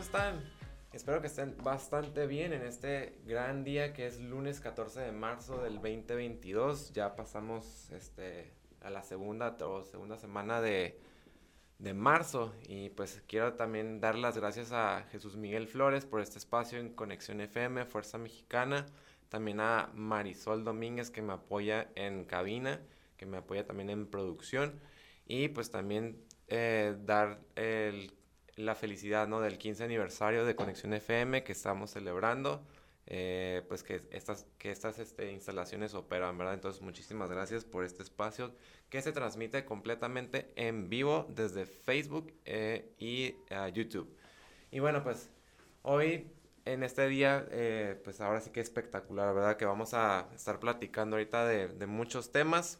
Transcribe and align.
están? 0.00 0.42
Espero 0.90 1.20
que 1.20 1.26
estén 1.26 1.54
bastante 1.62 2.26
bien 2.26 2.54
en 2.54 2.62
este 2.62 3.18
gran 3.26 3.62
día 3.62 3.92
que 3.92 4.06
es 4.06 4.18
lunes 4.18 4.58
14 4.58 5.00
de 5.00 5.12
marzo 5.12 5.62
del 5.62 5.74
2022. 5.74 6.94
Ya 6.94 7.14
pasamos 7.14 7.90
este, 7.90 8.54
a 8.80 8.88
la 8.88 9.02
segunda 9.02 9.54
o 9.60 9.84
segunda 9.84 10.16
semana 10.16 10.62
de, 10.62 10.98
de 11.78 11.92
marzo 11.92 12.54
y 12.66 12.88
pues 12.88 13.22
quiero 13.28 13.52
también 13.52 14.00
dar 14.00 14.14
las 14.16 14.38
gracias 14.38 14.72
a 14.72 15.02
Jesús 15.10 15.36
Miguel 15.36 15.68
Flores 15.68 16.06
por 16.06 16.22
este 16.22 16.38
espacio 16.38 16.78
en 16.78 16.94
Conexión 16.94 17.42
FM, 17.42 17.84
Fuerza 17.84 18.16
Mexicana, 18.16 18.86
también 19.28 19.60
a 19.60 19.90
Marisol 19.92 20.64
Domínguez 20.64 21.10
que 21.10 21.20
me 21.20 21.34
apoya 21.34 21.90
en 21.96 22.24
cabina, 22.24 22.80
que 23.18 23.26
me 23.26 23.36
apoya 23.36 23.66
también 23.66 23.90
en 23.90 24.06
producción 24.06 24.80
y 25.26 25.48
pues 25.48 25.70
también 25.70 26.24
eh, 26.48 26.96
dar 27.04 27.40
el 27.56 28.14
la 28.56 28.74
felicidad 28.74 29.28
¿no? 29.28 29.40
del 29.40 29.58
15 29.58 29.84
aniversario 29.84 30.44
de 30.44 30.54
Conexión 30.54 30.92
FM 30.92 31.42
que 31.44 31.52
estamos 31.52 31.90
celebrando. 31.90 32.62
Eh, 33.12 33.62
pues 33.66 33.82
que 33.82 34.02
estas, 34.12 34.46
que 34.56 34.70
estas 34.70 35.00
este, 35.00 35.32
instalaciones 35.32 35.94
operan, 35.94 36.38
¿verdad? 36.38 36.54
Entonces 36.54 36.80
muchísimas 36.80 37.28
gracias 37.28 37.64
por 37.64 37.84
este 37.84 38.04
espacio 38.04 38.52
que 38.88 39.02
se 39.02 39.10
transmite 39.10 39.64
completamente 39.64 40.52
en 40.54 40.88
vivo 40.88 41.26
desde 41.28 41.66
Facebook 41.66 42.32
eh, 42.44 42.94
y 42.98 43.34
uh, 43.50 43.66
YouTube. 43.72 44.16
Y 44.70 44.78
bueno, 44.78 45.02
pues 45.02 45.28
hoy 45.82 46.30
en 46.64 46.84
este 46.84 47.08
día, 47.08 47.48
eh, 47.50 48.00
pues 48.04 48.20
ahora 48.20 48.40
sí 48.40 48.50
que 48.50 48.60
espectacular, 48.60 49.34
¿verdad? 49.34 49.56
Que 49.56 49.64
vamos 49.64 49.92
a 49.92 50.28
estar 50.32 50.60
platicando 50.60 51.16
ahorita 51.16 51.46
de, 51.46 51.66
de 51.66 51.86
muchos 51.86 52.30
temas. 52.30 52.78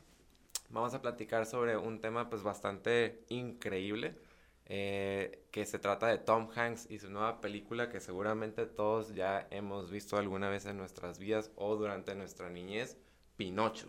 Vamos 0.69 0.95
a 0.95 1.03
platicar 1.03 1.45
sobre 1.45 1.77
un 1.77 2.01
tema 2.01 2.31
pues 2.31 2.45
bastante 2.45 3.25
increíble 3.31 4.15
eh, 4.73 5.49
que 5.51 5.67
se 5.67 5.81
trata 5.81 6.07
de 6.07 6.19
Tom 6.19 6.49
Hanks 6.55 6.89
y 6.89 7.01
su 7.01 7.11
nueva 7.11 7.41
película 7.41 7.89
que 7.89 7.99
seguramente 7.99 8.67
todos 8.67 9.17
ya 9.17 9.49
hemos 9.51 9.91
visto 9.91 10.17
alguna 10.17 10.49
vez 10.49 10.65
en 10.65 10.77
nuestras 10.77 11.19
vidas 11.19 11.51
o 11.57 11.75
durante 11.75 12.15
nuestra 12.15 12.49
niñez, 12.51 12.97
Pinocho. 13.37 13.89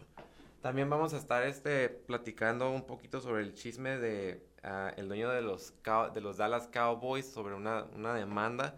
También 0.60 0.90
vamos 0.90 1.14
a 1.14 1.18
estar 1.18 1.44
este, 1.44 1.88
platicando 1.88 2.72
un 2.72 2.88
poquito 2.88 3.22
sobre 3.22 3.44
el 3.44 3.54
chisme 3.54 4.00
de 4.00 4.44
uh, 4.64 5.00
el 5.00 5.08
dueño 5.08 5.30
de 5.30 5.44
los, 5.44 5.72
de 6.16 6.20
los 6.20 6.38
Dallas 6.38 6.68
Cowboys 6.74 7.28
sobre 7.32 7.54
una, 7.54 7.84
una 7.96 8.16
demanda 8.16 8.76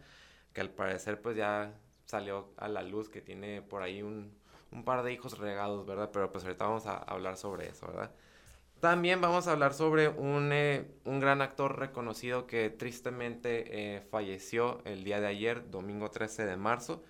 que 0.52 0.60
al 0.60 0.72
parecer 0.72 1.22
pues 1.22 1.38
ya 1.38 1.74
salió 2.04 2.50
a 2.58 2.68
la 2.68 2.84
luz 2.84 3.08
que 3.08 3.22
tiene 3.22 3.62
por 3.62 3.82
ahí 3.82 4.04
un, 4.04 4.38
un 4.72 4.84
par 4.84 5.04
de 5.04 5.14
hijos 5.14 5.38
regados, 5.38 5.86
¿verdad? 5.86 6.10
Pero 6.12 6.34
pues 6.34 6.44
ahorita 6.44 6.66
vamos 6.66 6.86
a 6.86 6.98
hablar 6.98 7.38
sobre 7.38 7.70
eso, 7.70 7.88
¿verdad? 7.88 8.12
También 8.84 9.22
vamos 9.22 9.48
a 9.48 9.54
hablar 9.54 9.74
sobre 9.74 10.10
un, 10.10 10.52
eh, 10.52 10.86
un 11.06 11.22
gran 11.22 11.42
actor 11.42 11.80
reconocido 11.80 12.48
que 12.48 12.70
tristemente 12.70 13.96
eh, 13.96 14.02
falleció 14.02 14.82
el 14.84 15.06
día 15.06 15.22
de 15.22 15.28
ayer, 15.28 15.72
domingo 15.72 16.12
13 16.12 16.46
de 16.46 16.58
marzo. 16.58 17.02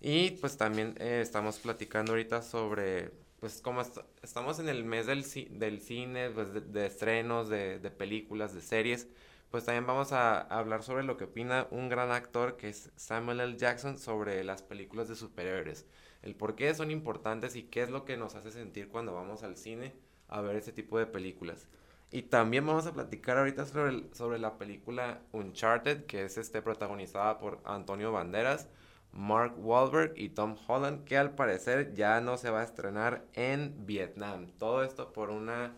Y 0.00 0.32
pues 0.32 0.56
también 0.56 0.96
eh, 0.98 1.20
estamos 1.22 1.60
platicando 1.60 2.10
ahorita 2.10 2.42
sobre, 2.42 3.12
pues 3.38 3.60
como 3.62 3.82
est 3.82 3.96
estamos 4.24 4.58
en 4.58 4.68
el 4.68 4.82
mes 4.82 5.06
del, 5.06 5.24
del 5.56 5.80
cine, 5.80 6.30
pues 6.30 6.48
de, 6.72 6.86
estrenos, 6.86 7.48
de, 7.48 7.78
de, 7.78 7.90
películas, 7.92 8.52
de 8.52 8.60
series, 8.60 9.06
pues 9.52 9.64
también 9.64 9.86
vamos 9.86 10.10
a, 10.10 10.40
a, 10.40 10.58
hablar 10.58 10.82
sobre 10.82 11.04
lo 11.04 11.16
que 11.16 11.24
opina 11.26 11.68
un 11.70 11.88
gran 11.88 12.10
actor 12.10 12.56
que 12.56 12.70
es 12.70 12.90
Samuel 12.96 13.38
L. 13.38 13.56
Jackson 13.56 13.98
sobre 13.98 14.42
las 14.42 14.62
películas 14.62 15.08
de 15.08 15.14
superhéroes. 15.14 15.86
El 16.22 16.34
por 16.34 16.56
qué 16.56 16.74
son 16.74 16.90
importantes 16.90 17.54
y 17.54 17.62
qué 17.62 17.82
es 17.84 17.90
lo 17.90 18.04
que 18.04 18.16
nos 18.16 18.34
hace 18.34 18.50
sentir 18.50 18.88
cuando 18.88 19.14
vamos 19.14 19.44
al 19.44 19.56
cine 19.56 19.94
a 20.28 20.40
ver 20.40 20.56
ese 20.56 20.72
tipo 20.72 20.98
de 20.98 21.06
películas. 21.06 21.68
Y 22.10 22.22
también 22.22 22.66
vamos 22.66 22.86
a 22.86 22.92
platicar 22.92 23.38
ahorita 23.38 23.66
sobre, 23.66 23.90
el, 23.90 24.14
sobre 24.14 24.38
la 24.38 24.56
película 24.56 25.20
Uncharted, 25.32 26.06
que 26.06 26.24
es 26.24 26.38
este, 26.38 26.62
protagonizada 26.62 27.38
por 27.38 27.60
Antonio 27.64 28.12
Banderas, 28.12 28.68
Mark 29.12 29.54
Wahlberg 29.58 30.12
y 30.16 30.28
Tom 30.30 30.56
Holland, 30.66 31.04
que 31.04 31.16
al 31.18 31.34
parecer 31.34 31.94
ya 31.94 32.20
no 32.20 32.36
se 32.36 32.50
va 32.50 32.60
a 32.60 32.64
estrenar 32.64 33.24
en 33.32 33.86
Vietnam. 33.86 34.48
Todo 34.58 34.84
esto 34.84 35.12
por 35.12 35.30
una, 35.30 35.76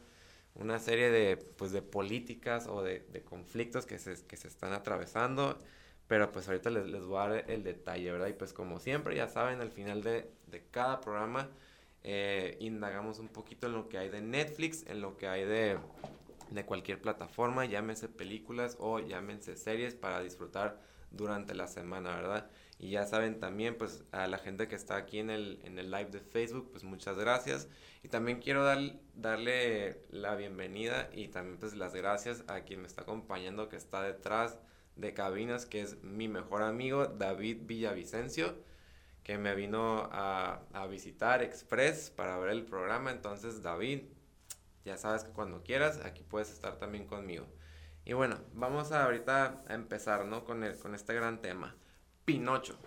una 0.54 0.78
serie 0.78 1.10
de, 1.10 1.36
pues, 1.38 1.72
de 1.72 1.82
políticas 1.82 2.66
o 2.66 2.82
de, 2.82 3.00
de 3.00 3.22
conflictos 3.22 3.86
que 3.86 3.98
se, 3.98 4.26
que 4.26 4.36
se 4.36 4.48
están 4.48 4.72
atravesando. 4.72 5.58
Pero 6.06 6.30
pues 6.32 6.48
ahorita 6.48 6.70
les, 6.70 6.86
les 6.86 7.04
voy 7.04 7.18
a 7.18 7.28
dar 7.28 7.50
el 7.50 7.64
detalle, 7.64 8.12
¿verdad? 8.12 8.28
Y 8.28 8.32
pues 8.34 8.52
como 8.52 8.78
siempre, 8.78 9.16
ya 9.16 9.28
saben, 9.28 9.60
al 9.60 9.70
final 9.70 10.02
de, 10.02 10.30
de 10.46 10.62
cada 10.70 11.00
programa 11.00 11.48
eh, 12.08 12.56
indagamos 12.60 13.18
un 13.18 13.26
poquito 13.26 13.66
en 13.66 13.72
lo 13.72 13.88
que 13.88 13.98
hay 13.98 14.08
de 14.08 14.20
Netflix, 14.20 14.86
en 14.86 15.00
lo 15.00 15.16
que 15.16 15.26
hay 15.26 15.44
de, 15.44 15.76
de 16.50 16.64
cualquier 16.64 17.02
plataforma, 17.02 17.64
llámense 17.64 18.08
películas 18.08 18.76
o 18.78 19.00
llámense 19.00 19.56
series 19.56 19.96
para 19.96 20.20
disfrutar 20.20 20.80
durante 21.10 21.52
la 21.52 21.66
semana, 21.66 22.14
¿verdad? 22.14 22.48
Y 22.78 22.90
ya 22.90 23.06
saben 23.06 23.40
también, 23.40 23.76
pues 23.76 24.04
a 24.12 24.28
la 24.28 24.38
gente 24.38 24.68
que 24.68 24.76
está 24.76 24.94
aquí 24.94 25.18
en 25.18 25.30
el, 25.30 25.58
en 25.64 25.80
el 25.80 25.90
live 25.90 26.10
de 26.10 26.20
Facebook, 26.20 26.70
pues 26.70 26.84
muchas 26.84 27.18
gracias. 27.18 27.68
Y 28.04 28.08
también 28.08 28.38
quiero 28.38 28.62
dar, 28.62 28.78
darle 29.16 30.00
la 30.10 30.36
bienvenida 30.36 31.10
y 31.12 31.26
también 31.26 31.58
pues 31.58 31.74
las 31.74 31.92
gracias 31.92 32.44
a 32.46 32.60
quien 32.60 32.82
me 32.82 32.86
está 32.86 33.02
acompañando, 33.02 33.68
que 33.68 33.74
está 33.74 34.02
detrás 34.02 34.60
de 34.94 35.12
cabinas, 35.12 35.66
que 35.66 35.80
es 35.80 36.00
mi 36.04 36.28
mejor 36.28 36.62
amigo 36.62 37.06
David 37.06 37.62
Villavicencio 37.62 38.54
que 39.26 39.38
me 39.38 39.56
vino 39.56 40.09
a, 40.12 40.60
a, 40.72 40.87
visitar 40.87 41.42
Express 41.42 42.10
para 42.10 42.38
ver 42.38 42.50
el 42.50 42.64
programa. 42.64 43.10
Entonces, 43.10 43.60
David, 43.60 44.03
ya 44.84 44.97
sabes 44.97 45.25
que 45.25 45.32
cuando 45.32 45.64
quieras, 45.64 45.98
aquí 46.04 46.22
puedes 46.22 46.53
estar 46.53 46.78
también 46.78 47.09
conmigo. 47.09 47.44
Y 48.04 48.12
bueno, 48.12 48.38
vamos 48.54 48.92
a 48.92 49.03
ahorita 49.03 49.65
a 49.66 49.75
empezar, 49.75 50.26
¿no? 50.26 50.44
Con, 50.44 50.62
el, 50.62 50.78
con 50.78 50.94
este 50.94 51.12
gran 51.12 51.42
tema. 51.42 51.75
Pinocho. 52.25 52.78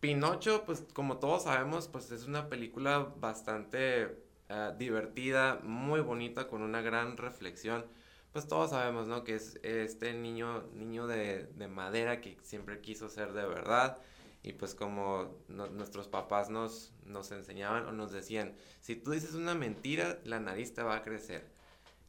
Pinocho, 0.00 0.64
pues 0.64 0.86
como 0.94 1.18
todos 1.18 1.42
sabemos, 1.42 1.86
pues 1.88 2.12
es 2.12 2.24
una 2.24 2.48
película 2.48 3.00
bastante 3.18 4.06
uh, 4.48 4.74
divertida, 4.78 5.60
muy 5.62 6.00
bonita, 6.00 6.48
con 6.48 6.62
una 6.62 6.80
gran 6.80 7.18
reflexión. 7.18 7.84
Pues 8.32 8.48
todos 8.48 8.70
sabemos, 8.70 9.06
¿no? 9.06 9.22
Que 9.22 9.34
es 9.34 9.60
este 9.62 10.14
niño, 10.14 10.62
niño 10.72 11.06
de, 11.06 11.44
de 11.44 11.68
madera 11.68 12.22
que 12.22 12.38
siempre 12.40 12.80
quiso 12.80 13.10
ser 13.10 13.34
de 13.34 13.46
verdad 13.46 14.00
y 14.42 14.52
pues 14.52 14.74
como 14.74 15.36
nuestros 15.48 16.08
papás 16.08 16.48
nos, 16.48 16.92
nos 17.04 17.32
enseñaban 17.32 17.86
o 17.86 17.92
nos 17.92 18.12
decían, 18.12 18.54
si 18.80 18.96
tú 18.96 19.10
dices 19.10 19.34
una 19.34 19.54
mentira, 19.54 20.20
la 20.24 20.40
nariz 20.40 20.74
te 20.74 20.82
va 20.82 20.96
a 20.96 21.02
crecer. 21.02 21.50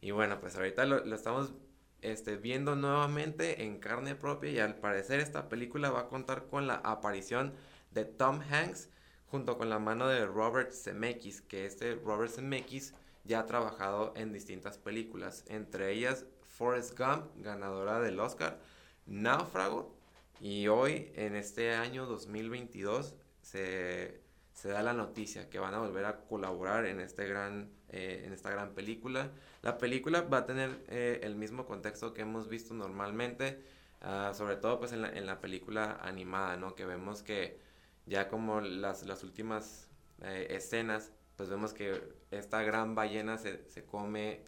Y 0.02 0.12
bueno, 0.12 0.40
pues 0.40 0.56
ahorita 0.56 0.86
lo, 0.86 1.04
lo 1.06 1.16
estamos 1.16 1.54
este, 2.02 2.38
viendo 2.38 2.76
nuevamente 2.76 3.64
en 3.64 3.80
carne 3.80 4.16
propia 4.16 4.52
y 4.52 4.60
al 4.60 4.76
parecer 4.76 5.20
esta 5.20 5.50
película 5.50 5.90
va 5.90 6.02
a 6.02 6.08
contar 6.08 6.48
con 6.48 6.68
la 6.68 6.76
aparición 6.76 7.54
de 7.92 8.06
Tom 8.06 8.42
Hanks 8.50 8.90
junto 9.28 9.58
con 9.58 9.70
la 9.70 9.80
mano 9.80 10.08
de 10.08 10.26
Robert 10.26 10.72
Zemeckis, 10.72 11.42
que 11.42 11.66
este 11.66 11.96
Robert 11.96 12.32
Zemeckis 12.32 12.94
ya 13.26 13.42
ha 13.42 13.46
trabajado 13.46 14.14
en 14.16 14.34
distintas 14.34 14.78
películas, 14.78 15.44
entre 15.48 15.92
ellas 15.92 16.26
Forrest 16.42 16.98
Gump, 16.98 17.26
ganadora 17.36 18.00
del 18.00 18.20
Oscar, 18.20 18.60
Náufrago 19.06 19.99
y 20.42 20.68
hoy, 20.68 21.12
en 21.16 21.36
este 21.36 21.74
año 21.74 22.06
2022, 22.06 23.16
se, 23.42 24.22
se 24.54 24.70
da 24.70 24.82
la 24.82 24.94
noticia 24.94 25.50
que 25.50 25.60
van 25.60 25.74
a 25.74 25.80
volver 25.80 26.06
a 26.06 26.22
colaborar 26.22 26.86
en, 26.86 27.00
este 27.00 27.28
gran, 27.28 27.70
eh, 27.90 28.24
en 28.26 28.34
esta 28.34 28.50
gran 28.50 28.74
película. 28.74 29.32
La 29.62 29.78
película 29.78 30.22
va 30.22 30.40
a 30.40 30.46
tener 30.46 30.84
eh, 30.88 31.20
el 31.24 31.36
mismo 31.36 31.66
contexto 31.66 32.14
que 32.14 32.22
hemos 32.22 32.48
visto 32.48 32.74
normalmente, 32.74 33.62
uh, 34.02 34.34
sobre 34.34 34.56
todo 34.56 34.80
pues 34.80 34.94
en 34.94 35.02
la, 35.02 35.10
en 35.10 35.26
la 35.26 35.42
película 35.42 36.00
animada, 36.02 36.56
¿no? 36.58 36.76
Que 36.76 36.86
vemos 36.86 37.22
que 37.24 37.60
ya 38.06 38.30
como 38.30 38.62
las, 38.62 39.06
las 39.06 39.24
últimas 39.24 39.90
eh, 40.24 40.48
escenas, 40.52 41.12
pues 41.36 41.50
vemos 41.50 41.74
que 41.74 42.02
esta 42.32 42.62
gran 42.64 42.96
ballena 42.96 43.38
se, 43.38 43.68
se 43.70 43.86
come 43.86 44.44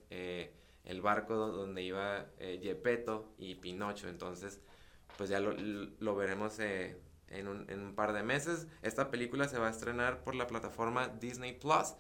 el 0.84 1.02
barco 1.02 1.36
donde 1.36 1.84
iba 1.84 2.26
Gepetto 2.38 3.34
y 3.38 3.56
Pinocho, 3.56 4.10
entonces 4.10 4.60
pues 5.18 5.30
ya 5.30 5.40
lo, 5.40 5.54
lo 5.54 6.16
veremos 6.16 6.60
eh, 6.60 6.98
en, 7.30 7.48
un, 7.48 7.70
en, 7.70 7.82
un, 7.82 7.96
par 7.96 8.14
de 8.14 8.24
meses. 8.24 8.68
Esta 8.82 9.10
película 9.12 9.48
se 9.48 9.58
va 9.60 9.68
a 9.68 9.72
estrenar 9.72 10.24
por 10.24 10.36
la 10.36 10.48
plataforma 10.48 11.08
Disney 11.08 11.54
Plus. 11.54 11.96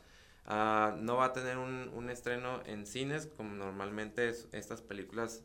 Uh, 0.47 0.97
no 0.97 1.17
va 1.17 1.25
a 1.25 1.33
tener 1.33 1.57
un, 1.57 1.91
un, 1.93 2.09
estreno 2.09 2.61
en 2.65 2.87
cines, 2.87 3.27
como 3.27 3.53
normalmente 3.53 4.27
es, 4.27 4.47
estas 4.51 4.81
películas 4.81 5.43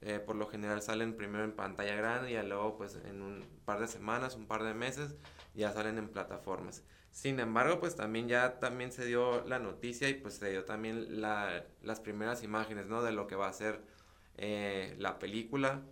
eh, 0.00 0.20
por 0.20 0.36
lo 0.36 0.46
general 0.46 0.80
salen 0.80 1.16
primero 1.16 1.44
en 1.44 1.52
pantalla 1.52 1.96
grande 1.96 2.30
y 2.30 2.46
luego 2.46 2.76
pues 2.76 2.96
en 3.04 3.20
un 3.20 3.44
par 3.64 3.80
de 3.80 3.88
semanas, 3.88 4.36
un 4.36 4.46
par 4.46 4.62
de 4.62 4.72
meses 4.72 5.16
ya 5.54 5.72
salen 5.72 5.98
en 5.98 6.08
plataformas. 6.08 6.84
Sin 7.10 7.40
embargo, 7.40 7.80
pues 7.80 7.96
también 7.96 8.28
ya 8.28 8.60
también 8.60 8.92
se 8.92 9.04
dio 9.06 9.44
la 9.46 9.58
noticia 9.58 10.08
y 10.08 10.14
pues 10.14 10.34
se 10.34 10.50
dio 10.50 10.64
también 10.64 11.20
la, 11.20 11.64
las 11.82 12.00
primeras 12.00 12.44
imágenes, 12.44 12.86
¿no? 12.86 13.02
De 13.02 13.10
lo 13.12 13.26
que 13.26 13.34
va 13.34 13.48
a 13.48 13.52
ser 13.52 13.82
eh, 14.36 14.94
la 14.98 15.18
película. 15.18 15.82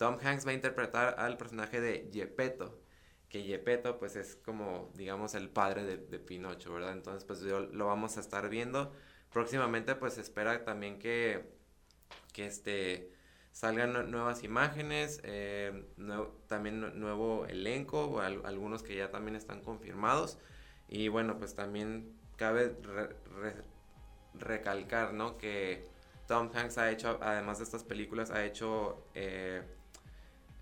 Tom 0.00 0.16
Hanks 0.18 0.46
va 0.46 0.52
a 0.52 0.54
interpretar 0.54 1.16
al 1.18 1.36
personaje 1.36 1.78
de 1.78 2.08
Gepetto, 2.10 2.80
que 3.28 3.42
Gepetto 3.42 3.98
pues 3.98 4.16
es 4.16 4.34
como 4.34 4.90
digamos 4.94 5.34
el 5.34 5.50
padre 5.50 5.84
de, 5.84 6.18
Pinocho, 6.18 6.72
¿verdad? 6.72 6.92
Entonces 6.92 7.24
pues 7.24 7.42
yo, 7.42 7.60
lo 7.60 7.84
vamos 7.84 8.16
a 8.16 8.20
estar 8.20 8.48
viendo. 8.48 8.94
Próximamente 9.30 9.94
pues 9.96 10.16
espera 10.16 10.64
también 10.64 10.98
que, 10.98 11.52
que 12.32 12.46
este 12.46 13.12
salgan 13.52 14.10
nuevas 14.10 14.42
imágenes, 14.42 15.20
eh, 15.22 15.84
también 16.46 16.98
nuevo 16.98 17.44
elenco, 17.44 18.22
algunos 18.22 18.82
que 18.82 18.96
ya 18.96 19.10
también 19.10 19.36
están 19.36 19.60
confirmados. 19.60 20.38
Y 20.88 21.08
bueno, 21.08 21.36
pues 21.36 21.54
también 21.54 22.18
cabe 22.36 22.74
recalcar, 24.32 25.12
¿no? 25.12 25.36
Que 25.36 25.86
Tom 26.26 26.50
Hanks 26.54 26.78
ha 26.78 26.90
hecho, 26.90 27.18
además 27.20 27.58
de 27.58 27.64
estas 27.64 27.84
películas, 27.84 28.30
ha 28.30 28.46
hecho 28.46 29.04
eh, 29.14 29.62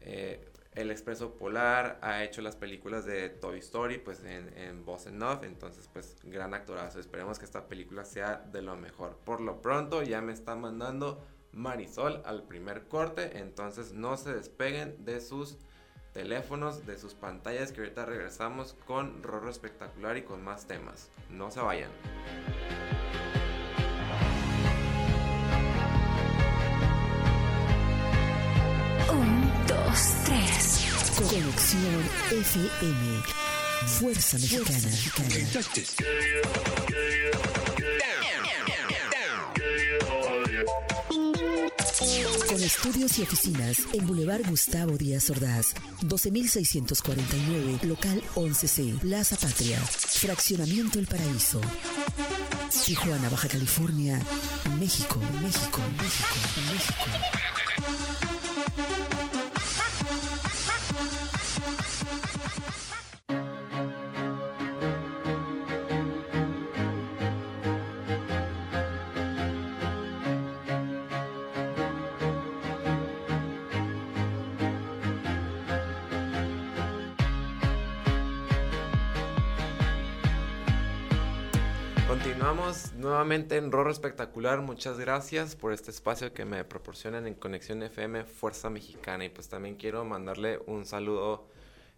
eh, 0.00 0.50
El 0.74 0.90
Expreso 0.90 1.34
Polar, 1.34 1.98
ha 2.02 2.24
hecho 2.24 2.42
las 2.42 2.56
películas 2.56 3.04
de 3.04 3.28
Toy 3.28 3.58
Story, 3.58 3.98
pues 3.98 4.24
en, 4.24 4.56
en 4.56 4.84
Boss 4.84 5.06
Enough, 5.06 5.44
entonces 5.44 5.88
pues 5.92 6.16
gran 6.24 6.54
actorazo, 6.54 7.00
esperemos 7.00 7.38
que 7.38 7.44
esta 7.44 7.66
película 7.66 8.04
sea 8.04 8.36
de 8.36 8.62
lo 8.62 8.76
mejor. 8.76 9.18
Por 9.24 9.40
lo 9.40 9.60
pronto 9.60 10.02
ya 10.02 10.20
me 10.20 10.32
está 10.32 10.54
mandando 10.54 11.24
Marisol 11.52 12.22
al 12.24 12.44
primer 12.44 12.88
corte, 12.88 13.38
entonces 13.38 13.92
no 13.92 14.16
se 14.16 14.34
despeguen 14.34 15.04
de 15.04 15.20
sus 15.20 15.56
teléfonos, 16.12 16.86
de 16.86 16.98
sus 16.98 17.14
pantallas, 17.14 17.72
que 17.72 17.80
ahorita 17.80 18.04
regresamos 18.04 18.74
con 18.86 19.22
Rorro 19.22 19.50
Espectacular 19.50 20.16
y 20.16 20.22
con 20.22 20.42
más 20.42 20.66
temas. 20.66 21.10
No 21.30 21.50
se 21.50 21.60
vayan. 21.60 21.90
Dos, 29.88 30.12
tres. 30.24 30.86
Conexión 31.16 32.02
FM. 32.30 33.22
Fuerza 33.86 34.38
Mexicana. 34.38 34.90
Con 42.48 42.62
estudios 42.62 43.18
y 43.18 43.22
oficinas 43.22 43.78
en 43.92 44.06
Boulevard 44.06 44.46
Gustavo 44.48 44.96
Díaz 44.96 45.30
Ordaz, 45.30 45.74
12649, 46.02 47.80
local 47.82 48.22
11C, 48.34 48.98
Plaza 48.98 49.36
Patria, 49.36 49.80
Fraccionamiento 49.80 50.98
El 50.98 51.06
Paraíso. 51.06 51.60
Tijuana, 52.84 53.28
Baja 53.28 53.48
California, 53.48 54.20
México, 54.78 55.18
México, 55.42 55.80
México, 55.98 56.36
México. 56.72 57.57
Nuevamente 82.96 83.56
en 83.56 83.70
Rorro 83.70 83.90
Espectacular, 83.90 84.62
muchas 84.62 84.98
gracias 84.98 85.54
por 85.54 85.74
este 85.74 85.90
espacio 85.90 86.32
que 86.32 86.46
me 86.46 86.64
proporcionan 86.64 87.26
en 87.26 87.34
Conexión 87.34 87.82
FM 87.82 88.24
Fuerza 88.24 88.70
Mexicana. 88.70 89.26
Y 89.26 89.28
pues 89.28 89.48
también 89.48 89.76
quiero 89.76 90.06
mandarle 90.06 90.58
un 90.66 90.86
saludo 90.86 91.48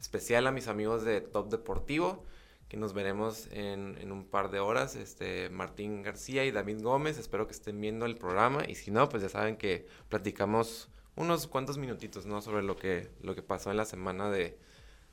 especial 0.00 0.48
a 0.48 0.50
mis 0.50 0.66
amigos 0.66 1.04
de 1.04 1.20
Top 1.20 1.48
Deportivo, 1.48 2.24
que 2.68 2.76
nos 2.76 2.92
veremos 2.92 3.46
en, 3.52 4.10
un 4.10 4.24
par 4.24 4.50
de 4.50 4.58
horas. 4.58 4.96
Este, 4.96 5.48
Martín 5.48 6.02
García 6.02 6.44
y 6.44 6.50
David 6.50 6.82
Gómez, 6.82 7.16
espero 7.16 7.46
que 7.46 7.52
estén 7.52 7.80
viendo 7.80 8.04
el 8.04 8.16
programa. 8.16 8.64
Y 8.68 8.74
si 8.74 8.90
no, 8.90 9.08
pues 9.08 9.22
ya 9.22 9.28
saben 9.28 9.56
que 9.56 9.86
platicamos 10.08 10.88
unos 11.14 11.46
cuantos 11.46 11.78
minutitos, 11.78 12.26
¿no? 12.26 12.42
Sobre 12.42 12.62
lo 12.62 12.76
que, 12.76 13.10
lo 13.22 13.36
que 13.36 13.42
pasó 13.42 13.70
en 13.70 13.76
la 13.76 13.84
semana 13.84 14.28
de, 14.28 14.58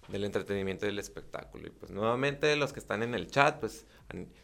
del 0.08 0.24
entretenimiento 0.24 0.86
y 0.86 0.90
del 0.90 1.00
espectáculo. 1.00 1.68
Y 1.68 1.72
pues 1.72 1.92
nuevamente 1.92 2.56
los 2.56 2.74
que 2.74 2.80
están 2.80 3.04
en 3.04 3.14
el 3.14 3.28
chat, 3.28 3.60
pues 3.60 3.86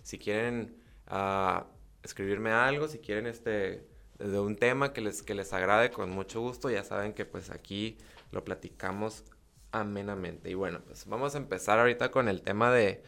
si 0.04 0.18
quieren 0.19 0.75
a 1.07 1.65
escribirme 2.04 2.51
algo, 2.51 2.88
si 2.88 3.00
quieren 3.00 3.27
este 3.27 3.88
de 4.19 4.39
un 4.39 4.56
tema 4.56 4.94
que 4.94 5.01
les, 5.01 5.24
que 5.24 5.33
les 5.33 5.51
agrade 5.54 5.92
con 5.92 6.10
mucho 6.10 6.39
gusto, 6.42 6.69
ya 6.69 6.83
saben 6.83 7.13
que 7.13 7.25
pues 7.25 7.50
aquí 7.50 7.98
lo 8.31 8.44
platicamos 8.44 9.24
amenamente. 9.71 10.50
Y 10.50 10.54
bueno, 10.54 10.81
pues 10.86 11.06
vamos 11.07 11.36
a 11.36 11.38
empezar 11.38 11.80
ahorita 11.80 12.12
con 12.12 12.27
el 12.27 12.42
tema 12.42 12.71
de, 12.71 13.04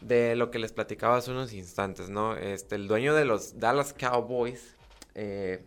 de 0.00 0.34
lo 0.34 0.50
que 0.50 0.58
les 0.58 0.72
platicaba 0.72 1.16
hace 1.16 1.30
unos 1.30 1.52
instantes, 1.52 2.08
¿no? 2.08 2.36
Este, 2.36 2.74
el 2.74 2.88
dueño 2.88 3.14
de 3.14 3.24
los 3.24 3.58
Dallas 3.60 3.92
Cowboys 3.92 4.76
eh, 5.14 5.64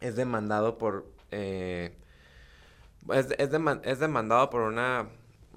es 0.00 0.16
demandado 0.16 0.78
por... 0.78 1.06
Eh, 1.30 1.96
es, 3.12 3.28
es, 3.38 3.98
demandado 4.00 4.50
por 4.50 4.62
una, 4.62 5.08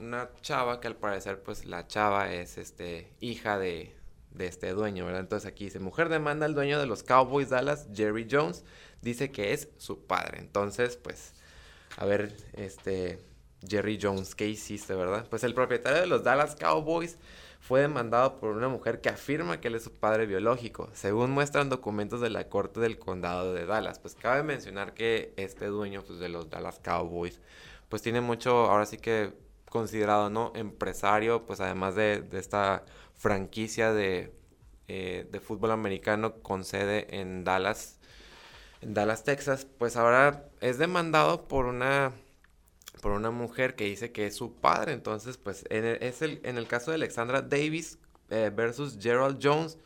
una 0.01 0.29
chava 0.41 0.79
que 0.79 0.87
al 0.87 0.95
parecer 0.95 1.41
pues 1.41 1.65
la 1.65 1.87
chava 1.87 2.33
es 2.33 2.57
este 2.57 3.13
hija 3.19 3.57
de, 3.57 3.95
este 4.39 4.71
dueño, 4.71 5.05
¿verdad? 5.05 5.21
Entonces 5.21 5.49
aquí 5.49 5.65
dice, 5.65 5.79
mujer 5.79 6.09
demanda 6.09 6.45
al 6.45 6.55
dueño 6.55 6.79
de 6.79 6.85
los 6.85 7.03
Cowboys 7.03 7.49
Dallas, 7.49 7.87
Jerry 7.93 8.27
Jones, 8.29 8.63
dice 9.01 9.31
que 9.31 9.53
es 9.53 9.69
su 9.77 10.05
padre. 10.05 10.39
Entonces, 10.39 10.97
pues, 10.97 11.33
a 11.97 12.05
ver, 12.05 12.35
este, 12.53 13.19
Jerry 13.67 13.99
Jones, 14.01 14.33
¿qué 14.35 14.47
hiciste, 14.47 14.95
verdad? 14.95 15.27
Pues 15.29 15.43
el 15.43 15.53
propietario 15.53 16.01
de 16.01 16.07
los 16.07 16.23
Dallas 16.23 16.55
Cowboys 16.55 17.17
fue 17.59 17.81
demandado 17.81 18.39
por 18.39 18.55
una 18.55 18.69
mujer 18.69 19.01
que 19.01 19.09
afirma 19.09 19.61
que 19.61 19.67
él 19.67 19.75
es 19.75 19.83
su 19.83 19.91
padre 19.91 20.25
biológico, 20.25 20.89
según 20.93 21.31
muestran 21.31 21.69
documentos 21.69 22.19
de 22.19 22.31
la 22.31 22.49
corte 22.49 22.79
del 22.79 22.97
condado 22.97 23.53
de 23.53 23.65
Dallas. 23.65 23.99
Pues 23.99 24.15
cabe 24.15 24.41
mencionar 24.43 24.93
que 24.93 25.33
este 25.37 25.67
dueño 25.67 26.03
pues, 26.03 26.19
de 26.19 26.29
los 26.29 26.49
Dallas 26.49 26.79
Cowboys, 26.79 27.39
pues 27.87 28.01
tiene 28.01 28.21
mucho, 28.21 28.51
ahora 28.71 28.85
sí 28.85 28.97
que 28.97 29.33
considerado, 29.71 30.29
¿no? 30.29 30.51
Empresario, 30.53 31.45
pues 31.45 31.61
además 31.61 31.95
de, 31.95 32.21
de 32.21 32.39
esta 32.39 32.83
franquicia 33.15 33.93
de, 33.93 34.33
eh, 34.89 35.25
de 35.31 35.39
fútbol 35.39 35.71
americano 35.71 36.41
con 36.41 36.65
sede 36.65 37.19
en 37.21 37.45
Dallas, 37.45 37.97
en 38.81 38.93
Dallas, 38.93 39.23
Texas, 39.23 39.65
pues 39.77 39.95
ahora 39.95 40.49
es 40.59 40.77
demandado 40.77 41.47
por 41.47 41.65
una 41.65 42.11
por 43.01 43.13
una 43.13 43.31
mujer 43.31 43.75
que 43.75 43.85
dice 43.85 44.11
que 44.11 44.27
es 44.27 44.35
su 44.35 44.53
padre. 44.55 44.91
Entonces, 44.91 45.37
pues 45.37 45.65
en 45.69 45.85
el, 45.85 46.03
es 46.03 46.21
el, 46.21 46.41
en 46.43 46.57
el 46.57 46.67
caso 46.67 46.91
de 46.91 46.95
Alexandra 46.95 47.41
Davis 47.41 47.97
eh, 48.29 48.51
versus 48.53 48.97
Gerald 48.99 49.39
Jones, 49.41 49.77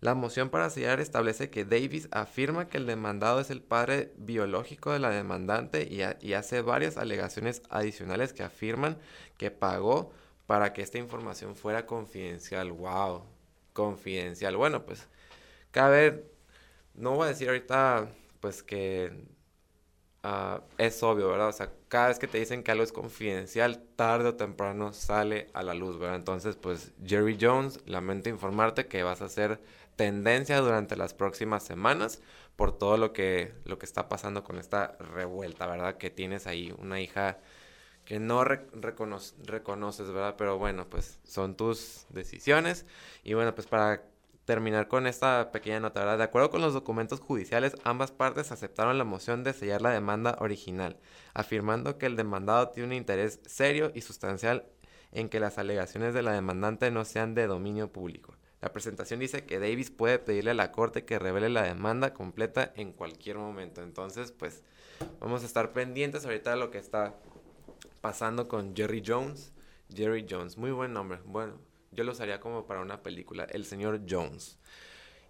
la 0.00 0.14
moción 0.14 0.48
para 0.48 0.70
sellar 0.70 1.00
establece 1.00 1.50
que 1.50 1.64
Davis 1.64 2.08
afirma 2.12 2.68
que 2.68 2.76
el 2.76 2.86
demandado 2.86 3.40
es 3.40 3.50
el 3.50 3.60
padre 3.60 4.12
biológico 4.16 4.92
de 4.92 5.00
la 5.00 5.10
demandante 5.10 5.88
y, 5.90 6.32
hace 6.34 6.62
varias 6.62 6.96
alegaciones 6.96 7.62
adicionales 7.68 8.32
que 8.32 8.44
afirman 8.44 8.96
que 9.36 9.50
pagó 9.50 10.12
para 10.46 10.72
que 10.72 10.82
esta 10.82 10.98
información 10.98 11.56
fuera 11.56 11.84
confidencial. 11.84 12.70
¡Wow! 12.72 13.24
Confidencial. 13.72 14.56
Bueno, 14.56 14.86
pues, 14.86 15.08
cabe, 15.72 16.24
no 16.94 17.16
voy 17.16 17.26
a 17.26 17.28
decir 17.30 17.48
ahorita, 17.48 18.08
pues 18.40 18.62
que 18.62 19.12
ah, 20.22 20.62
es 20.78 21.02
obvio, 21.02 21.28
¿verdad? 21.28 21.48
O 21.48 21.52
sea, 21.52 21.72
cada 21.88 22.08
vez 22.08 22.20
que 22.20 22.28
te 22.28 22.38
dicen 22.38 22.62
que 22.62 22.70
algo 22.70 22.84
es 22.84 22.92
confidencial, 22.92 23.82
tarde 23.96 24.28
o 24.28 24.34
temprano 24.36 24.92
sale 24.92 25.48
a 25.54 25.62
la 25.64 25.74
luz, 25.74 25.98
¿verdad? 25.98 26.16
Entonces, 26.16 26.56
pues, 26.56 26.92
Jerry 27.04 27.36
Jones, 27.40 27.80
lamento 27.86 28.28
informarte 28.28 28.86
que 28.86 29.02
vas 29.02 29.22
a 29.22 29.26
hacer 29.26 29.60
tendencia 29.98 30.60
durante 30.60 30.96
las 30.96 31.12
próximas 31.12 31.64
semanas 31.64 32.22
por 32.56 32.78
todo 32.78 32.96
lo 32.96 33.12
que, 33.12 33.52
lo 33.64 33.78
que 33.78 33.84
está 33.84 34.08
pasando 34.08 34.44
con 34.44 34.58
esta 34.58 34.96
revuelta, 34.98 35.66
¿verdad? 35.66 35.98
Que 35.98 36.08
tienes 36.08 36.46
ahí 36.46 36.72
una 36.78 37.00
hija 37.00 37.38
que 38.04 38.20
no 38.20 38.44
reconoces, 38.44 40.10
¿verdad? 40.10 40.36
Pero 40.38 40.56
bueno, 40.56 40.88
pues 40.88 41.18
son 41.24 41.56
tus 41.56 42.06
decisiones. 42.10 42.86
Y 43.24 43.34
bueno, 43.34 43.54
pues 43.54 43.66
para 43.66 44.04
terminar 44.46 44.88
con 44.88 45.06
esta 45.06 45.50
pequeña 45.52 45.80
nota, 45.80 46.00
¿verdad? 46.00 46.18
De 46.18 46.24
acuerdo 46.24 46.50
con 46.50 46.62
los 46.62 46.74
documentos 46.74 47.20
judiciales, 47.20 47.74
ambas 47.84 48.12
partes 48.12 48.52
aceptaron 48.52 48.98
la 48.98 49.04
moción 49.04 49.44
de 49.44 49.52
sellar 49.52 49.82
la 49.82 49.90
demanda 49.90 50.36
original, 50.40 50.96
afirmando 51.34 51.98
que 51.98 52.06
el 52.06 52.16
demandado 52.16 52.68
tiene 52.70 52.86
un 52.86 52.94
interés 52.94 53.40
serio 53.46 53.92
y 53.94 54.00
sustancial 54.00 54.64
en 55.12 55.28
que 55.28 55.40
las 55.40 55.58
alegaciones 55.58 56.14
de 56.14 56.22
la 56.22 56.32
demandante 56.32 56.90
no 56.90 57.04
sean 57.04 57.34
de 57.34 57.46
dominio 57.46 57.92
público. 57.92 58.37
La 58.60 58.72
presentación 58.72 59.20
dice 59.20 59.44
que 59.44 59.60
Davis 59.60 59.90
puede 59.90 60.18
pedirle 60.18 60.50
a 60.50 60.54
la 60.54 60.72
corte 60.72 61.04
que 61.04 61.18
revele 61.18 61.48
la 61.48 61.62
demanda 61.62 62.12
completa 62.12 62.72
en 62.76 62.92
cualquier 62.92 63.38
momento. 63.38 63.82
Entonces, 63.82 64.32
pues 64.32 64.62
vamos 65.20 65.42
a 65.42 65.46
estar 65.46 65.72
pendientes 65.72 66.24
ahorita 66.24 66.50
de 66.50 66.56
lo 66.56 66.70
que 66.70 66.78
está 66.78 67.14
pasando 68.00 68.48
con 68.48 68.74
Jerry 68.74 69.02
Jones. 69.06 69.52
Jerry 69.94 70.26
Jones, 70.28 70.58
muy 70.58 70.72
buen 70.72 70.92
nombre. 70.92 71.20
Bueno, 71.24 71.58
yo 71.92 72.02
lo 72.04 72.12
usaría 72.12 72.40
como 72.40 72.66
para 72.66 72.80
una 72.80 73.02
película, 73.02 73.44
El 73.44 73.64
señor 73.64 74.02
Jones. 74.08 74.58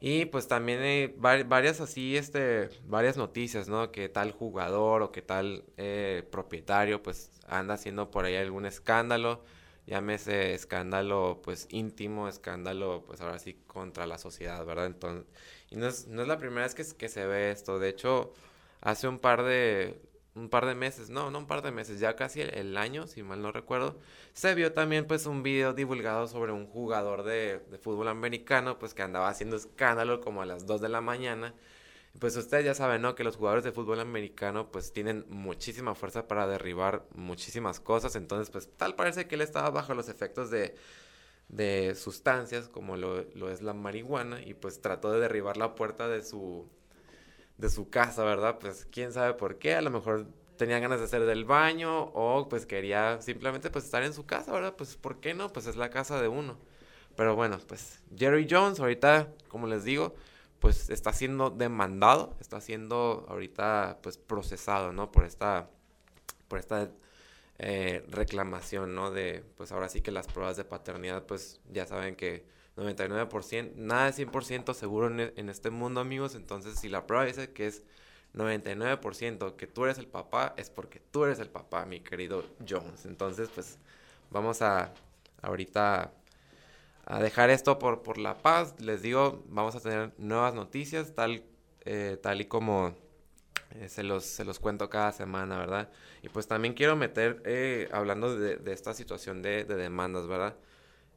Y 0.00 0.26
pues 0.26 0.46
también 0.46 0.80
hay 0.80 1.06
varias 1.18 1.80
así, 1.80 2.16
este, 2.16 2.70
varias 2.84 3.16
noticias, 3.16 3.68
¿no? 3.68 3.90
Que 3.90 4.08
tal 4.08 4.30
jugador 4.30 5.02
o 5.02 5.10
que 5.10 5.22
tal 5.22 5.64
eh, 5.76 6.26
propietario 6.30 7.02
pues 7.02 7.32
anda 7.48 7.74
haciendo 7.74 8.10
por 8.10 8.24
ahí 8.24 8.36
algún 8.36 8.64
escándalo. 8.64 9.44
Llámese 9.88 10.52
escándalo 10.52 11.40
pues 11.42 11.66
íntimo, 11.70 12.28
escándalo 12.28 13.04
pues 13.06 13.22
ahora 13.22 13.38
sí 13.38 13.54
contra 13.66 14.06
la 14.06 14.18
sociedad, 14.18 14.62
¿verdad? 14.66 14.84
Entonces, 14.84 15.24
y 15.70 15.76
no 15.76 15.88
es, 15.88 16.06
no 16.08 16.20
es 16.20 16.28
la 16.28 16.36
primera 16.36 16.64
vez 16.64 16.74
que, 16.74 16.84
que 16.94 17.08
se 17.08 17.26
ve 17.26 17.50
esto. 17.50 17.78
De 17.78 17.88
hecho, 17.88 18.34
hace 18.82 19.08
un 19.08 19.18
par 19.18 19.44
de, 19.44 19.98
un 20.34 20.50
par 20.50 20.66
de 20.66 20.74
meses, 20.74 21.08
no, 21.08 21.30
no 21.30 21.38
un 21.38 21.46
par 21.46 21.62
de 21.62 21.72
meses, 21.72 22.00
ya 22.00 22.16
casi 22.16 22.42
el, 22.42 22.76
año, 22.76 23.06
si 23.06 23.22
mal 23.22 23.40
no 23.40 23.50
recuerdo, 23.50 23.98
se 24.34 24.54
vio 24.54 24.74
también 24.74 25.06
pues 25.06 25.24
un 25.24 25.42
video 25.42 25.72
divulgado 25.72 26.26
sobre 26.28 26.52
un 26.52 26.66
jugador 26.66 27.22
de, 27.22 27.60
de, 27.70 27.78
fútbol 27.78 28.08
americano 28.08 28.78
pues 28.78 28.92
que 28.92 29.00
andaba 29.00 29.30
haciendo 29.30 29.56
escándalo 29.56 30.20
como 30.20 30.42
a 30.42 30.46
las 30.46 30.66
2 30.66 30.82
de 30.82 30.90
la 30.90 31.00
mañana. 31.00 31.54
Pues 32.18 32.36
ustedes 32.36 32.64
ya 32.64 32.74
saben, 32.74 33.02
¿no? 33.02 33.14
Que 33.14 33.24
los 33.24 33.36
jugadores 33.36 33.64
de 33.64 33.72
fútbol 33.72 34.00
americano 34.00 34.70
pues 34.72 34.92
tienen 34.92 35.24
muchísima 35.28 35.94
fuerza 35.94 36.26
para 36.26 36.46
derribar 36.46 37.04
muchísimas 37.14 37.80
cosas. 37.80 38.16
Entonces 38.16 38.50
pues 38.50 38.68
tal 38.76 38.94
parece 38.96 39.28
que 39.28 39.36
él 39.36 39.40
estaba 39.42 39.70
bajo 39.70 39.94
los 39.94 40.08
efectos 40.08 40.50
de, 40.50 40.74
de 41.48 41.94
sustancias 41.96 42.68
como 42.68 42.96
lo, 42.96 43.24
lo 43.34 43.50
es 43.50 43.62
la 43.62 43.74
marihuana 43.74 44.42
y 44.42 44.54
pues 44.54 44.80
trató 44.82 45.12
de 45.12 45.20
derribar 45.20 45.56
la 45.56 45.74
puerta 45.74 46.08
de 46.08 46.22
su 46.22 46.68
de 47.58 47.70
su 47.70 47.90
casa, 47.90 48.24
¿verdad? 48.24 48.58
Pues 48.60 48.86
quién 48.90 49.12
sabe 49.12 49.34
por 49.34 49.58
qué, 49.58 49.74
a 49.74 49.82
lo 49.82 49.90
mejor 49.90 50.26
tenía 50.56 50.78
ganas 50.78 51.00
de 51.00 51.06
hacer 51.06 51.24
del 51.26 51.44
baño 51.44 52.04
o 52.14 52.48
pues 52.48 52.66
quería 52.66 53.20
simplemente 53.22 53.70
pues 53.70 53.84
estar 53.84 54.02
en 54.02 54.12
su 54.14 54.26
casa, 54.26 54.52
¿verdad? 54.52 54.74
Pues 54.76 54.96
¿por 54.96 55.20
qué 55.20 55.34
no? 55.34 55.52
Pues 55.52 55.66
es 55.66 55.76
la 55.76 55.90
casa 55.90 56.20
de 56.20 56.28
uno. 56.28 56.58
Pero 57.16 57.34
bueno, 57.36 57.58
pues 57.66 58.00
Jerry 58.16 58.46
Jones 58.48 58.80
ahorita, 58.80 59.28
como 59.48 59.66
les 59.66 59.84
digo, 59.84 60.14
pues 60.60 60.90
está 60.90 61.12
siendo 61.12 61.50
demandado, 61.50 62.36
está 62.40 62.60
siendo 62.60 63.26
ahorita 63.28 63.98
pues 64.02 64.18
procesado, 64.18 64.92
¿no? 64.92 65.12
Por 65.12 65.24
esta, 65.24 65.68
por 66.48 66.58
esta 66.58 66.90
eh, 67.58 68.04
reclamación, 68.08 68.94
¿no? 68.94 69.10
De 69.10 69.44
pues 69.56 69.72
ahora 69.72 69.88
sí 69.88 70.00
que 70.00 70.10
las 70.10 70.26
pruebas 70.26 70.56
de 70.56 70.64
paternidad 70.64 71.26
pues 71.26 71.60
ya 71.72 71.86
saben 71.86 72.16
que 72.16 72.44
99%, 72.76 73.74
nada 73.76 74.08
es 74.08 74.18
100% 74.18 74.74
seguro 74.74 75.08
en, 75.08 75.32
en, 75.36 75.48
este 75.48 75.70
mundo, 75.70 76.00
amigos. 76.00 76.34
Entonces, 76.36 76.78
si 76.78 76.88
la 76.88 77.06
prueba 77.06 77.24
dice 77.24 77.52
que 77.52 77.66
es 77.66 77.82
99% 78.34 79.56
que 79.56 79.66
tú 79.66 79.84
eres 79.84 79.98
el 79.98 80.06
papá, 80.06 80.54
es 80.56 80.70
porque 80.70 81.00
tú 81.00 81.24
eres 81.24 81.40
el 81.40 81.50
papá, 81.50 81.86
mi 81.86 82.00
querido 82.00 82.44
Jones. 82.68 83.04
Entonces, 83.06 83.48
pues, 83.54 83.78
vamos 84.30 84.62
a 84.62 84.92
ahorita 85.42 86.12
a 87.08 87.20
dejar 87.20 87.50
esto 87.50 87.78
por, 87.78 88.02
por 88.02 88.18
la 88.18 88.38
paz. 88.38 88.74
Les 88.80 89.02
digo, 89.02 89.44
vamos 89.48 89.74
a 89.74 89.80
tener 89.80 90.12
nuevas 90.18 90.54
noticias, 90.54 91.14
tal, 91.14 91.44
eh, 91.84 92.18
tal 92.22 92.40
y 92.40 92.46
como 92.46 92.94
eh, 93.72 93.88
se, 93.88 94.02
los, 94.02 94.24
se 94.24 94.44
los 94.44 94.58
cuento 94.60 94.88
cada 94.90 95.12
semana, 95.12 95.58
¿verdad? 95.58 95.90
Y 96.22 96.28
pues 96.28 96.46
también 96.46 96.74
quiero 96.74 96.96
meter, 96.96 97.42
eh, 97.46 97.88
hablando 97.92 98.36
de, 98.38 98.56
de, 98.56 98.72
esta 98.72 98.94
situación 98.94 99.42
de, 99.42 99.64
de 99.64 99.74
demandas, 99.76 100.26
¿verdad? 100.26 100.56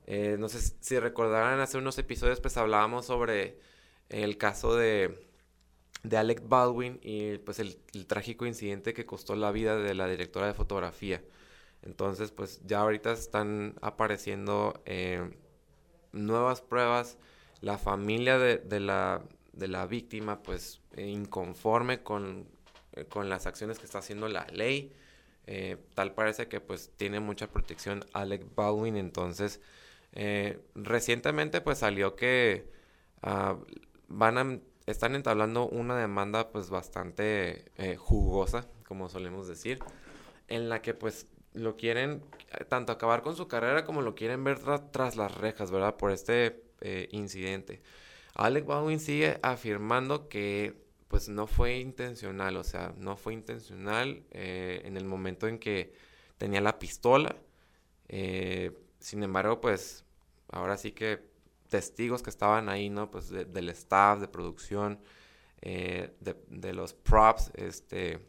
Eh, 0.07 0.38
no 0.39 0.50
sé 0.50 0.60
si 0.79 1.00
recordarán, 1.00 1.60
hace 1.60 1.77
unos 1.77 1.98
episodios 1.98 2.41
pues 2.41 2.57
hablábamos 2.57 3.05
sobre 3.05 3.60
el 4.10 4.38
caso 4.38 4.75
de, 4.75 5.27
de 6.03 6.17
Alec 6.17 6.48
Baldwin 6.48 7.00
y 7.01 7.38
pues 7.39 7.60
el, 7.60 7.77
trágico 8.07 8.45
incidente 8.45 8.93
que 8.93 9.05
costó 9.05 9.36
la 9.36 9.51
vida 9.51 9.77
de 9.77 9.93
la 9.95 10.07
directora 10.07 10.48
de 10.48 10.53
fotografía. 10.53 11.24
Entonces 11.83 12.31
pues 12.31 12.62
ya 12.65 12.79
ahorita 12.81 13.13
están 13.13 13.75
apareciendo 13.81 14.81
eh, 14.86 15.31
nuevas 16.12 16.62
pruebas. 16.62 17.18
La 17.62 17.77
familia 17.77 18.39
de, 18.39 18.80
la, 18.80 19.22
de 19.53 19.68
la 19.68 19.86
víctima 19.86 20.41
pues 20.41 20.82
inconforme 20.98 22.01
con, 22.01 22.48
eh, 22.94 23.06
con 23.06 23.30
las 23.30 23.46
acciones 23.46 23.77
que 23.80 23.86
está 23.86 24.00
haciendo 24.00 24.27
la 24.27 24.48
ley. 24.48 24.94
tal 25.94 26.13
parece 26.13 26.48
que 26.48 26.60
pues 26.60 26.91
tiene 26.98 27.20
mucha 27.20 27.48
protección 27.48 28.06
Alec 28.13 28.46
Baldwin, 28.56 28.96
entonces 28.96 29.60
eh, 30.13 30.60
recientemente 30.75 31.62
pues 31.62 31.80
salió 31.80 32.15
que 32.15 32.70
uh, 33.24 33.56
van 34.08 34.38
a, 34.38 34.60
están 34.86 35.15
entablando 35.15 35.68
una 35.68 35.96
demanda 35.96 36.50
pues 36.51 36.70
bastante 36.70 37.72
eh, 37.77 37.96
jugosa, 37.96 38.68
como 38.88 39.08
solemos 39.10 39.48
decir, 39.48 39.80
en 40.48 40.70
la 40.70 40.82
que 40.82 40.94
pues 40.94 41.27
lo 41.53 41.77
quieren 41.77 42.24
eh, 42.51 42.65
tanto 42.65 42.91
acabar 42.91 43.22
con 43.22 43.36
su 43.36 43.48
carrera 43.48 43.86
como 43.86 44.01
lo 44.01 44.15
quieren 44.15 44.43
ver 44.43 44.60
tras 44.91 45.15
las 45.15 45.36
rejas, 45.36 45.72
¿verdad? 45.72 45.98
Por 45.98 46.12
este 46.12 46.63
eh, 46.81 47.08
incidente. 47.12 47.81
Alec 48.36 48.65
Baldwin 48.65 49.00
sigue 49.00 49.39
afirmando 49.41 50.29
que 50.29 50.81
pues 51.08 51.27
no 51.27 51.46
fue 51.48 51.77
intencional, 51.79 52.55
o 52.55 52.63
sea, 52.63 52.93
no 52.98 53.17
fue 53.17 53.34
intencional 53.34 54.24
eh, 54.31 54.81
en 54.86 54.96
el 54.96 55.03
momento 55.03 55.48
en 55.48 55.60
que 55.60 55.93
tenía 56.38 56.62
la 56.62 56.79
pistola. 56.79 57.36
Sin 59.00 59.24
embargo, 59.24 59.62
pues 59.62 60.05
ahora 60.50 60.77
sí 60.77 60.91
que 60.91 61.31
testigos 61.70 62.22
que 62.22 62.29
estaban 62.29 62.70
ahí, 62.70 62.89
¿no? 62.89 63.10
Pues 63.10 63.29
del 63.29 63.70
staff, 63.70 64.20
de 64.20 64.27
producción, 64.27 65.00
eh, 65.62 66.13
de, 66.20 66.74
los 66.74 66.93
props, 66.93 67.51
este, 67.55 68.20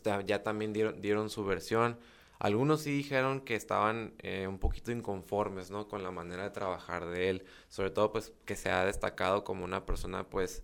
pues 0.00 0.26
ya 0.26 0.42
también 0.42 0.72
dieron, 0.72 1.00
dieron, 1.00 1.30
su 1.30 1.44
versión. 1.44 1.98
Algunos 2.38 2.82
sí 2.82 2.90
dijeron 2.92 3.40
que 3.40 3.54
estaban 3.54 4.14
eh, 4.20 4.46
un 4.48 4.58
poquito 4.58 4.90
inconformes, 4.92 5.70
¿no? 5.70 5.88
Con 5.88 6.02
la 6.02 6.10
manera 6.10 6.44
de 6.44 6.50
trabajar 6.50 7.06
de 7.06 7.30
él. 7.30 7.44
Sobre 7.68 7.90
todo, 7.90 8.12
pues, 8.12 8.32
que 8.44 8.56
se 8.56 8.70
ha 8.70 8.84
destacado 8.84 9.44
como 9.44 9.64
una 9.64 9.86
persona, 9.86 10.28
pues, 10.28 10.62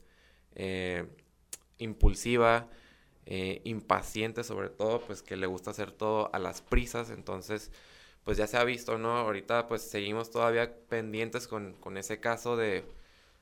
eh, 0.55 1.07
impulsiva, 1.79 2.69
impaciente 3.65 4.43
sobre 4.45 4.71
todo, 4.71 5.03
pues, 5.03 5.23
que 5.23 5.37
le 5.37 5.47
gusta 5.47 5.71
hacer 5.73 5.93
todo 5.93 6.31
a 6.35 6.39
las 6.39 6.63
prisas. 6.63 7.11
Entonces, 7.11 7.71
pues 8.25 8.37
ya 8.39 8.47
se 8.47 8.57
ha 8.59 8.65
visto, 8.65 8.99
¿no? 8.99 9.17
Ahorita 9.17 9.69
pues 9.69 9.83
seguimos 9.83 10.31
todavía 10.31 10.75
pendientes 10.89 11.49
con, 11.49 11.73
con 11.75 11.97
ese 11.97 12.21
caso 12.21 12.57
de, 12.59 12.85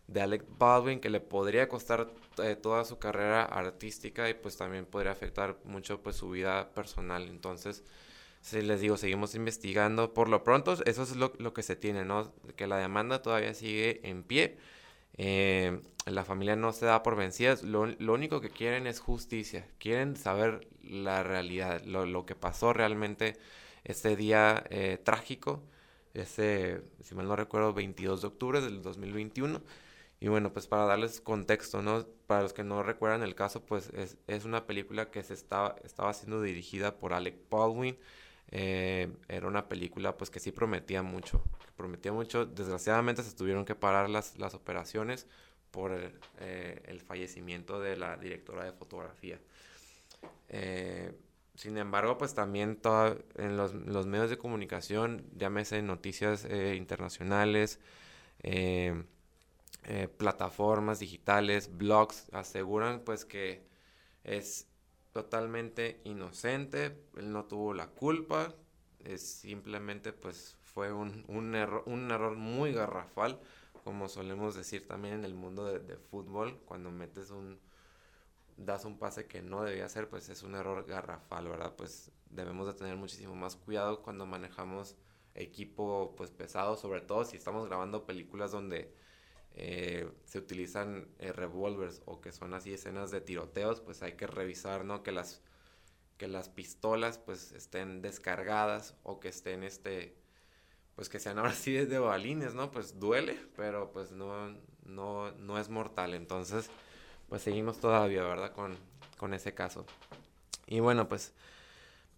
de, 0.07 0.21
Alec 0.21 0.45
Baldwin 0.59 1.01
que 1.01 1.11
le 1.11 1.21
podría 1.21 1.69
costar 1.69 2.09
eh, 2.43 2.57
toda 2.57 2.85
su 2.85 2.99
carrera 2.99 3.45
artística 3.45 4.29
y 4.29 4.35
pues 4.35 4.57
también 4.57 4.87
podría 4.87 5.13
afectar 5.13 5.57
mucho 5.65 6.03
pues 6.03 6.17
su 6.17 6.31
vida 6.31 6.71
personal. 6.75 7.29
Entonces, 7.29 7.85
si 8.41 8.63
les 8.63 8.81
digo, 8.81 8.97
seguimos 8.97 9.35
investigando. 9.35 10.15
Por 10.15 10.29
lo 10.29 10.45
pronto, 10.45 10.73
eso 10.85 11.03
es 11.03 11.17
lo, 11.17 11.33
lo 11.39 11.53
que 11.53 11.63
se 11.63 11.77
tiene, 11.77 12.05
¿no? 12.05 12.33
Que 12.57 12.67
la 12.67 12.79
demanda 12.79 13.23
todavía 13.23 13.55
sigue 13.55 14.01
en 14.09 14.23
pie. 14.23 14.57
Eh, 15.19 15.81
la 16.05 16.25
familia 16.25 16.57
no 16.57 16.73
se 16.73 16.87
da 16.87 17.03
por 17.03 17.17
vencidas. 17.17 17.63
Lo, 17.63 17.87
lo, 17.87 18.13
único 18.13 18.41
que 18.41 18.51
quieren 18.51 18.87
es 18.87 19.01
justicia. 19.01 19.67
Quieren 19.79 20.17
saber 20.17 20.69
la 20.83 21.23
realidad, 21.23 21.83
lo, 21.85 22.07
lo 22.07 22.27
que 22.27 22.35
pasó 22.37 22.73
realmente 22.73 23.37
este 23.85 24.17
día 24.17 24.65
eh, 24.71 24.99
trágico, 25.03 25.63
ese, 26.15 26.83
si 27.03 27.15
mal 27.15 27.29
no 27.29 27.37
recuerdo, 27.37 27.73
22 27.73 28.23
de 28.23 28.27
octubre 28.29 28.61
del 28.61 28.83
2021. 28.83 29.61
Y 30.21 30.29
bueno, 30.29 30.53
pues 30.53 30.67
para 30.67 30.87
darles 30.87 31.21
contexto, 31.21 31.83
¿no? 31.83 32.07
Para 32.27 32.43
los 32.43 32.53
que 32.53 32.65
no 32.65 32.83
recuerdan 32.83 33.23
el 33.23 33.35
caso, 33.35 33.65
pues 33.65 33.91
es, 33.91 34.17
es 34.27 34.45
una 34.45 34.67
película 34.67 35.11
que 35.11 35.23
se 35.23 35.35
estaba, 35.35 35.77
estaba 35.85 36.13
siendo 36.15 36.41
dirigida 36.41 36.97
por 36.99 37.13
Alec 37.13 37.37
Baldwin. 37.51 37.99
Eh, 38.51 39.13
era 39.29 39.49
una 39.49 39.69
película 39.69 40.17
pues 40.17 40.31
que 40.31 40.41
sí 40.41 40.53
prometía 40.53 41.03
mucho, 41.03 41.43
prometía 41.77 42.13
mucho. 42.13 42.47
Desgraciadamente 42.47 43.23
se 43.23 43.35
tuvieron 43.37 43.65
que 43.65 43.75
parar 43.75 44.09
las, 44.09 44.39
las 44.39 44.55
operaciones 44.55 45.27
por 45.71 45.93
el, 45.93 46.13
eh, 46.41 46.83
el 46.87 47.01
fallecimiento 47.01 47.81
de 47.81 47.97
la 47.97 48.17
directora 48.17 48.65
de 48.65 48.73
fotografía. 48.73 49.39
Eh, 50.49 51.13
sin 51.55 51.79
embargo, 51.79 52.19
pues 52.19 52.35
también 52.35 52.79
en 53.37 53.57
los, 53.57 53.75
medios 54.07 54.31
de 54.31 54.39
comunicación, 54.39 55.25
llámese 55.37 55.81
noticias 55.83 56.45
eh, 56.45 56.75
internacionales, 56.77 57.81
eh, 59.89 60.09
plataformas 60.09 60.99
digitales, 60.99 61.77
blogs, 61.77 62.29
aseguran 62.33 63.01
pues 63.05 63.25
que 63.25 63.65
es 64.25 64.67
totalmente 65.13 66.01
inocente, 66.03 67.07
él 67.17 67.33
no 67.33 67.45
tuvo 67.45 67.73
la 67.73 67.87
culpa, 67.87 68.53
es 69.05 69.23
simplemente 69.23 70.13
pues 70.13 70.57
fue 70.61 70.93
un, 70.93 71.25
un, 71.29 71.55
error, 71.55 71.85
un 71.87 72.11
error 72.11 72.37
muy 72.37 72.73
garrafal, 72.73 73.41
como 73.85 74.09
solemos 74.09 74.57
decir 74.57 74.89
también 74.89 75.15
en 75.15 75.25
el 75.25 75.35
mundo 75.35 75.65
de 75.65 75.97
fútbol, 75.97 76.59
cuando 76.65 76.91
metes 76.91 77.31
un, 77.31 77.61
das 78.57 78.85
un 78.85 78.99
pase 78.99 79.27
que 79.27 79.41
no 79.41 79.63
debía 79.63 79.85
hacer, 79.85 80.09
pues 80.09 80.29
es 80.29 80.43
un 80.43 80.57
error 80.57 80.85
garrafal, 80.85 81.49
¿verdad? 81.49 81.75
Pues 81.77 82.11
debemos 82.31 82.67
de 82.67 82.75
tener 82.75 82.97
muchísimo 82.97 83.37
más 83.37 83.55
cuidado 83.55 84.03
cuando 84.03 84.27
manejamos 84.27 84.97
equipo 85.35 86.15
pues 86.17 86.31
pesado, 86.33 86.77
sobre 86.77 87.03
todo 87.03 87.25
si 87.25 87.37
estamos 87.37 87.67
grabando 87.67 88.05
películas 88.05 88.51
donde 88.51 88.93
eh, 89.57 90.09
se 90.27 90.39
utilizan 90.39 91.09
eh, 91.19 91.33
revólveres 91.33 92.03
o 92.05 92.21
que 92.21 92.31
son 92.31 92.55
así 92.55 92.75
escenas 92.75 93.11
de 93.11 93.21
tiroteos, 93.23 93.81
pues 93.81 94.03
hay 94.03 94.13
que 94.13 94.27
revisar, 94.27 94.85
¿no? 94.85 95.03
Que 95.03 95.13
las, 95.13 95.41
que 96.19 96.29
las 96.29 96.49
pistolas 96.51 97.19
pues 97.19 97.53
estén 97.53 98.03
descargadas 98.03 98.95
o 99.03 99.19
que 99.19 99.29
estén 99.29 99.63
este 99.63 100.15
pues 100.95 101.09
que 101.09 101.21
sean 101.21 101.39
ahora 101.39 101.53
sí 101.53 101.73
de 101.73 101.99
balines, 101.99 102.55
¿no? 102.55 102.71
Pues 102.71 102.99
duele, 102.99 103.39
pero 103.55 103.93
pues 103.93 104.13
no, 104.13 104.57
no, 104.85 105.31
no 105.33 105.59
es 105.59 105.69
mortal. 105.69 106.15
Entonces, 106.15 106.71
pues 107.29 107.43
seguimos 107.43 107.79
todavía, 107.79 108.23
¿verdad? 108.23 108.53
Con, 108.53 108.77
con 109.19 109.35
ese 109.35 109.55
caso. 109.55 109.87
Y 110.67 110.81
bueno, 110.81 111.09
pues 111.09 111.33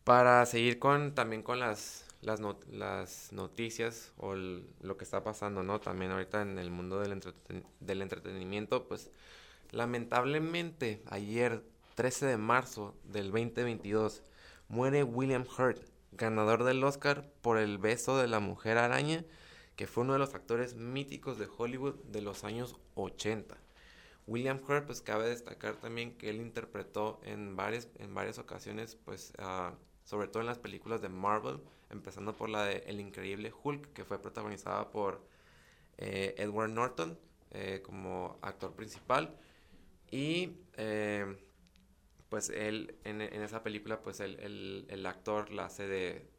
para 0.04 0.46
seguir 0.46 0.78
con 0.78 1.14
también 1.14 1.42
con 1.42 1.60
las, 1.60 2.04
las, 2.28 3.32
noticias 3.32 4.12
o 4.16 4.34
lo 4.34 4.96
que 4.96 5.04
está 5.04 5.24
pasando, 5.24 5.62
¿no? 5.62 5.80
También 5.80 6.12
ahorita 6.12 6.42
en 6.42 6.58
el 6.58 6.70
mundo 6.70 7.00
del, 7.00 7.22
del 7.80 8.02
entretenimiento, 8.02 8.86
pues 8.86 9.10
lamentablemente 9.70 11.02
ayer 11.06 11.62
13 11.94 12.26
de 12.26 12.36
marzo 12.36 12.94
del 13.04 13.32
2022, 13.32 14.22
muere 14.68 15.02
William 15.02 15.44
Hurt, 15.44 15.82
ganador 16.12 16.64
del 16.64 16.84
Oscar 16.84 17.28
por 17.42 17.58
El 17.58 17.78
beso 17.78 18.18
de 18.18 18.28
la 18.28 18.40
mujer 18.40 18.78
araña, 18.78 19.24
que 19.74 19.86
fue 19.86 20.04
uno 20.04 20.12
de 20.12 20.18
los 20.18 20.34
actores 20.34 20.74
míticos 20.74 21.38
de 21.38 21.48
Hollywood 21.56 21.94
de 22.04 22.22
los 22.22 22.44
años 22.44 22.76
80. 22.94 23.56
William 24.28 24.60
Hurt, 24.68 24.86
pues 24.86 25.00
cabe 25.00 25.28
destacar 25.28 25.76
también 25.76 26.16
que 26.16 26.28
él 26.28 26.36
interpretó 26.36 27.18
en 27.24 27.56
varias, 27.56 27.88
en 27.98 28.14
varias 28.14 28.38
ocasiones, 28.38 28.94
pues 29.04 29.32
ah, 29.38 29.72
sobre 30.04 30.28
todo 30.28 30.42
en 30.42 30.46
las 30.46 30.58
películas 30.58 31.00
de 31.00 31.08
Marvel, 31.08 31.60
empezando 31.90 32.34
por 32.34 32.48
la 32.48 32.64
de 32.64 32.84
El 32.86 33.00
Increíble 33.00 33.52
Hulk, 33.62 33.92
que 33.92 34.04
fue 34.04 34.20
protagonizada 34.20 34.90
por 34.90 35.22
eh, 35.98 36.34
Edward 36.38 36.70
Norton 36.70 37.18
eh, 37.50 37.82
como 37.84 38.38
actor 38.42 38.74
principal. 38.74 39.36
Y 40.10 40.56
eh, 40.74 41.36
pues 42.28 42.50
él, 42.50 42.96
en, 43.04 43.20
esa 43.20 43.62
película, 43.62 44.02
pues 44.02 44.20
el, 44.20 44.86
el, 44.88 45.06
actor 45.06 45.50
la 45.50 45.66
hace 45.66 45.86
de, 45.86 46.30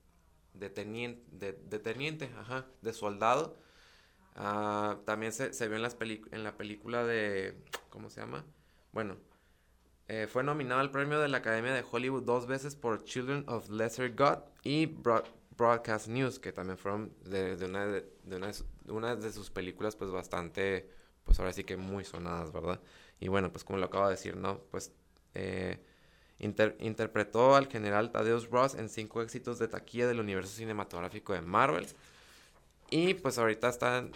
de 0.54 0.70
teniente, 0.70 1.24
de, 1.32 1.80
teniente, 1.80 2.32
ajá, 2.38 2.68
de 2.82 2.94
soldado. 2.94 3.60
Ah, 4.36 5.00
también 5.06 5.34
se, 5.34 5.54
se, 5.54 5.68
vio 5.68 5.78
en, 5.78 5.82
las 5.82 5.98
en 6.00 6.44
la 6.44 6.56
película 6.56 7.06
de, 7.06 7.56
¿cómo 7.90 8.10
se 8.10 8.22
llama? 8.22 8.46
Bueno, 8.92 9.18
fue 10.28 10.44
nominado 10.44 10.82
al 10.82 10.90
premio 10.90 11.20
de 11.20 11.28
la 11.28 11.38
Academia 11.38 11.72
de 11.72 11.86
Hollywood 11.88 12.24
dos 12.24 12.48
veces 12.48 12.76
por 12.76 13.04
Children 13.04 13.46
of 13.48 13.70
Lesser 13.70 14.16
God 14.16 14.40
y 14.64 14.88
Broadcast 15.60 16.08
News, 16.08 16.40
que 16.40 16.52
también 16.52 16.78
fueron 16.78 17.14
de, 17.26 17.54
una, 17.66 17.86
de, 17.86 18.36
una, 18.36 18.52
una, 18.88 19.16
de 19.16 19.32
sus 19.32 19.52
películas 19.52 19.96
pues 19.96 20.10
bastante, 20.10 20.90
pues 21.26 21.40
ahora 21.40 21.54
sí 21.54 21.64
que 21.64 21.78
muy 21.78 22.06
sonadas, 22.06 22.52
¿verdad? 22.52 22.80
Y 23.20 23.28
bueno, 23.28 23.52
pues 23.52 23.64
como 23.64 23.78
lo 23.78 23.86
acabo 23.86 24.06
de 24.06 24.12
decir, 24.12 24.36
¿no? 24.38 24.60
Pues 24.72 24.92
eh, 25.36 25.78
interpretó 26.40 27.56
al 27.56 27.68
general 27.68 28.12
Thaddeus 28.12 28.50
Ross 28.50 28.76
en 28.76 28.90
cinco 28.90 29.22
éxitos 29.22 29.60
de 29.60 29.68
taquilla 29.68 30.08
del 30.08 30.20
universo 30.20 30.56
cinematográfico 30.56 31.34
de 31.34 31.42
Marvel. 31.42 31.86
Y 32.90 33.14
pues 33.16 33.38
ahorita 33.38 33.70
están 33.70 34.14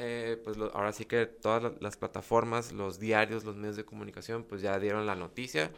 eh, 0.00 0.40
pues 0.44 0.56
ahora 0.74 0.92
sí 0.92 1.04
que 1.06 1.26
todas 1.26 1.72
las 1.80 1.96
plataformas, 1.96 2.72
los 2.72 3.00
diarios, 3.00 3.44
los 3.44 3.56
medios 3.56 3.74
de 3.74 3.84
comunicación, 3.84 4.44
pues 4.44 4.62
ya 4.62 4.78
dieron 4.78 5.06
la 5.06 5.16
noticia, 5.16 5.72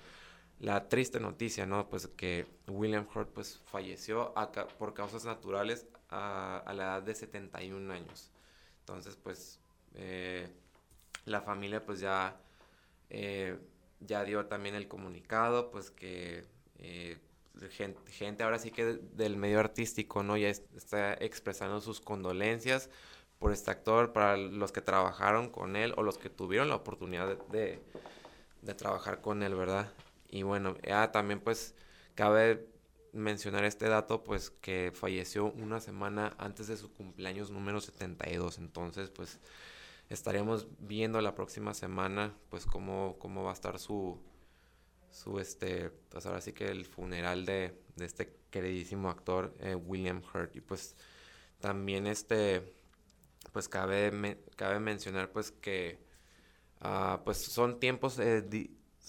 la 0.61 0.88
triste 0.88 1.19
noticia, 1.21 1.67
¿no? 1.67 1.88
Pues 1.88 2.07
que 2.07 2.47
William 2.69 3.07
Hurt 3.14 3.31
pues 3.33 3.61
falleció 3.67 4.33
por 4.79 4.95
causas 4.95 5.25
naturales 5.25 5.87
a, 6.11 6.62
la 6.75 6.85
edad 6.85 7.02
de 7.02 7.14
71 7.14 7.93
años. 7.93 8.31
Entonces, 8.81 9.17
pues 9.17 9.59
eh, 9.95 10.49
la 11.25 11.40
familia 11.40 11.85
pues 11.85 12.00
ya, 12.00 12.40
eh, 13.09 13.59
ya 14.00 14.25
dio 14.25 14.47
también 14.47 14.75
el 14.75 14.87
comunicado, 14.87 15.71
pues 15.71 15.90
que 15.90 16.45
gente, 17.69 18.11
gente, 18.12 18.43
ahora 18.43 18.59
sí 18.59 18.71
que 18.71 18.85
del 18.85 19.37
medio 19.37 19.61
artístico, 19.61 20.23
¿no? 20.23 20.37
Ya 20.37 20.49
está 20.49 21.14
expresando 21.14 21.81
sus 21.81 22.00
condolencias 22.00 22.88
por 23.38 23.52
este 23.52 23.71
actor, 23.71 24.12
para 24.12 24.37
los 24.37 24.73
que 24.73 24.81
trabajaron 24.83 25.49
con 25.49 25.76
él 25.76 25.95
o 25.97 26.02
los 26.02 26.19
que 26.19 26.31
tuvieron 26.31 26.69
la 26.69 26.76
oportunidad 26.76 27.37
de, 27.49 27.81
trabajar 28.76 29.21
con 29.21 29.43
él, 29.43 29.55
¿verdad? 29.55 29.90
Y 30.30 30.42
bueno, 30.42 30.76
ya 30.87 31.10
también 31.12 31.40
pues 31.40 31.75
cabe 32.14 32.69
mencionar 33.12 33.64
este 33.64 33.88
dato, 33.88 34.23
pues 34.25 34.50
que 34.50 34.93
falleció 34.95 35.47
una 35.52 35.80
semana 35.80 36.34
antes 36.38 36.69
de 36.69 36.76
su 36.76 36.93
cumpleaños 36.93 37.50
número 37.50 37.80
72, 37.80 38.58
entonces 38.58 39.10
pues 39.10 39.40
estaríamos 40.08 40.66
viendo 40.78 41.21
la 41.21 41.34
próxima 41.34 41.75
semana 41.75 42.36
pues 42.49 42.66
cómo, 42.66 43.16
cómo 43.19 43.45
va 43.45 43.50
a 43.50 43.54
estar 43.54 43.78
su, 43.78 44.21
su 45.10 45.38
este, 45.40 45.90
pues 45.90 46.26
ahora 46.26 46.40
sí 46.40 46.52
que 46.52 46.69
el 46.69 46.84
funeral 46.84 47.47
de, 47.47 47.75
este 47.99 48.36
queridísimo 48.50 49.10
actor 49.10 49.54
eh, 49.60 49.75
William 49.75 50.23
Hurt 50.32 50.56
y 50.56 50.60
pues 50.60 50.97
también 51.60 52.06
este 52.06 52.75
pues 53.52 53.69
cabe, 53.69 54.38
cabe 54.56 54.80
mencionar 54.80 55.30
pues 55.32 55.52
que 55.52 55.99
ah, 56.80 57.21
pues 57.25 57.38
son 57.38 57.80
tiempos 57.80 58.19
eh, 58.19 58.43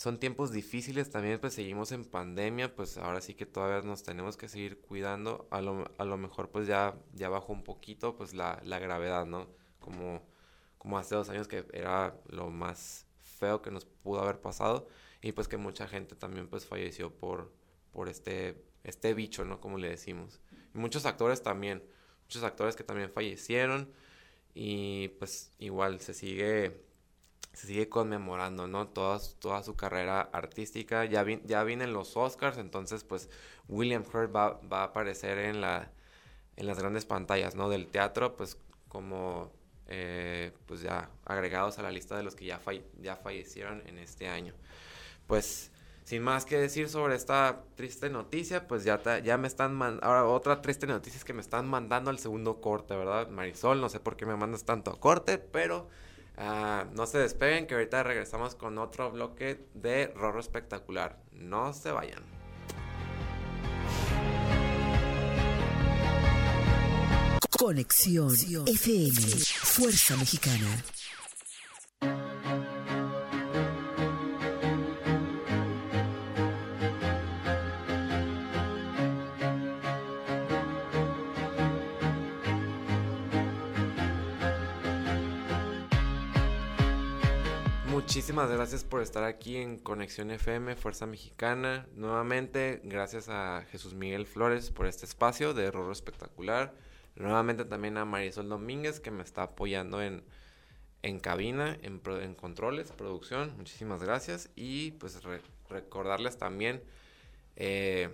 son 0.02 0.18
tiempos 0.20 0.52
difíciles 0.52 1.12
también 1.12 1.40
pues 1.40 1.54
seguimos 1.54 1.92
en 1.92 2.06
pandemia 2.06 2.74
pues 2.76 2.98
ahora 2.98 3.22
sí 3.22 3.36
que 3.36 3.46
todavía 3.46 3.88
nos 3.88 4.02
tenemos 4.02 4.36
que 4.36 4.50
seguir 4.50 4.80
cuidando 4.80 5.48
a 5.52 5.62
lo, 5.62 5.92
a 6.00 6.06
lo 6.06 6.18
mejor 6.18 6.50
pues 6.50 6.66
ya 6.66 6.96
ya 7.14 7.30
bajó 7.30 7.54
un 7.54 7.64
poquito 7.64 8.16
pues 8.16 8.34
la, 8.34 8.60
la 8.66 8.80
gravedad 8.80 9.28
no 9.28 9.48
como 9.80 10.24
como 10.80 10.98
hace 10.98 11.14
dos 11.14 11.30
años 11.30 11.48
que 11.48 11.68
era 11.72 12.20
lo 12.26 12.50
más 12.50 13.06
feo 13.20 13.62
que 13.62 13.70
nos 13.70 13.86
pudo 13.86 14.22
haber 14.22 14.42
pasado 14.42 14.88
y 15.22 15.34
pues 15.34 15.48
que 15.48 15.58
mucha 15.58 15.88
gente 15.88 16.16
también 16.16 16.48
pues 16.48 16.66
falleció 16.66 17.14
por 17.16 17.54
por 17.92 18.10
este 18.10 18.66
este 18.84 19.14
bicho 19.14 19.46
no 19.46 19.62
como 19.62 19.78
le 19.78 19.90
decimos. 19.90 20.42
Muchos 20.74 21.06
actores 21.06 21.44
también 21.44 21.84
muchos 22.24 22.42
actores 22.42 22.76
que 22.76 22.84
también 22.84 23.12
fallecieron 23.12 23.94
y 24.56 25.10
pues 25.20 25.52
igual 25.60 26.00
se 26.00 26.16
sigue 26.16 26.91
se 27.54 27.68
sigue 27.68 27.90
conmemorando, 27.90 28.68
¿no? 28.68 28.88
Toda, 28.88 29.20
su 29.20 29.76
carrera 29.76 30.22
artística. 30.22 31.06
Ya, 31.06 31.26
ya 31.46 31.64
vienen 31.64 31.94
los 31.94 32.16
Oscars, 32.18 32.58
entonces 32.58 33.04
pues 33.04 33.30
William 33.68 34.04
Hurt 34.04 34.34
va, 34.36 34.60
va, 34.72 34.82
a 34.82 34.84
aparecer 34.86 35.38
en, 35.38 35.62
la, 35.62 35.92
en 36.56 36.68
las 36.68 36.80
grandes 36.80 37.06
pantallas, 37.06 37.56
¿no? 37.56 37.70
Del 37.70 37.88
teatro, 37.88 38.36
pues 38.36 38.58
como 38.88 39.52
eh, 39.88 40.54
pues 40.68 40.82
ya 40.82 41.10
agregados 41.26 41.78
a 41.78 41.82
la 41.82 41.92
lista 41.92 42.16
de 42.16 42.24
los 42.24 42.36
que 42.36 42.46
ya, 42.46 42.62
ya 43.02 43.16
fallecieron 43.18 43.84
en 43.88 43.98
este 43.98 44.28
año. 44.28 44.54
Pues 45.28 45.72
sin 46.06 46.24
más 46.24 46.46
que 46.46 46.58
decir 46.58 46.90
sobre 46.90 47.16
esta 47.16 47.64
triste 47.76 48.10
noticia, 48.10 48.68
pues 48.68 48.84
ya, 48.84 49.02
ya 49.20 49.38
me 49.38 49.48
están 49.48 49.76
mandando, 49.76 50.06
ahora 50.06 50.26
otra 50.26 50.62
triste 50.62 50.88
noticia 50.88 51.18
es 51.18 51.26
que 51.26 51.34
me 51.34 51.42
están 51.42 51.68
mandando 51.68 52.10
al 52.10 52.20
segundo 52.20 52.62
corte, 52.62 52.96
¿verdad? 52.96 53.28
Marisol, 53.30 53.82
no 53.82 53.90
sé 53.90 54.00
por 54.00 54.16
qué 54.16 54.26
me 54.26 54.36
mandas 54.36 54.64
tanto 54.64 54.98
corte, 55.00 55.38
pero 55.38 55.88
ah, 56.38 56.86
no 56.94 57.06
se 57.06 57.18
despeguen 57.20 57.68
que 57.68 57.76
ahorita 57.76 58.04
regresamos 58.04 58.56
con 58.56 58.78
otro 58.78 59.12
bloque 59.12 59.68
de 59.74 60.08
Rorro 60.16 60.40
Espectacular. 60.40 61.20
No 61.32 61.74
se 61.74 61.92
vayan. 61.92 62.24
Conexión 67.58 68.34
FM, 68.66 69.22
Fuerza 69.62 70.18
Mexicana. 70.18 70.84
Muchísimas 88.02 88.50
gracias 88.50 88.84
por 88.84 89.04
estar 89.04 89.24
aquí 89.24 89.58
en 89.58 89.78
Conexión 89.78 90.32
FM, 90.32 90.76
Fuerza 90.76 91.06
Mexicana. 91.06 91.88
Nuevamente, 91.96 92.82
gracias 92.84 93.30
a 93.30 93.64
Jesús 93.72 93.94
Miguel 93.94 94.26
Flores 94.26 94.72
por 94.72 94.88
este 94.88 95.06
espacio 95.06 95.54
de 95.54 95.70
Rorro 95.70 95.92
Espectacular. 95.92 96.74
Nuevamente 97.16 97.64
también 97.64 97.98
a 97.98 98.06
Marisol 98.06 98.50
Domínguez 98.50 99.00
que 99.00 99.12
me 99.12 99.22
está 99.22 99.44
apoyando 99.44 100.02
en, 100.02 100.24
en 101.04 101.20
cabina, 101.20 101.78
en, 101.84 102.02
en 102.04 102.34
controles, 102.34 102.92
producción. 102.92 103.56
Muchísimas 103.56 104.04
gracias. 104.04 104.50
Y 104.56 104.94
pues 104.94 105.20
recordarles 105.70 106.40
también 106.40 106.82
eh, 107.56 108.10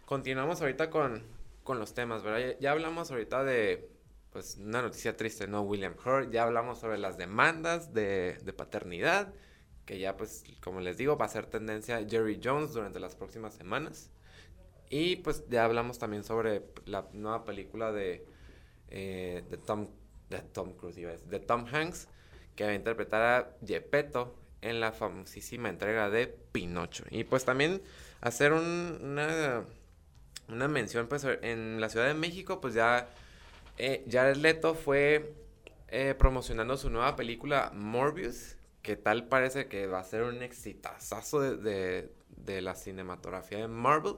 continuamos 0.05 0.61
ahorita 0.61 0.89
con, 0.89 1.23
con 1.63 1.79
los 1.79 1.93
temas, 1.93 2.23
¿verdad? 2.23 2.57
Ya, 2.59 2.71
hablamos 2.71 3.11
ahorita 3.11 3.43
de, 3.43 3.89
pues, 4.31 4.57
una 4.57 4.81
noticia 4.81 5.15
triste, 5.15 5.47
¿no? 5.47 5.61
William 5.61 5.95
Hurt, 6.03 6.31
ya 6.31 6.43
hablamos 6.43 6.79
sobre 6.79 6.97
las 6.97 7.17
demandas 7.17 7.93
de, 7.93 8.39
de 8.43 8.53
paternidad, 8.53 9.33
que 9.85 9.99
ya, 9.99 10.17
pues, 10.17 10.43
como 10.61 10.79
les 10.79 10.97
digo, 10.97 11.17
va 11.17 11.25
a 11.25 11.29
ser 11.29 11.45
tendencia 11.45 12.03
Jerry 12.09 12.39
Jones 12.43 12.73
durante 12.73 12.99
las 12.99 13.15
próximas 13.15 13.53
semanas. 13.53 14.09
Y 14.91 15.15
pues 15.15 15.45
ya 15.49 15.63
hablamos 15.63 15.97
también 15.97 16.23
sobre 16.23 16.63
la 16.85 17.07
nueva 17.13 17.45
película 17.45 17.93
de, 17.93 18.25
eh, 18.89 19.41
de, 19.49 19.57
Tom, 19.57 19.87
de 20.29 20.39
Tom 20.39 20.73
Cruise, 20.73 20.97
de 20.97 21.39
Tom 21.39 21.65
Hanks, 21.65 22.09
que 22.55 22.65
va 22.65 22.71
a 22.71 22.75
interpretar 22.75 23.21
a 23.21 23.65
Gepetto 23.65 24.35
en 24.61 24.81
la 24.81 24.91
famosísima 24.91 25.69
entrega 25.69 26.09
de 26.09 26.27
Pinocho. 26.27 27.05
Y 27.09 27.23
pues 27.23 27.45
también 27.45 27.81
hacer 28.19 28.51
una, 28.51 29.63
una 30.49 30.67
mención, 30.67 31.07
pues 31.07 31.25
en 31.41 31.79
la 31.79 31.87
Ciudad 31.87 32.07
de 32.07 32.13
México, 32.13 32.59
pues 32.59 32.73
ya 32.73 33.07
eh, 33.77 34.05
Jared 34.11 34.35
Leto 34.35 34.75
fue 34.75 35.33
eh, 35.87 36.15
promocionando 36.17 36.75
su 36.75 36.89
nueva 36.89 37.15
película 37.15 37.71
Morbius, 37.73 38.57
que 38.81 38.97
tal 38.97 39.27
parece 39.29 39.67
que 39.67 39.87
va 39.87 39.99
a 39.99 40.03
ser 40.03 40.23
un 40.23 40.43
exitazazo 40.43 41.39
de, 41.39 42.11
de, 42.27 42.61
la 42.61 42.75
cinematografía 42.75 43.59
de 43.59 43.67
Marvel. 43.67 44.15